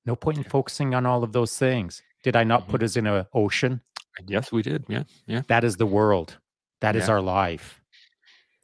No 0.06 0.16
point 0.16 0.38
in 0.38 0.44
focusing 0.44 0.94
on 0.94 1.06
all 1.06 1.22
of 1.22 1.32
those 1.32 1.56
things. 1.56 2.02
Did 2.24 2.34
I 2.36 2.42
not 2.42 2.66
Mhm. 2.66 2.70
put 2.70 2.82
us 2.82 2.96
in 2.96 3.06
an 3.06 3.26
ocean? 3.32 3.80
yes, 4.26 4.50
we 4.50 4.62
did. 4.62 4.84
Yeah, 4.88 5.04
yeah. 5.26 5.42
That 5.48 5.62
is 5.64 5.76
the 5.76 5.86
world. 5.86 6.38
That 6.80 6.96
is 6.96 7.06
Yeah. 7.06 7.14
our 7.14 7.20
life. 7.20 7.80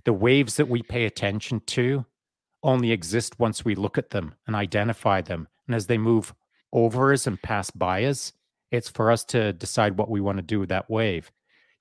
The 0.05 0.13
waves 0.13 0.57
that 0.57 0.67
we 0.69 0.83
pay 0.83 1.05
attention 1.05 1.61
to 1.67 2.07
only 2.63 2.91
exist 2.93 3.39
once 3.39 3.65
we 3.65 3.75
look 3.75 3.97
at 3.99 4.11
them 4.11 4.35
and 4.47 4.55
identify 4.57 5.21
them. 5.21 5.49
And 5.67 5.75
as 5.75 5.87
they 5.87 5.99
move 5.99 6.35
over 6.73 7.13
us 7.13 7.27
and 7.27 7.41
pass 7.41 7.71
by 7.71 8.05
us, 8.05 8.33
it's 8.71 8.89
for 8.89 9.11
us 9.11 9.25
to 9.27 9.53
decide 9.53 9.97
what 9.97 10.09
we 10.11 10.21
want 10.21 10.39
to 10.39 10.43
do 10.43 10.61
with 10.61 10.69
that 10.71 10.89
wave. 10.91 11.31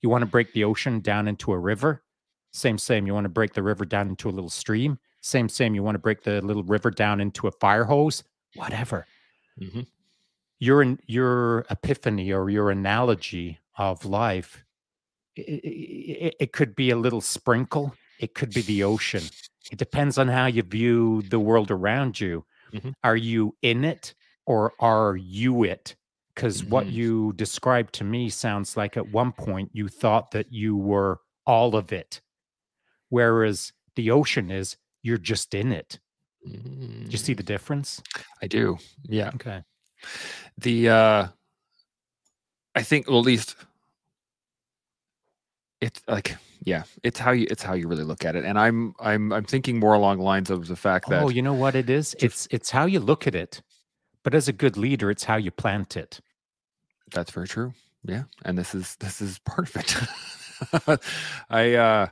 You 0.02 0.10
want 0.10 0.22
to 0.24 0.26
break 0.30 0.54
the 0.54 0.64
ocean 0.64 1.00
down 1.02 1.28
into 1.28 1.52
a 1.52 1.58
river? 1.60 2.04
Same, 2.52 2.78
same. 2.78 3.06
You 3.06 3.14
want 3.14 3.26
to 3.26 3.30
break 3.30 3.54
the 3.54 3.62
river 3.64 3.86
down 3.86 4.08
into 4.10 4.30
a 4.30 4.32
little 4.32 4.50
stream? 4.50 4.98
Same, 5.22 5.48
same. 5.50 5.76
You 5.76 5.84
want 5.84 5.96
to 5.96 6.00
break 6.00 6.24
the 6.24 6.42
little 6.42 6.64
river 6.64 6.90
down 6.90 7.20
into 7.22 7.48
a 7.48 7.52
fire 7.52 7.84
hose? 7.86 8.24
Whatever 8.56 9.06
hmm 9.60 9.82
your 10.60 10.98
your 11.08 11.66
epiphany 11.70 12.32
or 12.32 12.50
your 12.50 12.70
analogy 12.72 13.60
of 13.78 14.06
life 14.06 14.66
i- 15.38 15.42
i- 15.42 16.26
i- 16.28 16.34
it 16.40 16.52
could 16.54 16.76
be 16.76 16.90
a 16.90 16.96
little 16.98 17.22
sprinkle 17.22 17.94
it 18.20 18.34
could 18.34 18.54
be 18.54 18.62
the 18.62 18.84
ocean 18.84 19.24
it 19.72 19.78
depends 19.80 20.18
on 20.18 20.28
how 20.28 20.46
you 20.48 20.62
view 20.64 21.22
the 21.30 21.40
world 21.40 21.72
around 21.72 22.20
you 22.20 22.46
Mhm. 22.74 22.94
are 23.04 23.18
you 23.18 23.56
in 23.62 23.84
it 23.86 24.14
or 24.46 24.74
are 24.80 25.16
you 25.16 25.64
it 25.64 25.96
because 26.36 26.64
what 26.64 26.88
Mhm. 26.88 26.92
you 26.94 27.34
described 27.34 27.94
to 27.96 28.04
me 28.04 28.30
sounds 28.30 28.76
like 28.78 28.98
at 28.98 29.08
one 29.10 29.32
point 29.32 29.70
you 29.74 29.88
thought 29.88 30.32
that 30.32 30.52
you 30.52 30.76
were 30.76 31.20
all 31.46 31.76
of 31.76 31.92
it 31.94 32.22
whereas 33.10 33.72
the 33.96 34.12
ocean 34.12 34.52
is 34.52 34.78
you're 35.04 35.18
just 35.18 35.54
in 35.54 35.72
it 35.72 36.00
do 36.46 37.08
you 37.10 37.18
see 37.18 37.34
the 37.34 37.44
difference 37.44 38.02
Mm, 38.02 38.24
I 38.42 38.48
do. 38.48 38.78
Yeah. 39.04 39.32
okay 39.36 39.64
the 40.58 40.90
uh 40.90 41.28
i 42.76 42.82
think 42.82 43.08
well 43.10 43.20
at 43.20 43.26
least 43.26 43.56
it's 45.82 46.02
like 46.08 46.36
yeah 46.64 46.84
it's 47.04 47.20
how 47.20 47.32
you 47.32 47.48
it's 47.50 47.64
how 47.64 47.74
you 47.74 47.88
really 47.88 48.04
look 48.04 48.26
at 48.26 48.36
it 48.36 48.44
and 48.46 48.60
i'm 48.60 48.94
i'm 49.00 49.32
i'm 49.32 49.46
thinking 49.46 49.80
more 49.80 49.94
along 49.94 50.20
lines 50.20 50.50
of 50.50 50.68
the 50.68 50.76
fact 50.76 51.10
that 51.10 51.24
Oh, 51.24 51.30
you 51.30 51.42
know 51.42 51.54
what 51.54 51.76
it 51.76 51.90
is? 51.90 52.16
It's 52.20 52.48
it's 52.52 52.70
how 52.70 52.86
you 52.86 53.00
look 53.00 53.28
at 53.28 53.36
it. 53.36 53.62
But 54.24 54.36
as 54.36 54.50
a 54.50 54.54
good 54.54 54.76
leader, 54.76 55.10
it's 55.10 55.24
how 55.24 55.38
you 55.38 55.50
plant 55.52 55.96
it. 55.96 56.20
that's 57.14 57.32
very 57.32 57.48
true 57.48 57.74
yeah 58.04 58.24
and 58.46 58.58
this 58.58 58.76
is 58.76 58.96
this 58.98 59.22
is 59.22 59.40
part 59.40 59.68
of 59.70 59.76
it 59.78 61.00
i 61.50 61.74
uh 61.76 62.08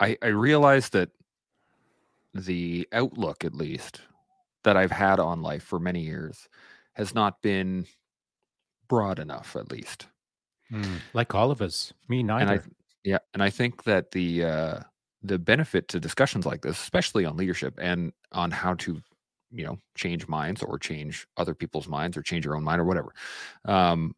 i 0.00 0.16
i 0.22 0.26
realized 0.28 0.92
that 0.92 1.10
the 2.34 2.88
outlook 2.92 3.44
at 3.44 3.54
least 3.54 4.00
that 4.64 4.76
i've 4.76 4.90
had 4.90 5.18
on 5.20 5.42
life 5.42 5.62
for 5.62 5.78
many 5.78 6.00
years 6.00 6.48
has 6.94 7.14
not 7.14 7.40
been 7.42 7.86
broad 8.88 9.18
enough 9.18 9.56
at 9.56 9.70
least 9.70 10.06
Like 11.12 11.34
all 11.34 11.50
of 11.50 11.60
us. 11.60 11.92
Me 12.08 12.20
and 12.20 12.32
I 12.32 12.44
neither. 12.44 12.64
yeah, 13.04 13.18
and 13.34 13.42
I 13.42 13.50
think 13.50 13.84
that 13.84 14.10
the 14.12 14.44
uh 14.44 14.78
the 15.22 15.38
benefit 15.38 15.86
to 15.88 16.00
discussions 16.00 16.46
like 16.46 16.62
this, 16.62 16.80
especially 16.80 17.24
on 17.26 17.36
leadership 17.36 17.74
and 17.80 18.12
on 18.32 18.50
how 18.50 18.72
to, 18.74 19.00
you 19.50 19.64
know, 19.66 19.78
change 19.96 20.26
minds 20.28 20.62
or 20.62 20.78
change 20.78 21.26
other 21.36 21.54
people's 21.54 21.86
minds 21.88 22.16
or 22.16 22.22
change 22.22 22.44
your 22.46 22.56
own 22.56 22.64
mind 22.64 22.80
or 22.80 22.84
whatever, 22.84 23.12
um, 23.66 24.14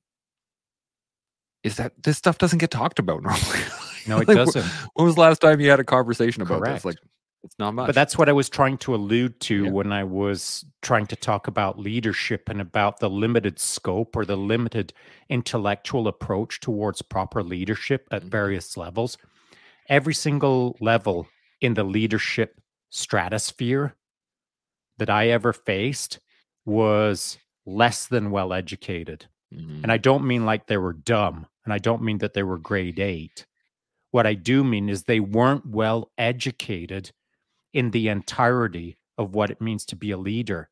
is 1.64 1.76
that 1.76 1.92
this 2.02 2.16
stuff 2.18 2.38
doesn't 2.38 2.58
get 2.58 2.70
talked 2.70 2.98
about 3.00 3.22
normally. 3.28 3.60
no, 4.06 4.18
it 4.20 4.28
Like, 4.28 4.36
doesn't. 4.36 4.64
When 4.94 5.06
was 5.06 5.16
the 5.16 5.20
last 5.22 5.40
time 5.40 5.60
you 5.60 5.70
had 5.70 5.80
a 5.80 5.84
conversation 5.84 6.40
about 6.42 6.60
Correct. 6.60 6.76
this? 6.76 6.84
Like, 6.84 6.98
it's 7.44 7.58
not 7.58 7.74
much. 7.74 7.86
But 7.86 7.94
that's 7.94 8.16
what 8.18 8.28
I 8.28 8.32
was 8.32 8.48
trying 8.48 8.78
to 8.78 8.94
allude 8.94 9.38
to 9.40 9.64
Yeah. 9.64 9.70
when 9.70 9.92
I 9.92 10.02
was 10.04 10.64
trying 10.82 11.06
to 11.08 11.16
talk 11.16 11.46
about 11.46 11.78
leadership 11.78 12.48
and 12.48 12.60
about 12.60 13.00
the 13.00 13.10
limited 13.10 13.58
scope 13.58 14.16
or 14.16 14.24
the 14.24 14.36
limited 14.36 14.92
intellectual 15.28 16.08
approach 16.08 16.60
towards 16.60 17.02
proper 17.02 17.42
leadership 17.42 18.08
at 18.10 18.22
Mhm. 18.24 18.30
various 18.30 18.76
levels. 18.76 19.18
Every 19.88 20.14
single 20.14 20.76
level 20.80 21.28
in 21.60 21.74
the 21.74 21.84
leadership 21.84 22.60
stratosphere 22.90 23.94
that 24.98 25.10
I 25.10 25.28
ever 25.28 25.52
faced 25.52 26.20
was 26.64 27.38
less 27.66 28.06
than 28.06 28.30
well 28.30 28.52
educated. 28.52 29.26
Mhm. 29.52 29.82
And 29.82 29.92
I 29.92 29.98
don't 29.98 30.26
mean 30.26 30.46
like 30.46 30.66
they 30.66 30.78
were 30.78 30.92
dumb, 30.92 31.46
and 31.64 31.72
I 31.74 31.78
don't 31.78 32.02
mean 32.02 32.18
that 32.18 32.34
they 32.34 32.42
were 32.42 32.58
grade 32.58 32.98
eight. 32.98 33.46
What 34.12 34.26
I 34.26 34.34
do 34.34 34.62
mean 34.64 34.88
is 34.88 35.04
they 35.04 35.20
weren't 35.20 35.66
well 35.66 36.10
educated 36.16 37.12
in 37.74 37.92
the 37.92 38.08
entirety 38.08 38.98
of 39.18 39.34
what 39.36 39.50
it 39.50 39.62
means 39.62 39.86
to 39.86 39.96
be 39.96 40.12
a 40.12 40.18
leader. 40.18 40.70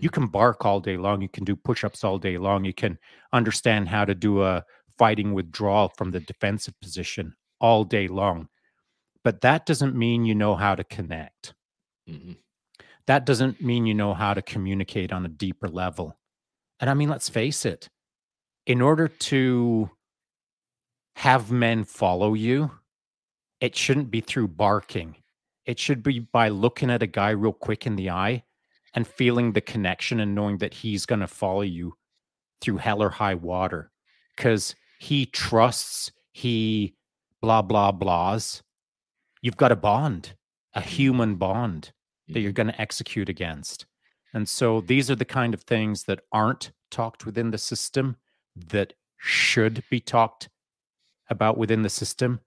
You 0.00 0.10
Mhm. 0.10 0.10
can 0.10 0.28
bark 0.28 0.64
all 0.66 0.80
day 0.80 0.96
long, 0.98 1.22
you 1.22 1.28
can 1.28 1.44
do 1.44 1.56
push 1.56 1.84
ups 1.84 2.04
all 2.04 2.18
day 2.18 2.38
long, 2.38 2.64
you 2.64 2.74
can 2.74 2.98
understand 3.32 3.88
how 3.88 4.04
to 4.04 4.14
do 4.14 4.42
a 4.42 4.64
fighting 4.98 5.34
withdrawal 5.34 5.90
from 5.96 6.10
the 6.12 6.20
defensive 6.20 6.78
position 6.80 7.34
all 7.60 7.84
day 7.84 8.08
long. 8.08 8.48
but 9.24 9.40
that 9.42 9.66
doesn't 9.66 9.96
mean 9.96 10.24
you 10.24 10.34
know 10.34 10.54
how 10.56 10.74
to 10.74 10.84
connect. 10.84 11.54
Mhm. 12.06 12.36
That 13.06 13.26
doesn't 13.26 13.60
mean 13.60 13.86
you 13.86 13.94
know 13.94 14.14
how 14.14 14.34
to 14.34 14.42
communicate 14.42 15.12
on 15.12 15.24
a 15.24 15.28
deeper 15.28 15.68
level. 15.68 16.18
And 16.80 16.90
I 16.90 16.94
mean, 16.94 17.08
let's 17.08 17.28
face 17.30 17.64
it, 17.64 17.90
in 18.66 18.80
order 18.82 19.08
to 19.08 19.90
have 21.16 21.50
men 21.50 21.84
follow 21.84 22.34
you, 22.34 22.70
it 23.60 23.76
shouldn't 23.76 24.10
be 24.10 24.20
through 24.22 24.48
barking. 24.48 25.16
It 25.66 25.78
should 25.78 26.02
be 26.02 26.20
by 26.20 26.48
looking 26.48 26.90
at 26.90 27.02
a 27.02 27.06
guy 27.06 27.30
real 27.30 27.52
quick 27.52 27.86
in 27.86 27.96
the 27.96 28.10
eye 28.10 28.44
and 28.94 29.06
feeling 29.06 29.52
the 29.52 29.60
connection 29.60 30.20
and 30.20 30.34
knowing 30.34 30.58
that 30.58 30.74
he's 30.74 31.06
going 31.06 31.20
to 31.20 31.26
follow 31.26 31.62
you 31.62 31.94
through 32.60 32.78
hell 32.78 33.02
or 33.02 33.10
high 33.10 33.34
water 33.34 33.90
because 34.36 34.74
he 34.98 35.26
trusts, 35.26 36.12
he 36.32 36.94
blah, 37.40 37.62
blah, 37.62 37.92
blahs. 37.92 38.62
You've 39.40 39.56
got 39.56 39.72
a 39.72 39.76
bond, 39.76 40.34
a 40.74 40.80
mm-hmm. 40.80 40.88
human 40.88 41.34
bond 41.36 41.92
that 42.28 42.40
you're 42.40 42.50
mm-hmm. 42.50 42.56
going 42.56 42.66
to 42.68 42.80
execute 42.80 43.28
against. 43.28 43.86
And 44.34 44.48
so 44.48 44.80
these 44.80 45.10
are 45.10 45.16
the 45.16 45.24
kind 45.24 45.54
of 45.54 45.62
things 45.62 46.04
that 46.04 46.20
aren't 46.32 46.72
talked 46.90 47.26
within 47.26 47.50
the 47.50 47.58
system 47.58 48.16
that 48.68 48.94
should 49.18 49.82
be 49.90 50.00
talked 50.00 50.48
about 51.28 51.58
within 51.58 51.82
the 51.82 51.90
system, 51.90 52.40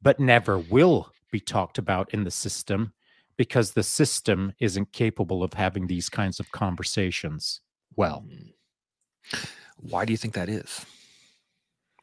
but 0.00 0.20
never 0.20 0.58
will 0.58 1.12
be 1.32 1.40
talked 1.40 1.78
about 1.78 2.14
in 2.14 2.22
the 2.22 2.30
system 2.30 2.92
because 3.36 3.72
the 3.72 3.82
system 3.82 4.52
isn't 4.60 4.92
capable 4.92 5.42
of 5.42 5.54
having 5.54 5.88
these 5.88 6.08
kinds 6.08 6.38
of 6.38 6.52
conversations. 6.52 7.60
Well, 7.96 8.24
Mm. 8.28 8.52
Why 9.76 10.04
do 10.04 10.12
you 10.12 10.16
think 10.16 10.34
that 10.34 10.48
is? 10.48 10.84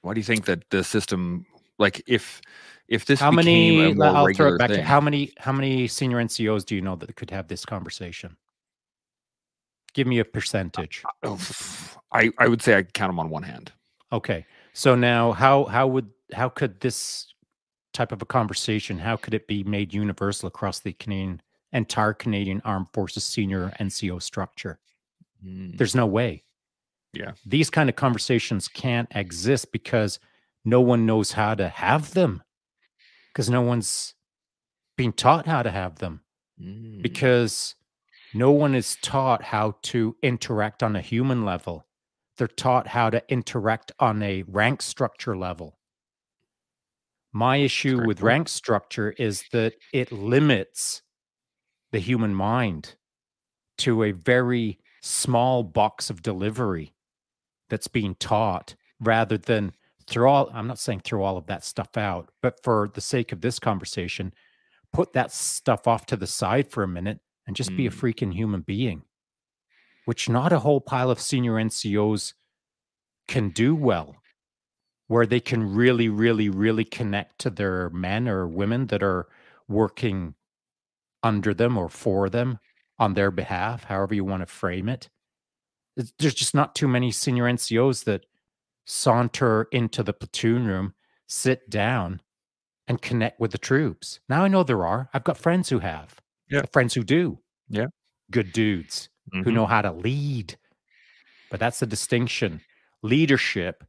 Why 0.01 0.13
do 0.13 0.19
you 0.19 0.23
think 0.23 0.45
that 0.45 0.69
the 0.69 0.83
system, 0.83 1.45
like, 1.77 2.01
if 2.07 2.41
if 2.87 3.05
this 3.05 3.19
how 3.19 3.31
many 3.31 3.91
a 3.91 3.93
more 3.93 4.07
I'll 4.07 4.33
throw 4.33 4.55
it 4.55 4.57
back 4.57 4.69
to 4.69 4.75
thing, 4.77 4.83
how 4.83 4.99
many 4.99 5.31
how 5.37 5.51
many 5.51 5.87
senior 5.87 6.17
NCOs 6.17 6.65
do 6.65 6.75
you 6.75 6.81
know 6.81 6.95
that 6.95 7.15
could 7.15 7.31
have 7.31 7.47
this 7.47 7.65
conversation? 7.65 8.35
Give 9.93 10.07
me 10.07 10.19
a 10.19 10.25
percentage. 10.25 11.03
oh, 11.23 11.39
I 12.11 12.31
I 12.37 12.47
would 12.47 12.61
say 12.61 12.77
I 12.77 12.83
count 12.83 13.09
them 13.09 13.19
on 13.19 13.29
one 13.29 13.43
hand. 13.43 13.71
Okay. 14.11 14.45
So 14.73 14.95
now 14.95 15.33
how 15.33 15.65
how 15.65 15.87
would 15.87 16.09
how 16.33 16.49
could 16.49 16.79
this 16.79 17.33
type 17.99 18.13
of 18.13 18.21
a 18.21 18.25
conversation 18.25 18.99
how 18.99 19.17
could 19.17 19.33
it 19.33 19.45
be 19.45 19.61
made 19.65 19.93
universal 19.93 20.47
across 20.47 20.79
the 20.79 20.93
Canadian 20.93 21.41
entire 21.73 22.13
Canadian 22.13 22.61
Armed 22.63 22.87
Forces 22.93 23.25
senior 23.25 23.73
NCO 23.77 24.21
structure? 24.21 24.79
Mm, 25.45 25.77
There's 25.77 25.95
no 25.95 26.05
way. 26.05 26.45
Yeah. 27.13 27.33
These 27.45 27.69
kind 27.69 27.89
of 27.89 27.97
conversations 27.97 28.69
can't 28.69 29.09
exist 29.13 29.73
because 29.73 30.17
no 30.63 30.79
one 30.79 31.05
knows 31.05 31.33
how 31.33 31.55
to 31.55 31.67
have 31.67 32.13
them. 32.13 32.41
Because 33.33 33.49
no 33.49 33.61
one's 33.61 34.13
being 34.95 35.11
taught 35.11 35.45
how 35.45 35.61
to 35.61 35.69
have 35.71 35.95
them. 35.97 36.21
mm, 36.61 37.01
Because 37.01 37.75
no 38.33 38.51
one 38.51 38.75
is 38.75 38.95
taught 39.01 39.43
how 39.43 39.75
to 39.81 40.15
interact 40.23 40.83
on 40.83 40.95
a 40.95 41.01
human 41.01 41.43
level. 41.43 41.85
They're 42.37 42.47
taught 42.47 42.87
how 42.87 43.09
to 43.09 43.21
interact 43.27 43.91
on 43.99 44.23
a 44.23 44.43
rank 44.43 44.81
structure 44.81 45.35
level. 45.35 45.78
My 47.31 47.57
issue 47.57 47.97
very 47.97 48.07
with 48.07 48.21
rank 48.21 48.49
structure 48.49 49.11
is 49.17 49.43
that 49.51 49.73
it 49.93 50.11
limits 50.11 51.01
the 51.91 51.99
human 51.99 52.33
mind 52.33 52.95
to 53.79 54.03
a 54.03 54.11
very 54.11 54.79
small 55.01 55.63
box 55.63 56.09
of 56.09 56.21
delivery 56.21 56.93
that's 57.69 57.87
being 57.87 58.15
taught 58.15 58.75
rather 58.99 59.37
than 59.37 59.73
throw 60.07 60.31
all 60.31 60.49
I'm 60.53 60.67
not 60.67 60.79
saying 60.79 61.01
throw 61.01 61.23
all 61.23 61.37
of 61.37 61.45
that 61.47 61.63
stuff 61.63 61.95
out, 61.97 62.31
but 62.41 62.61
for 62.63 62.89
the 62.93 63.01
sake 63.01 63.31
of 63.31 63.41
this 63.41 63.59
conversation, 63.59 64.33
put 64.91 65.13
that 65.13 65.31
stuff 65.31 65.87
off 65.87 66.05
to 66.07 66.15
the 66.17 66.27
side 66.27 66.71
for 66.71 66.83
a 66.83 66.87
minute 66.87 67.19
and 67.45 67.55
just 67.55 67.75
be 67.75 67.85
a 67.85 67.91
Mm. 67.91 67.95
freaking 67.95 68.33
human 68.33 68.61
being, 68.61 69.03
which 70.05 70.27
not 70.27 70.51
a 70.51 70.59
whole 70.59 70.81
pile 70.81 71.11
of 71.11 71.19
senior 71.21 71.53
NCOs 71.59 72.33
can 73.27 73.49
do 73.49 73.75
well, 73.75 74.15
where 75.09 75.25
they 75.25 75.39
can 75.39 75.73
really, 75.73 76.07
really, 76.07 76.49
really 76.49 76.85
connect 76.85 77.39
to 77.39 77.49
their 77.49 77.89
men 77.89 78.27
or 78.27 78.47
women 78.47 78.85
that 78.85 79.01
are 79.01 79.27
working 79.67 80.35
under 81.23 81.51
them 81.51 81.79
or 81.79 81.89
for 81.89 82.29
them 82.29 82.59
on 82.99 83.15
their 83.15 83.31
behalf, 83.31 83.85
however 83.85 84.13
you 84.13 84.23
want 84.23 84.41
to 84.41 84.45
frame 84.45 84.87
it. 84.87 85.09
There's 86.19 86.35
just 86.35 86.53
not 86.53 86.75
too 86.75 86.87
many 86.87 87.11
senior 87.11 87.45
NCOs 87.45 88.03
that 88.03 88.27
saunter 88.85 89.67
into 89.71 90.03
the 90.03 90.13
platoon 90.13 90.67
room, 90.67 90.93
sit 91.27 91.71
down, 91.71 92.21
and 92.87 93.01
connect 93.01 93.39
with 93.39 93.51
the 93.51 93.57
troops. 93.57 94.19
Now 94.29 94.43
I 94.43 94.47
know 94.47 94.61
there 94.61 94.85
are. 94.85 95.09
I've 95.11 95.23
got 95.23 95.39
friends 95.39 95.69
who 95.69 95.79
have. 95.79 96.21
Yeah. 96.51 96.61
Friends 96.71 96.93
who 96.93 97.03
do. 97.03 97.39
Yeah. 97.67 97.87
Good 98.29 98.53
dudes 98.53 99.09
who 99.31 99.41
mhm. 99.41 99.53
know 99.53 99.65
how 99.65 99.81
to 99.81 99.91
lead. 99.91 100.55
But 101.49 101.59
that's 101.59 101.79
the 101.79 101.87
distinction. 101.87 102.61
Leadership 103.01 103.83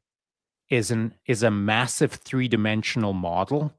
is 0.71 0.91
an 0.91 1.15
is 1.27 1.43
a 1.43 1.51
massive 1.51 2.13
three-dimensional 2.13 3.13
model 3.13 3.73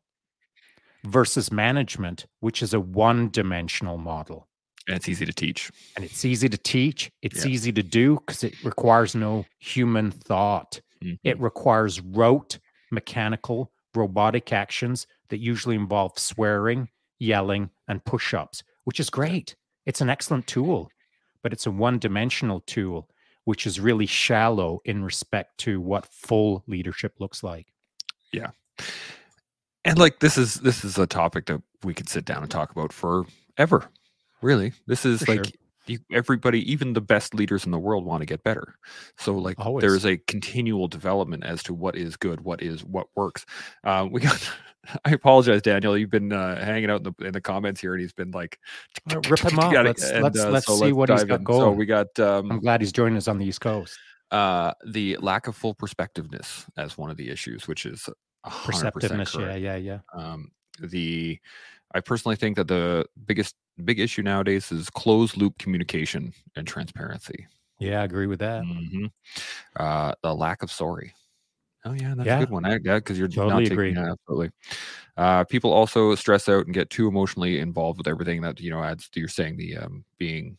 versus 1.05 1.51
management, 1.51 2.25
which 2.41 2.61
is 2.61 2.73
a 2.73 2.79
one-dimensional 2.79 3.97
model. 3.97 4.47
And 4.87 4.95
it's 4.95 5.09
easy 5.09 5.25
to 5.25 5.33
teach. 5.33 5.71
And 5.95 6.05
it's 6.05 6.25
easy 6.25 6.49
to 6.49 6.57
teach, 6.57 7.11
it's 7.21 7.45
Yeah. 7.45 7.51
easy 7.51 7.71
to 7.71 7.83
do 7.83 8.15
because 8.15 8.43
it 8.43 8.61
requires 8.63 9.15
no 9.15 9.45
human 9.59 10.11
thought. 10.11 10.81
Mhm. 11.01 11.19
It 11.23 11.39
requires 11.39 12.01
rote, 12.01 12.59
mechanical, 12.91 13.71
robotic 13.95 14.51
actions 14.53 15.07
that 15.29 15.39
usually 15.39 15.75
involve 15.75 16.17
swearing, 16.19 16.89
yelling, 17.19 17.69
and 17.87 18.03
push 18.05 18.33
ups, 18.33 18.63
which 18.83 18.99
is 18.99 19.09
great. 19.09 19.55
It's 19.85 20.01
an 20.01 20.09
excellent 20.09 20.45
tool, 20.47 20.91
but 21.41 21.53
it's 21.53 21.65
a 21.65 21.71
one 21.71 21.97
dimensional 21.99 22.59
tool, 22.61 23.09
which 23.45 23.65
is 23.65 23.79
really 23.79 24.05
shallow 24.05 24.79
in 24.85 25.03
respect 25.03 25.57
to 25.59 25.79
what 25.81 26.05
full 26.05 26.63
leadership 26.67 27.15
looks 27.19 27.43
like. 27.43 27.67
Yeah. 28.31 28.51
And 29.83 29.97
like 29.97 30.19
this 30.19 30.37
is 30.37 30.55
this 30.55 30.83
is 30.85 30.97
a 30.97 31.07
topic 31.07 31.47
that 31.47 31.61
we 31.83 31.93
could 31.93 32.09
sit 32.09 32.25
down 32.25 32.43
and 32.43 32.51
talk 32.51 32.71
about 32.71 32.93
forever 32.93 33.89
really 34.41 34.73
this 34.87 35.05
is 35.05 35.23
For 35.23 35.35
like 35.35 35.45
sure. 35.45 35.53
You, 35.87 35.99
everybody 36.11 36.69
even 36.71 36.93
the 36.93 37.01
best 37.01 37.33
leaders 37.33 37.65
in 37.65 37.71
the 37.71 37.79
world 37.79 38.05
want 38.05 38.21
to 38.21 38.25
get 38.25 38.43
better 38.43 38.75
so 39.17 39.33
like 39.33 39.59
Always. 39.59 39.81
there's 39.81 40.05
a 40.05 40.17
continual 40.27 40.87
development 40.87 41.43
as 41.43 41.63
to 41.63 41.73
what 41.73 41.95
is 41.95 42.15
good 42.15 42.41
what 42.41 42.61
is 42.61 42.83
what 42.85 43.07
works 43.15 43.45
uh, 43.83 44.07
we 44.09 44.21
got 44.21 44.51
i 45.05 45.11
apologize 45.11 45.61
daniel 45.61 45.97
you've 45.97 46.09
been 46.09 46.31
uh, 46.31 46.63
hanging 46.63 46.89
out 46.89 47.05
in 47.05 47.13
the, 47.17 47.25
in 47.25 47.33
the 47.33 47.41
comments 47.41 47.81
here 47.81 47.93
and 47.93 48.01
he's 48.01 48.13
been 48.13 48.31
like 48.31 48.59
rip 49.29 49.39
him 49.39 49.59
off. 49.59 49.73
Let's- 49.73 50.03
and, 50.09 50.23
let's- 50.23 50.39
uh, 50.39 50.49
let's 50.49 50.65
so 50.67 50.75
see 50.77 50.91
what 50.93 51.09
he's 51.09 51.23
got 51.23 51.39
in. 51.39 51.45
so 51.45 51.71
we 51.71 51.85
got 51.85 52.17
um, 52.19 52.51
I'm 52.51 52.59
glad 52.59 52.81
he's 52.81 52.91
joining 52.91 53.17
us 53.17 53.27
on 53.27 53.37
the 53.37 53.45
East 53.45 53.61
Coast. 53.61 53.97
uh, 54.31 54.73
the 54.87 55.17
lack 55.19 55.47
of 55.47 55.55
full 55.55 55.75
perspectiveness 55.75 56.65
as 56.77 56.97
one 56.97 57.09
of 57.09 57.17
the 57.17 57.29
issues 57.29 57.67
which 57.67 57.85
is 57.85 58.07
100% 58.45 58.65
Perceptiveness. 58.65 59.31
correct 59.35 59.59
Yeah, 59.61 59.75
yeah, 59.75 59.99
yeah. 60.15 60.19
um, 60.33 60.51
the 60.79 61.37
i 61.93 61.99
personally 61.99 62.35
think 62.35 62.55
that 62.55 62.67
the 62.67 63.05
biggest 63.25 63.55
big 63.85 63.99
issue 63.99 64.21
nowadays 64.21 64.71
is 64.71 64.89
closed 64.89 65.37
loop 65.37 65.57
communication 65.57 66.33
and 66.55 66.67
transparency 66.67 67.47
Yeah, 67.79 68.01
I 68.01 68.03
agree 68.05 68.27
with 68.27 68.39
that. 68.39 68.63
Mhm. 68.63 69.11
uh, 69.77 70.13
the 70.23 70.33
lack 70.35 70.61
of 70.63 70.71
sorry 70.71 71.13
oh 71.85 71.93
yeah 71.93 72.13
that's 72.15 72.27
Yeah. 72.27 72.37
a 72.37 72.45
good 72.45 72.51
one 72.51 72.65
I, 72.65 72.79
yeah 72.83 72.95
because 72.97 73.17
you're 73.17 73.27
Totally 73.27 73.49
not 73.49 73.59
taking, 73.63 73.73
agree. 73.73 73.91
yeah, 73.93 74.11
absolutely 74.11 74.51
uh, 75.17 75.43
people 75.45 75.71
also 75.73 76.15
stress 76.15 76.47
out 76.47 76.65
and 76.65 76.73
get 76.73 76.89
too 76.89 77.07
emotionally 77.07 77.59
involved 77.59 77.97
with 77.97 78.07
everything 78.07 78.41
that 78.41 78.59
you 78.59 78.69
know 78.71 78.83
adds 78.83 79.09
to 79.09 79.19
you're 79.19 79.29
saying 79.29 79.57
the 79.57 79.77
um, 79.77 80.03
being 80.17 80.57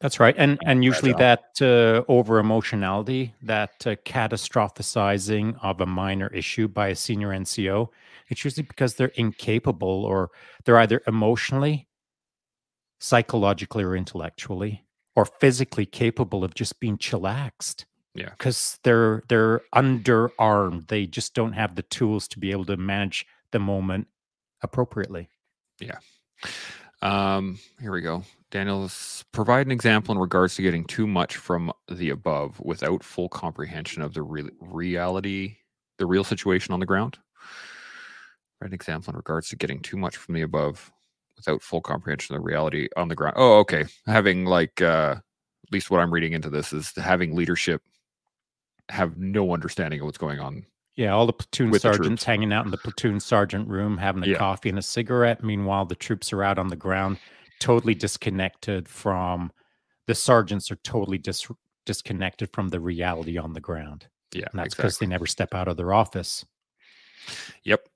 That's 0.00 0.20
right, 0.20 0.34
and 0.38 0.58
and 0.66 0.84
usually 0.84 1.12
that 1.14 1.60
uh, 1.60 2.04
over 2.06 2.38
emotionality, 2.38 3.34
that 3.42 3.84
uh, 3.86 3.96
catastrophizing 4.04 5.58
of 5.62 5.80
a 5.80 5.86
minor 5.86 6.28
issue 6.28 6.68
by 6.68 6.88
a 6.88 6.94
senior 6.94 7.30
NCO, 7.30 7.90
it's 8.28 8.44
usually 8.44 8.64
because 8.64 8.94
they're 8.94 9.08
incapable 9.08 10.04
or 10.04 10.30
they're 10.64 10.78
either 10.78 11.02
emotionally, 11.06 11.88
psychologically, 13.00 13.84
or 13.84 13.96
intellectually, 13.96 14.84
or 15.16 15.24
physically 15.24 15.86
capable 15.86 16.44
of 16.44 16.54
just 16.54 16.80
being 16.80 16.98
chillaxed. 16.98 17.84
Yeah. 18.14 18.30
because 18.30 18.80
they're 18.82 19.22
they're 19.28 19.60
underarmed. 19.72 20.88
They 20.88 21.06
just 21.06 21.34
don't 21.34 21.52
have 21.52 21.76
the 21.76 21.82
tools 21.82 22.26
to 22.28 22.40
be 22.40 22.50
able 22.50 22.64
to 22.64 22.76
manage 22.76 23.24
the 23.52 23.60
moment 23.60 24.08
appropriately. 24.60 25.28
Yeah. 25.78 25.98
Um, 27.00 27.60
here 27.80 27.92
we 27.92 28.00
go. 28.00 28.24
Daniel's 28.50 29.24
provide 29.32 29.66
an 29.66 29.72
example 29.72 30.12
in 30.12 30.20
regards 30.20 30.56
to 30.56 30.62
getting 30.62 30.84
too 30.84 31.06
much 31.06 31.36
from 31.36 31.72
the 31.88 32.10
above 32.10 32.58
without 32.60 33.04
full 33.04 33.28
comprehension 33.28 34.02
of 34.02 34.14
the 34.14 34.22
real 34.22 34.48
reality, 34.60 35.58
the 35.98 36.06
real 36.06 36.24
situation 36.24 36.74
on 36.74 36.80
the 36.80 36.86
ground. 36.86 37.18
An 38.60 38.72
example 38.72 39.12
in 39.12 39.16
regards 39.16 39.48
to 39.50 39.56
getting 39.56 39.80
too 39.80 39.96
much 39.96 40.16
from 40.16 40.34
the 40.34 40.42
above 40.42 40.90
without 41.36 41.62
full 41.62 41.80
comprehension 41.80 42.34
of 42.34 42.40
the 42.42 42.44
reality 42.46 42.88
on 42.96 43.06
the 43.08 43.14
ground. 43.14 43.34
Oh, 43.36 43.58
okay. 43.60 43.84
Having 44.06 44.46
like 44.46 44.82
uh 44.82 45.16
at 45.66 45.72
least 45.72 45.90
what 45.90 46.00
I'm 46.00 46.12
reading 46.12 46.32
into 46.32 46.50
this 46.50 46.72
is 46.72 46.92
having 46.96 47.36
leadership 47.36 47.82
have 48.88 49.16
no 49.18 49.52
understanding 49.52 50.00
of 50.00 50.06
what's 50.06 50.18
going 50.18 50.40
on 50.40 50.64
Yeah, 50.96 51.12
all 51.12 51.26
the 51.26 51.32
platoon 51.32 51.70
With 51.70 51.82
the 51.82 51.92
sergeants 51.92 52.24
hanging 52.24 52.52
out 52.52 52.64
in 52.64 52.70
the 52.70 52.78
platoon 52.78 53.20
sergeant 53.20 53.68
room, 53.68 53.98
having 53.98 54.24
a 54.24 54.28
Yeah. 54.28 54.38
coffee 54.38 54.70
and 54.70 54.78
a 54.78 54.82
cigarette. 54.82 55.44
Meanwhile, 55.44 55.84
the 55.86 55.94
troops 55.94 56.32
are 56.32 56.42
out 56.42 56.58
on 56.58 56.68
the 56.68 56.76
ground, 56.76 57.18
totally 57.60 57.94
disconnected 57.94 58.88
from 58.88 59.52
the 60.06 60.14
sergeants 60.14 60.70
are 60.70 60.76
totally 60.76 61.18
dis- 61.18 61.46
disconnected 61.84 62.50
from 62.52 62.68
the 62.70 62.80
reality 62.80 63.36
on 63.38 63.52
the 63.52 63.60
ground. 63.60 64.08
Yeah, 64.32 64.46
And 64.50 64.58
that's 64.58 64.74
because 64.74 64.92
exactly. 64.94 65.06
they 65.06 65.10
never 65.10 65.26
step 65.26 65.54
out 65.54 65.68
of 65.68 65.76
their 65.76 65.92
office. 65.92 66.44
Yep. 67.64 67.87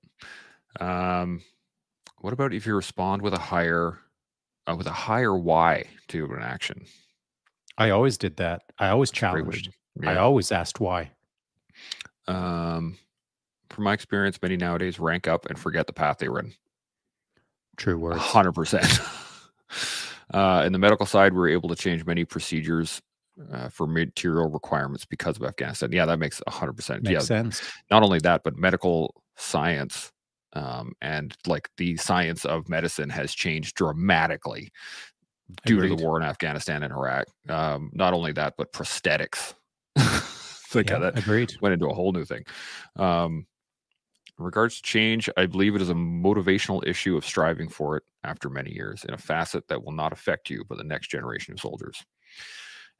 Um, 0.79 1.41
what 2.19 2.33
about 2.33 2.53
if 2.53 2.65
you 2.65 2.75
respond 2.75 3.21
with 3.21 3.33
a 3.33 3.39
higher, 3.39 3.99
uh, 4.67 4.75
with 4.75 4.87
a 4.87 4.91
higher 4.91 5.35
why 5.37 5.85
to 6.09 6.25
an 6.25 6.41
action? 6.41 6.85
I 7.77 7.89
always 7.89 8.17
did 8.17 8.37
that. 8.37 8.61
I 8.79 8.89
always 8.89 9.11
challenged. 9.11 9.71
I 10.03 10.15
always 10.17 10.51
asked 10.51 10.79
why. 10.79 11.11
Um, 12.27 12.97
from 13.69 13.83
my 13.83 13.93
experience, 13.93 14.39
many 14.41 14.57
nowadays 14.57 14.99
rank 14.99 15.27
up 15.27 15.47
and 15.47 15.57
forget 15.57 15.87
the 15.87 15.93
path 15.93 16.17
they 16.19 16.29
were 16.29 16.39
in. 16.39 16.53
True 17.77 17.97
words. 17.97 18.19
hundred 18.19 18.53
percent. 18.53 18.87
Uh, 20.33 20.63
in 20.65 20.71
the 20.71 20.79
medical 20.79 21.05
side, 21.05 21.31
we 21.33 21.37
were 21.37 21.49
able 21.49 21.69
to 21.69 21.75
change 21.75 22.05
many 22.05 22.25
procedures 22.25 23.01
uh, 23.51 23.69
for 23.69 23.85
material 23.85 24.49
requirements 24.49 25.05
because 25.05 25.35
of 25.35 25.43
Afghanistan. 25.43 25.91
Yeah, 25.91 26.05
that 26.05 26.17
makes 26.17 26.41
hundred 26.47 26.73
percent. 26.73 27.03
Makes 27.03 27.11
Yeah, 27.13 27.19
sense. 27.19 27.61
not 27.91 28.01
only 28.01 28.17
that, 28.19 28.41
but 28.43 28.57
medical 28.57 29.21
science 29.35 30.11
um, 30.53 30.93
and 31.01 31.35
like 31.47 31.69
the 31.77 31.97
science 31.97 32.45
of 32.45 32.69
medicine 32.69 33.09
has 33.09 33.33
changed 33.33 33.75
dramatically 33.75 34.71
due 35.65 35.79
to 35.81 35.87
the 35.87 35.95
war 35.95 36.17
in 36.17 36.23
Afghanistan 36.23 36.83
and 36.83 36.93
Iraq. 36.93 37.25
Um, 37.49 37.91
not 37.93 38.13
only 38.13 38.31
that, 38.33 38.55
but 38.57 38.71
prosthetics. 38.73 39.53
like 40.75 40.89
Yeah, 40.89 40.99
that 40.99 41.17
agreed. 41.17 41.55
went 41.61 41.73
into 41.73 41.87
a 41.87 41.93
whole 41.93 42.11
new 42.11 42.25
thing. 42.25 42.43
Um, 42.95 43.45
in 44.39 44.45
regards 44.45 44.77
to 44.77 44.81
change, 44.81 45.29
I 45.37 45.45
believe 45.45 45.75
it 45.75 45.81
is 45.81 45.89
a 45.91 45.95
motivational 45.95 46.85
issue 46.87 47.15
of 47.15 47.25
striving 47.25 47.69
for 47.69 47.97
it 47.97 48.03
after 48.23 48.49
many 48.49 48.71
years 48.71 49.03
in 49.05 49.13
a 49.13 49.17
facet 49.17 49.67
that 49.67 49.83
will 49.83 49.91
not 49.91 50.11
affect 50.11 50.49
you, 50.49 50.63
but 50.67 50.77
the 50.77 50.83
next 50.83 51.09
generation 51.11 51.53
of 51.53 51.59
soldiers. 51.59 52.03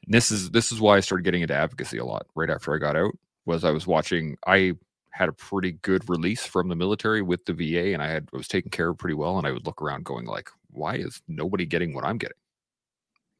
And 0.06 0.14
this 0.14 0.32
is 0.32 0.51
this 0.51 0.72
is 0.72 0.80
why 0.80 0.97
I 0.97 0.99
started 0.99 1.24
getting 1.24 1.41
into 1.41 1.56
advocacy 1.56 1.97
a 1.97 2.06
lot 2.06 2.28
right 2.36 2.49
after 2.49 2.76
I 2.76 2.78
got 2.78 2.95
out. 2.95 3.14
Was 3.45 3.64
I 3.64 3.72
was 3.72 3.88
watching 3.88 4.38
I 4.45 4.74
had 5.14 5.30
a 5.30 5.34
pretty 5.34 5.74
good 5.84 6.09
release 6.09 6.45
from 6.45 6.70
the 6.70 6.76
military 6.76 7.22
with 7.22 7.45
the 7.45 7.53
VA, 7.53 7.93
and 7.93 8.01
I 8.01 8.07
had 8.07 8.28
I 8.34 8.38
was 8.38 8.47
taken 8.47 8.72
care 8.72 8.89
of 8.89 8.97
pretty 8.97 9.14
well. 9.14 9.38
And 9.38 9.47
I 9.47 9.51
would 9.51 9.66
look 9.66 9.82
around, 9.82 10.05
going 10.05 10.26
like, 10.26 10.49
"Why 10.72 10.95
is 10.95 11.22
nobody 11.28 11.66
getting 11.66 11.93
what 11.93 12.05
I'm 12.05 12.18
getting?" 12.18 12.38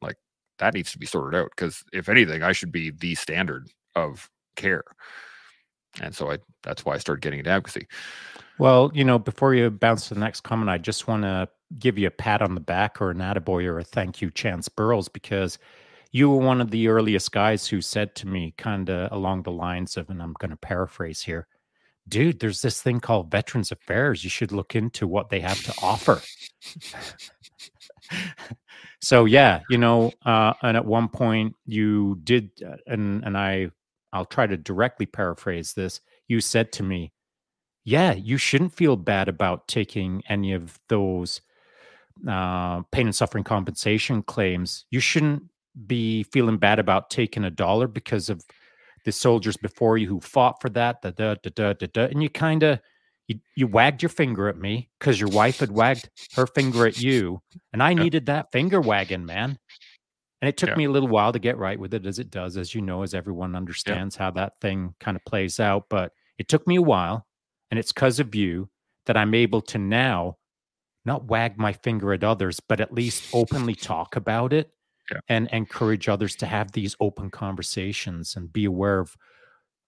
Like 0.00 0.16
that 0.58 0.74
needs 0.74 0.92
to 0.92 0.98
be 0.98 1.06
sorted 1.06 1.38
out 1.38 1.50
because 1.56 1.84
if 1.92 2.08
anything, 2.08 2.42
I 2.42 2.52
should 2.52 2.72
be 2.72 2.90
the 2.90 3.14
standard 3.16 3.68
of 3.96 4.30
care. 4.56 4.84
And 6.00 6.14
so 6.14 6.30
I 6.30 6.38
that's 6.62 6.84
why 6.84 6.94
I 6.94 6.98
started 6.98 7.22
getting 7.22 7.40
into 7.40 7.50
advocacy. 7.50 7.88
Well, 8.58 8.92
you 8.94 9.04
know, 9.04 9.18
before 9.18 9.54
you 9.54 9.68
bounce 9.70 10.08
to 10.08 10.14
the 10.14 10.20
next 10.20 10.42
comment, 10.42 10.70
I 10.70 10.78
just 10.78 11.08
want 11.08 11.22
to 11.24 11.48
give 11.78 11.98
you 11.98 12.06
a 12.06 12.12
pat 12.12 12.40
on 12.40 12.54
the 12.54 12.60
back 12.60 13.00
or 13.00 13.10
an 13.10 13.18
attaboy 13.18 13.64
or 13.64 13.80
a 13.80 13.84
thank 13.84 14.22
you, 14.22 14.30
Chance 14.30 14.68
Burles, 14.68 15.12
because 15.12 15.58
you 16.12 16.30
were 16.30 16.38
one 16.38 16.60
of 16.60 16.70
the 16.70 16.86
earliest 16.86 17.32
guys 17.32 17.66
who 17.66 17.80
said 17.80 18.14
to 18.14 18.28
me, 18.28 18.54
kind 18.56 18.88
of 18.88 19.10
along 19.10 19.42
the 19.42 19.50
lines 19.50 19.96
of, 19.96 20.08
and 20.08 20.22
I'm 20.22 20.34
going 20.38 20.52
to 20.52 20.56
paraphrase 20.56 21.22
here, 21.22 21.48
dude, 22.08 22.40
there's 22.40 22.62
this 22.62 22.82
thing 22.82 23.00
called 23.00 23.30
Veterans 23.30 23.72
Affairs. 23.72 24.24
You 24.24 24.30
should 24.30 24.52
look 24.52 24.74
into 24.74 25.06
what 25.06 25.30
they 25.30 25.40
have 25.40 25.62
to 25.62 25.74
offer. 25.82 26.20
so 29.00 29.24
yeah, 29.24 29.60
you 29.70 29.78
know, 29.78 30.12
uh, 30.24 30.54
and 30.62 30.76
at 30.76 30.84
one 30.84 31.08
point 31.08 31.54
you 31.66 32.20
did, 32.24 32.50
uh, 32.66 32.76
and 32.86 33.24
and 33.24 33.36
I, 33.36 33.70
I'll 34.12 34.26
try 34.26 34.46
to 34.46 34.56
directly 34.56 35.06
paraphrase 35.06 35.74
this. 35.74 36.00
You 36.28 36.40
said 36.40 36.72
to 36.72 36.82
me, 36.82 37.12
yeah, 37.84 38.12
you 38.12 38.38
shouldn't 38.38 38.72
feel 38.72 38.96
bad 38.96 39.28
about 39.28 39.68
taking 39.68 40.22
any 40.28 40.52
of 40.52 40.78
those 40.88 41.40
uh, 42.28 42.82
pain 42.92 43.06
and 43.06 43.14
suffering 43.14 43.44
compensation 43.44 44.22
claims. 44.22 44.86
You 44.90 45.00
shouldn't 45.00 45.44
be 45.86 46.22
feeling 46.24 46.56
bad 46.56 46.78
about 46.78 47.10
taking 47.10 47.44
a 47.44 47.50
dollar 47.50 47.86
because 47.88 48.30
of 48.30 48.44
the 49.04 49.12
soldiers 49.12 49.56
before 49.56 49.98
you 49.98 50.08
who 50.08 50.20
fought 50.20 50.60
for 50.60 50.70
that. 50.70 51.02
Da 51.02 51.10
da 51.10 51.34
da 51.34 51.50
da 51.50 51.72
da. 51.74 51.86
da. 51.92 52.04
And 52.04 52.22
you 52.22 52.30
kind 52.30 52.62
of 52.62 52.80
you, 53.28 53.40
you 53.56 53.66
wagged 53.66 54.02
your 54.02 54.10
finger 54.10 54.48
at 54.48 54.58
me 54.58 54.90
because 54.98 55.18
your 55.18 55.30
wife 55.30 55.60
had 55.60 55.70
wagged 55.72 56.10
her 56.34 56.46
finger 56.46 56.86
at 56.86 57.00
you, 57.00 57.40
and 57.72 57.82
I 57.82 57.94
needed 57.94 58.26
that 58.26 58.52
finger 58.52 58.80
wagging, 58.80 59.24
man. 59.24 59.58
And 60.42 60.48
it 60.50 60.58
took 60.58 60.70
Yeah. 60.70 60.76
me 60.76 60.84
a 60.84 60.90
little 60.90 61.08
while 61.08 61.32
to 61.32 61.38
get 61.38 61.56
right 61.56 61.78
with 61.78 61.94
it, 61.94 62.04
as 62.04 62.18
it 62.18 62.30
does, 62.30 62.58
as 62.58 62.74
you 62.74 62.82
know, 62.82 63.02
as 63.02 63.14
everyone 63.14 63.56
understands 63.56 64.14
how 64.16 64.30
that 64.32 64.60
thing 64.60 64.94
kind 65.00 65.16
of 65.16 65.24
plays 65.24 65.58
out. 65.58 65.84
But 65.88 66.12
it 66.36 66.48
took 66.48 66.66
me 66.66 66.76
a 66.76 66.82
while, 66.82 67.26
and 67.70 67.78
it's 67.78 67.92
because 67.92 68.20
of 68.20 68.34
you 68.34 68.68
that 69.06 69.16
I'm 69.16 69.32
able 69.34 69.62
to 69.62 69.78
now 69.78 70.36
not 71.06 71.24
wag 71.24 71.56
my 71.56 71.72
finger 71.72 72.12
at 72.12 72.24
others, 72.24 72.60
but 72.60 72.80
at 72.80 72.92
least 72.92 73.34
openly 73.34 73.74
talk 73.74 74.16
about 74.16 74.52
it 74.52 74.70
Yeah. 75.10 75.20
and 75.28 75.48
encourage 75.52 76.08
others 76.08 76.34
to 76.36 76.46
have 76.46 76.72
these 76.72 76.96
open 76.98 77.30
conversations 77.30 78.36
and 78.36 78.52
be 78.52 78.64
aware 78.64 79.00
of 79.00 79.16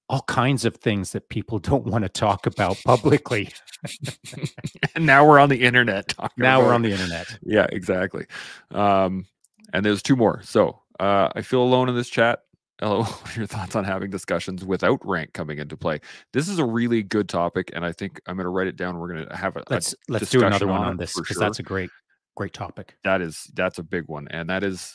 all 0.09 0.23
kinds 0.23 0.65
of 0.65 0.77
things 0.77 1.13
that 1.13 1.29
people 1.31 1.59
don't 1.71 1.87
want 1.87 2.03
to 2.03 2.09
talk 2.09 2.47
about 2.47 2.77
publicly. 2.85 3.53
and 4.95 5.07
now 5.07 5.27
we're 5.27 5.39
on 5.39 5.49
the 5.49 5.63
internet 5.63 6.15
now 6.37 6.59
we're 6.59 6.67
about 6.67 6.75
on 6.75 6.83
the 6.83 6.91
internet. 6.91 7.39
yeah 7.43 7.67
exactly 7.71 8.27
um 8.73 9.27
and 9.73 9.85
there's 9.85 10.03
two 10.03 10.17
more 10.17 10.41
so 10.43 10.81
uh 10.99 11.29
i 11.35 11.43
feel 11.43 11.63
alone 11.63 11.89
in 11.89 11.95
this 11.95 12.09
chat 12.09 12.41
Hello, 12.81 13.03
what 13.05 13.37
are 13.37 13.41
your 13.41 13.47
thoughts 13.47 13.75
on 13.75 13.85
having 13.85 14.11
discussions 14.11 14.65
without 14.65 15.01
rank 15.05 15.33
coming 15.33 15.59
into 15.59 15.77
play? 15.77 15.99
This 16.33 16.47
is 16.47 16.59
a 16.59 16.65
really 16.65 17.03
good 17.03 17.29
topic, 17.29 17.71
and 17.73 17.87
I 17.87 17.93
think 17.93 18.21
I'm 18.27 18.37
going 18.37 18.45
to 18.45 18.51
write 18.51 18.67
it 18.67 18.77
down. 18.77 18.99
We're 18.99 19.15
going 19.15 19.27
to 19.27 19.37
have 19.37 19.57
a, 19.57 19.61
a 19.61 19.65
Let's 19.71 19.95
let's 20.09 20.31
do 20.31 20.45
another 20.45 20.67
one 20.67 20.81
on 20.81 20.89
on 20.89 20.97
this 20.99 21.15
because 21.15 21.37
sure. 21.37 21.41
that's 21.41 21.59
a 21.59 21.63
great 21.63 21.91
great 22.37 22.53
topic. 22.53 22.97
that 23.03 23.23
is 23.23 23.51
that's 23.55 23.79
a 23.79 23.83
big 23.83 24.05
one, 24.09 24.29
and 24.29 24.51
that 24.51 24.63
is 24.63 24.95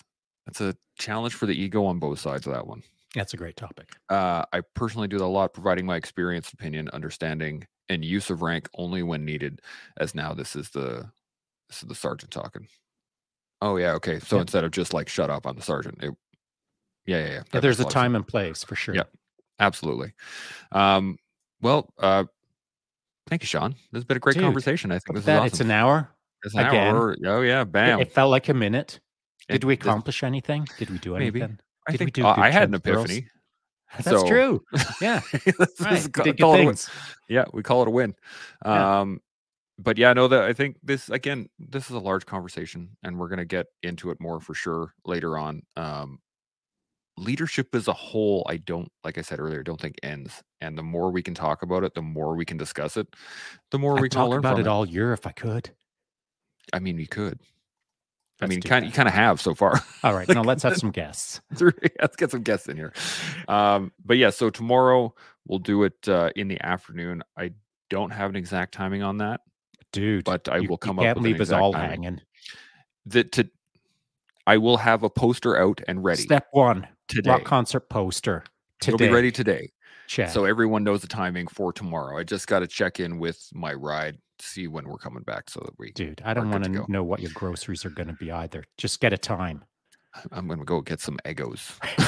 that's 0.52 0.76
a 0.76 0.78
challenge 1.02 1.34
for 1.34 1.46
the 1.46 1.54
ego 1.60 1.86
on 1.86 2.00
both 2.00 2.20
sides 2.20 2.46
of 2.48 2.54
that 2.54 2.68
one. 2.68 2.84
That's 3.16 3.34
a 3.34 3.38
great 3.38 3.58
topic. 3.58 3.90
Uh, 4.10 4.44
I 4.54 4.62
personally 4.74 5.08
do 5.08 5.18
that 5.18 5.26
a 5.26 5.26
lot, 5.26 5.54
providing 5.54 5.86
my 5.86 5.98
experience, 5.98 6.52
opinion, 6.54 6.90
understanding, 6.94 7.66
and 7.90 8.06
use 8.06 8.30
of 8.30 8.42
rank 8.42 8.70
only 8.76 9.04
when 9.04 9.26
needed. 9.26 9.62
As 9.98 10.16
now, 10.16 10.34
this 10.34 10.56
is 10.56 10.70
the 10.70 11.10
this 11.68 11.82
is 11.84 11.90
the 11.90 11.96
sergeant 11.96 12.32
talking. 12.32 12.68
Oh 13.62 13.78
yeah, 13.78 13.92
okay. 13.94 14.20
So 14.20 14.38
Yeah. 14.38 14.44
instead 14.44 14.64
of 14.64 14.72
just 14.72 14.94
like 14.94 15.10
shut 15.10 15.30
up, 15.30 15.46
I'm 15.46 15.56
the 15.56 15.62
sergeant. 15.62 15.98
It, 16.02 16.14
yeah, 17.06 17.18
yeah, 17.18 17.32
yeah. 17.32 17.42
Yeah, 17.54 17.60
there's 17.60 17.80
a 17.80 17.86
time 17.86 18.16
and 18.16 18.28
place 18.28 18.64
for 18.64 18.76
sure. 18.76 18.96
Yeah. 18.96 19.04
Absolutely. 19.60 20.14
Um, 20.72 21.18
well, 21.62 21.94
uh, 22.00 22.24
thank 23.28 23.44
you, 23.44 23.48
Shaun. 23.48 23.74
This 23.92 24.00
has 24.00 24.06
been 24.06 24.18
a 24.18 24.20
great 24.22 24.34
Dude, 24.36 24.44
conversation. 24.44 24.92
I 24.92 24.96
think 25.00 25.16
this 25.18 25.28
is 25.28 25.46
It's 25.52 25.60
an 25.60 25.70
hour. 25.72 26.10
It's 26.44 26.56
an 26.56 26.66
again. 26.66 26.96
hour. 26.96 27.16
Oh 27.26 27.42
yeah, 27.42 27.62
It- 27.62 27.72
bam. 27.72 28.00
It, 28.00 28.12
felt 28.12 28.32
like 28.32 28.50
a 28.50 28.54
minute. 28.54 29.00
It- 29.50 29.54
Did 29.54 29.64
we 29.66 29.74
accomplish 29.74 30.24
anything? 30.24 30.68
Did 30.78 30.90
we 30.90 30.98
do 31.00 31.14
Maybe. 31.18 31.42
anything? 31.42 31.60
I 31.88 31.92
did 31.92 32.00
we 32.00 32.06
think 32.06 32.14
do 32.14 32.26
uh, 32.26 32.36
I 32.38 32.50
had 32.52 32.70
an 32.70 32.78
girls? 32.80 33.06
epiphany. 33.06 33.28
That's 34.04 34.22
So- 34.22 34.28
true. 34.28 34.64
Yeah. 35.02 35.22
Right. 35.34 35.58
just 35.90 36.06
we 36.08 36.12
ca- 36.12 36.24
did 36.24 36.40
call 36.40 36.54
it 36.56 36.62
a 36.62 36.66
win. 36.66 36.68
things. 36.76 36.90
yeah 37.28 37.46
we 37.54 37.64
call 37.64 37.82
it 37.82 37.88
a 37.88 37.92
win 37.92 38.16
Yeah. 38.64 39.00
um 39.02 39.20
but 39.80 39.98
yeah 39.98 40.14
no 40.14 40.28
that 40.28 40.44
i 40.44 40.54
think 40.54 40.78
this 40.84 41.10
again 41.10 41.50
this 41.60 41.86
is 41.90 41.96
a 41.96 42.00
large 42.00 42.26
conversation 42.26 42.96
and 43.04 43.18
we're 43.20 43.28
going 43.30 43.40
to 43.40 43.46
get 43.46 43.66
into 43.84 44.12
it 44.12 44.22
more 44.22 44.40
for 44.40 44.54
sure 44.54 44.94
later 45.06 45.38
on 45.38 45.64
um 45.76 46.20
leadership 47.18 47.74
as 47.76 47.88
a 47.88 47.94
whole 47.94 48.46
i 48.48 48.58
don't 48.58 48.90
like 49.04 49.18
i 49.18 49.22
said 49.22 49.40
earlier 49.40 49.64
don't 49.64 49.82
think 49.82 49.96
ends 50.04 50.42
and 50.62 50.78
the 50.78 50.84
more 50.84 51.12
we 51.12 51.22
can 51.24 51.34
talk 51.34 51.62
about 51.64 51.84
it 51.84 51.94
the 51.96 52.02
more 52.02 52.36
we 52.36 52.46
can 52.46 52.58
discuss 52.58 52.96
it 52.96 53.08
the 53.72 53.80
more 53.80 53.94
we 53.96 54.02
I'd 54.06 54.12
can 54.12 54.20
talk 54.22 54.30
learn 54.30 54.40
about 54.40 54.54
from 54.54 54.62
it 54.62 54.68
all 54.68 54.86
year 54.86 55.14
if 55.14 55.26
I 55.28 55.32
could. 55.32 55.72
i 56.74 56.80
mean 56.80 56.96
we 56.96 57.08
could 57.08 57.40
i 58.42 58.48
mean 58.48 58.62
kind 58.62 58.86
you 58.86 58.92
kind 58.92 59.08
of 59.08 59.14
have 59.14 59.40
so 59.42 59.54
far 59.54 59.80
All 60.04 60.14
right. 60.14 60.28
Now 60.28 60.42
let's 60.44 60.64
have 60.64 60.78
some 60.78 60.92
guests. 61.02 61.42
let's 61.60 62.16
get 62.16 62.32
some 62.32 62.42
guests 62.42 62.68
in 62.68 62.76
here 62.78 62.94
um 63.48 63.92
but 64.04 64.18
yeah 64.18 64.30
so 64.32 64.50
tomorrow 64.50 65.14
we'll 65.48 65.60
do 65.60 65.84
it 65.84 66.08
uh 66.08 66.30
in 66.36 66.48
the 66.48 66.62
afternoon 66.62 67.24
i 67.38 67.52
don't 67.90 68.12
have 68.12 68.30
an 68.30 68.36
exact 68.36 68.74
timing 68.74 69.04
on 69.04 69.18
that 69.18 69.42
Dude. 69.92 70.24
but 70.24 70.48
I 70.50 70.58
you- 70.58 70.70
will 70.70 70.78
come 70.78 70.98
you 70.98 71.04
up 71.08 71.16
can't 71.16 71.22
leave 71.22 71.42
us 71.42 71.52
all 71.52 71.74
timing. 71.74 72.04
hanging. 72.04 72.22
that 73.08 73.32
to 73.34 73.50
I 74.48 74.58
will 74.58 74.78
have 74.78 75.04
a 75.04 75.10
poster 75.10 75.56
out 75.58 75.82
and 75.88 76.04
ready 76.04 76.24
Step 76.24 76.48
one 76.52 76.88
today. 77.08 77.30
rock 77.30 77.44
concert 77.44 77.90
poster. 77.90 78.44
today. 78.80 78.96
It'll 78.96 79.08
be 79.08 79.14
ready 79.14 79.32
today. 79.32 79.72
Chad. 80.12 80.30
So 80.32 80.44
everyone 80.44 80.84
knows 80.84 81.02
the 81.02 81.08
timing 81.08 81.48
for 81.48 81.72
tomorrow. 81.72 82.18
I 82.18 82.24
just 82.24 82.46
got 82.46 82.60
to 82.60 82.68
check 82.68 83.00
in 83.00 83.18
with 83.18 83.48
my 83.54 83.74
ride, 83.74 84.18
see 84.40 84.68
when 84.68 84.86
we're 84.86 84.98
coming 84.98 85.24
back 85.24 85.50
so 85.50 85.62
that 85.64 85.72
we 85.80 85.94
Dude, 85.94 86.22
I 86.26 86.34
don't 86.34 86.50
want 86.52 86.66
to 86.66 86.70
to 86.70 86.92
know 86.92 87.02
what 87.02 87.22
your 87.22 87.32
groceries 87.34 87.86
are 87.86 87.92
going 87.92 88.08
to 88.08 88.14
be 88.14 88.30
either. 88.30 88.66
Just 88.78 89.00
get 89.00 89.14
a 89.14 89.18
time. 89.18 89.64
I'm 90.34 90.50
gonna 90.50 90.66
go 90.66 90.82
get 90.82 91.00
some 91.00 91.18
egos. 91.26 91.80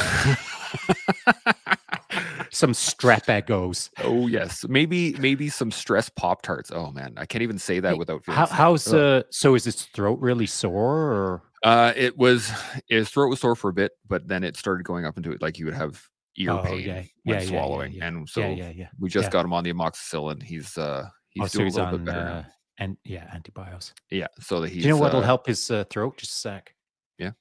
Some 2.51 2.74
strep 2.74 3.36
egos. 3.36 3.89
oh 4.04 4.28
yes. 4.28 4.66
Maybe 4.68 5.14
maybe 5.14 5.49
some 5.49 5.72
stress 5.72 6.10
Pop 6.10 6.43
Tarts. 6.43 6.72
Oh 6.72 6.91
man, 6.91 7.14
I 7.18 7.26
can't 7.26 7.41
even 7.41 7.58
say 7.58 7.80
that 7.80 7.93
Hey, 7.93 7.97
without 7.97 8.24
feeling 8.24 8.38
How, 8.38 8.45
how's 8.45 8.93
uh 8.93 9.24
so 9.32 9.56
is 9.56 9.64
his 9.64 9.82
throat 9.86 10.20
really 10.20 10.45
sore 10.45 10.97
or 11.14 11.41
Uh, 11.64 11.93
it 11.95 12.16
was 12.16 12.51
his 12.88 13.10
throat 13.10 13.30
was 13.30 13.39
sore 13.39 13.56
for 13.56 13.70
a 13.70 13.74
bit, 13.74 13.93
but 14.08 14.28
then 14.28 14.43
it 14.43 14.56
started 14.56 14.84
going 14.84 15.06
up 15.06 15.18
into 15.18 15.32
it 15.32 15.41
like 15.41 15.58
you 15.58 15.66
would 15.66 15.74
have 15.74 16.08
ear 16.38 16.51
Oh, 16.51 16.63
pain 16.63 16.79
yeah. 16.79 17.03
when 17.23 17.39
Yeah, 17.41 17.45
swallowing, 17.47 17.93
yeah. 17.93 18.07
and 18.07 18.27
so 18.29 18.55
we 18.99 19.09
just 19.09 19.31
got 19.31 19.45
him 19.45 19.53
on 19.53 19.63
the 19.63 19.73
amoxicillin. 19.73 20.41
He's 20.43 20.77
uh 20.77 21.07
he's 21.29 21.43
oh, 21.43 21.47
so 21.47 21.57
doing 21.59 21.65
he's 21.67 21.75
a 21.77 21.79
little 21.84 21.93
on 21.99 22.05
bit 22.05 22.13
better. 22.13 22.27
uh, 22.27 22.43
and 22.79 22.97
yeah, 23.03 23.29
antibiotics. 23.34 23.93
Yeah, 24.09 24.27
so 24.39 24.61
that 24.61 24.69
he's. 24.69 24.84
Do 24.84 24.89
you 24.89 24.95
know 24.95 24.99
what'll 24.99 25.19
uh, 25.19 25.23
help 25.23 25.45
his 25.47 25.69
uh, 25.69 25.84
throat? 25.89 26.17
Just 26.17 26.31
a 26.34 26.36
sec. 26.36 26.73
Yeah. 27.19 27.31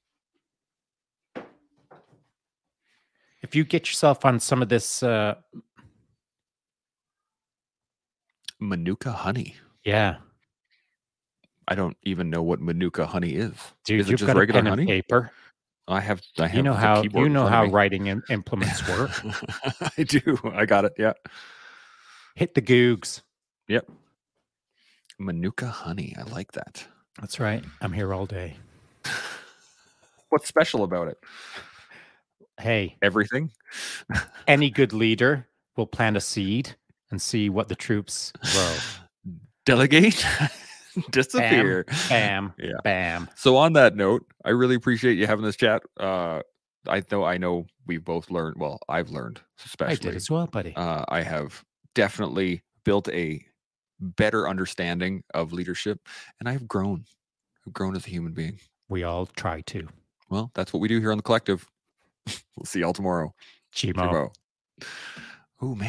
If 3.42 3.54
you 3.56 3.64
get 3.64 3.88
yourself 3.88 4.24
on 4.24 4.38
some 4.40 4.62
of 4.62 4.68
this, 4.68 5.02
uh, 5.02 5.34
Manuka 8.60 9.10
honey. 9.12 9.56
yeah, 9.84 10.16
I 11.66 11.74
don't 11.74 11.96
even 12.04 12.30
know 12.30 12.42
what 12.42 12.60
Manuka 12.60 13.06
honey 13.06 13.30
is. 13.32 13.54
dude, 13.84 14.00
Is 14.00 14.10
it 14.10 14.16
just 14.16 14.34
regular 14.34 14.62
honey? 14.62 14.86
paper. 14.86 15.30
I 15.88 16.00
have. 16.00 16.22
I 16.38 16.46
have. 16.46 16.56
You 16.56 16.62
know 16.62 16.74
how 16.74 17.02
you 17.02 17.28
know 17.28 17.46
how 17.46 17.66
writing 17.66 18.06
im- 18.06 18.22
implements 18.30 18.86
work. 18.88 19.10
I 19.98 20.02
do. 20.04 20.38
I 20.54 20.64
got 20.66 20.84
it. 20.84 20.92
Yeah. 20.98 21.12
Hit 22.34 22.54
the 22.54 22.62
googs. 22.62 23.22
Yep. 23.68 23.90
Manuka 25.18 25.66
honey. 25.66 26.14
I 26.18 26.22
like 26.22 26.52
that. 26.52 26.86
That's 27.20 27.38
right. 27.38 27.64
I'm 27.80 27.92
here 27.92 28.14
all 28.14 28.26
day. 28.26 28.56
What's 30.30 30.48
special 30.48 30.82
about 30.84 31.08
it? 31.08 31.18
Hey, 32.60 32.96
Everything. 33.02 33.50
any 34.46 34.70
good 34.70 34.92
leader 34.92 35.46
will 35.76 35.86
plant 35.86 36.16
a 36.16 36.20
seed 36.20 36.76
and 37.10 37.20
see 37.20 37.50
what 37.50 37.68
the 37.68 37.76
troops 37.76 38.32
grow. 38.52 38.76
Delegate. 39.66 40.24
Disappear. 41.10 41.84
Bam, 42.08 42.52
Yeah. 42.58 42.72
bam. 42.84 43.28
So 43.36 43.56
on 43.56 43.72
that 43.74 43.96
note, 43.96 44.26
I 44.44 44.50
really 44.50 44.74
appreciate 44.74 45.18
you 45.18 45.26
having 45.26 45.44
this 45.44 45.56
chat. 45.56 45.82
Uh, 45.98 46.40
I 46.88 47.02
know. 47.10 47.24
I 47.24 47.38
know 47.38 47.66
we've 47.86 48.04
both 48.04 48.30
learned. 48.30 48.56
Well, 48.58 48.80
I've 48.88 49.10
learned 49.10 49.40
especially. 49.64 49.92
I 50.08 50.12
did 50.12 50.16
as 50.16 50.30
well, 50.30 50.46
buddy. 50.46 50.74
uh, 50.76 51.04
I 51.08 51.22
have 51.22 51.64
definitely 51.94 52.62
built 52.84 53.08
a 53.10 53.44
better 54.00 54.48
understanding 54.48 55.22
of 55.32 55.52
leadership, 55.52 56.00
and 56.40 56.48
I've 56.48 56.66
grown. 56.66 57.04
I've 57.66 57.72
grown 57.72 57.94
as 57.94 58.06
a 58.06 58.10
human 58.10 58.32
being. 58.32 58.58
we 58.88 59.04
all 59.04 59.26
try 59.26 59.60
to. 59.60 59.86
Well, 60.28 60.50
that's 60.54 60.72
what 60.72 60.80
we 60.80 60.88
do 60.88 60.98
here 60.98 61.12
on 61.12 61.18
the 61.18 61.22
collective. 61.22 61.68
we'll 62.56 62.64
see 62.64 62.80
y'all 62.80 62.92
tomorrow. 62.92 63.32
Chimo. 63.74 63.94
Chimo. 63.94 64.86
Oh 65.60 65.74
man. 65.74 65.78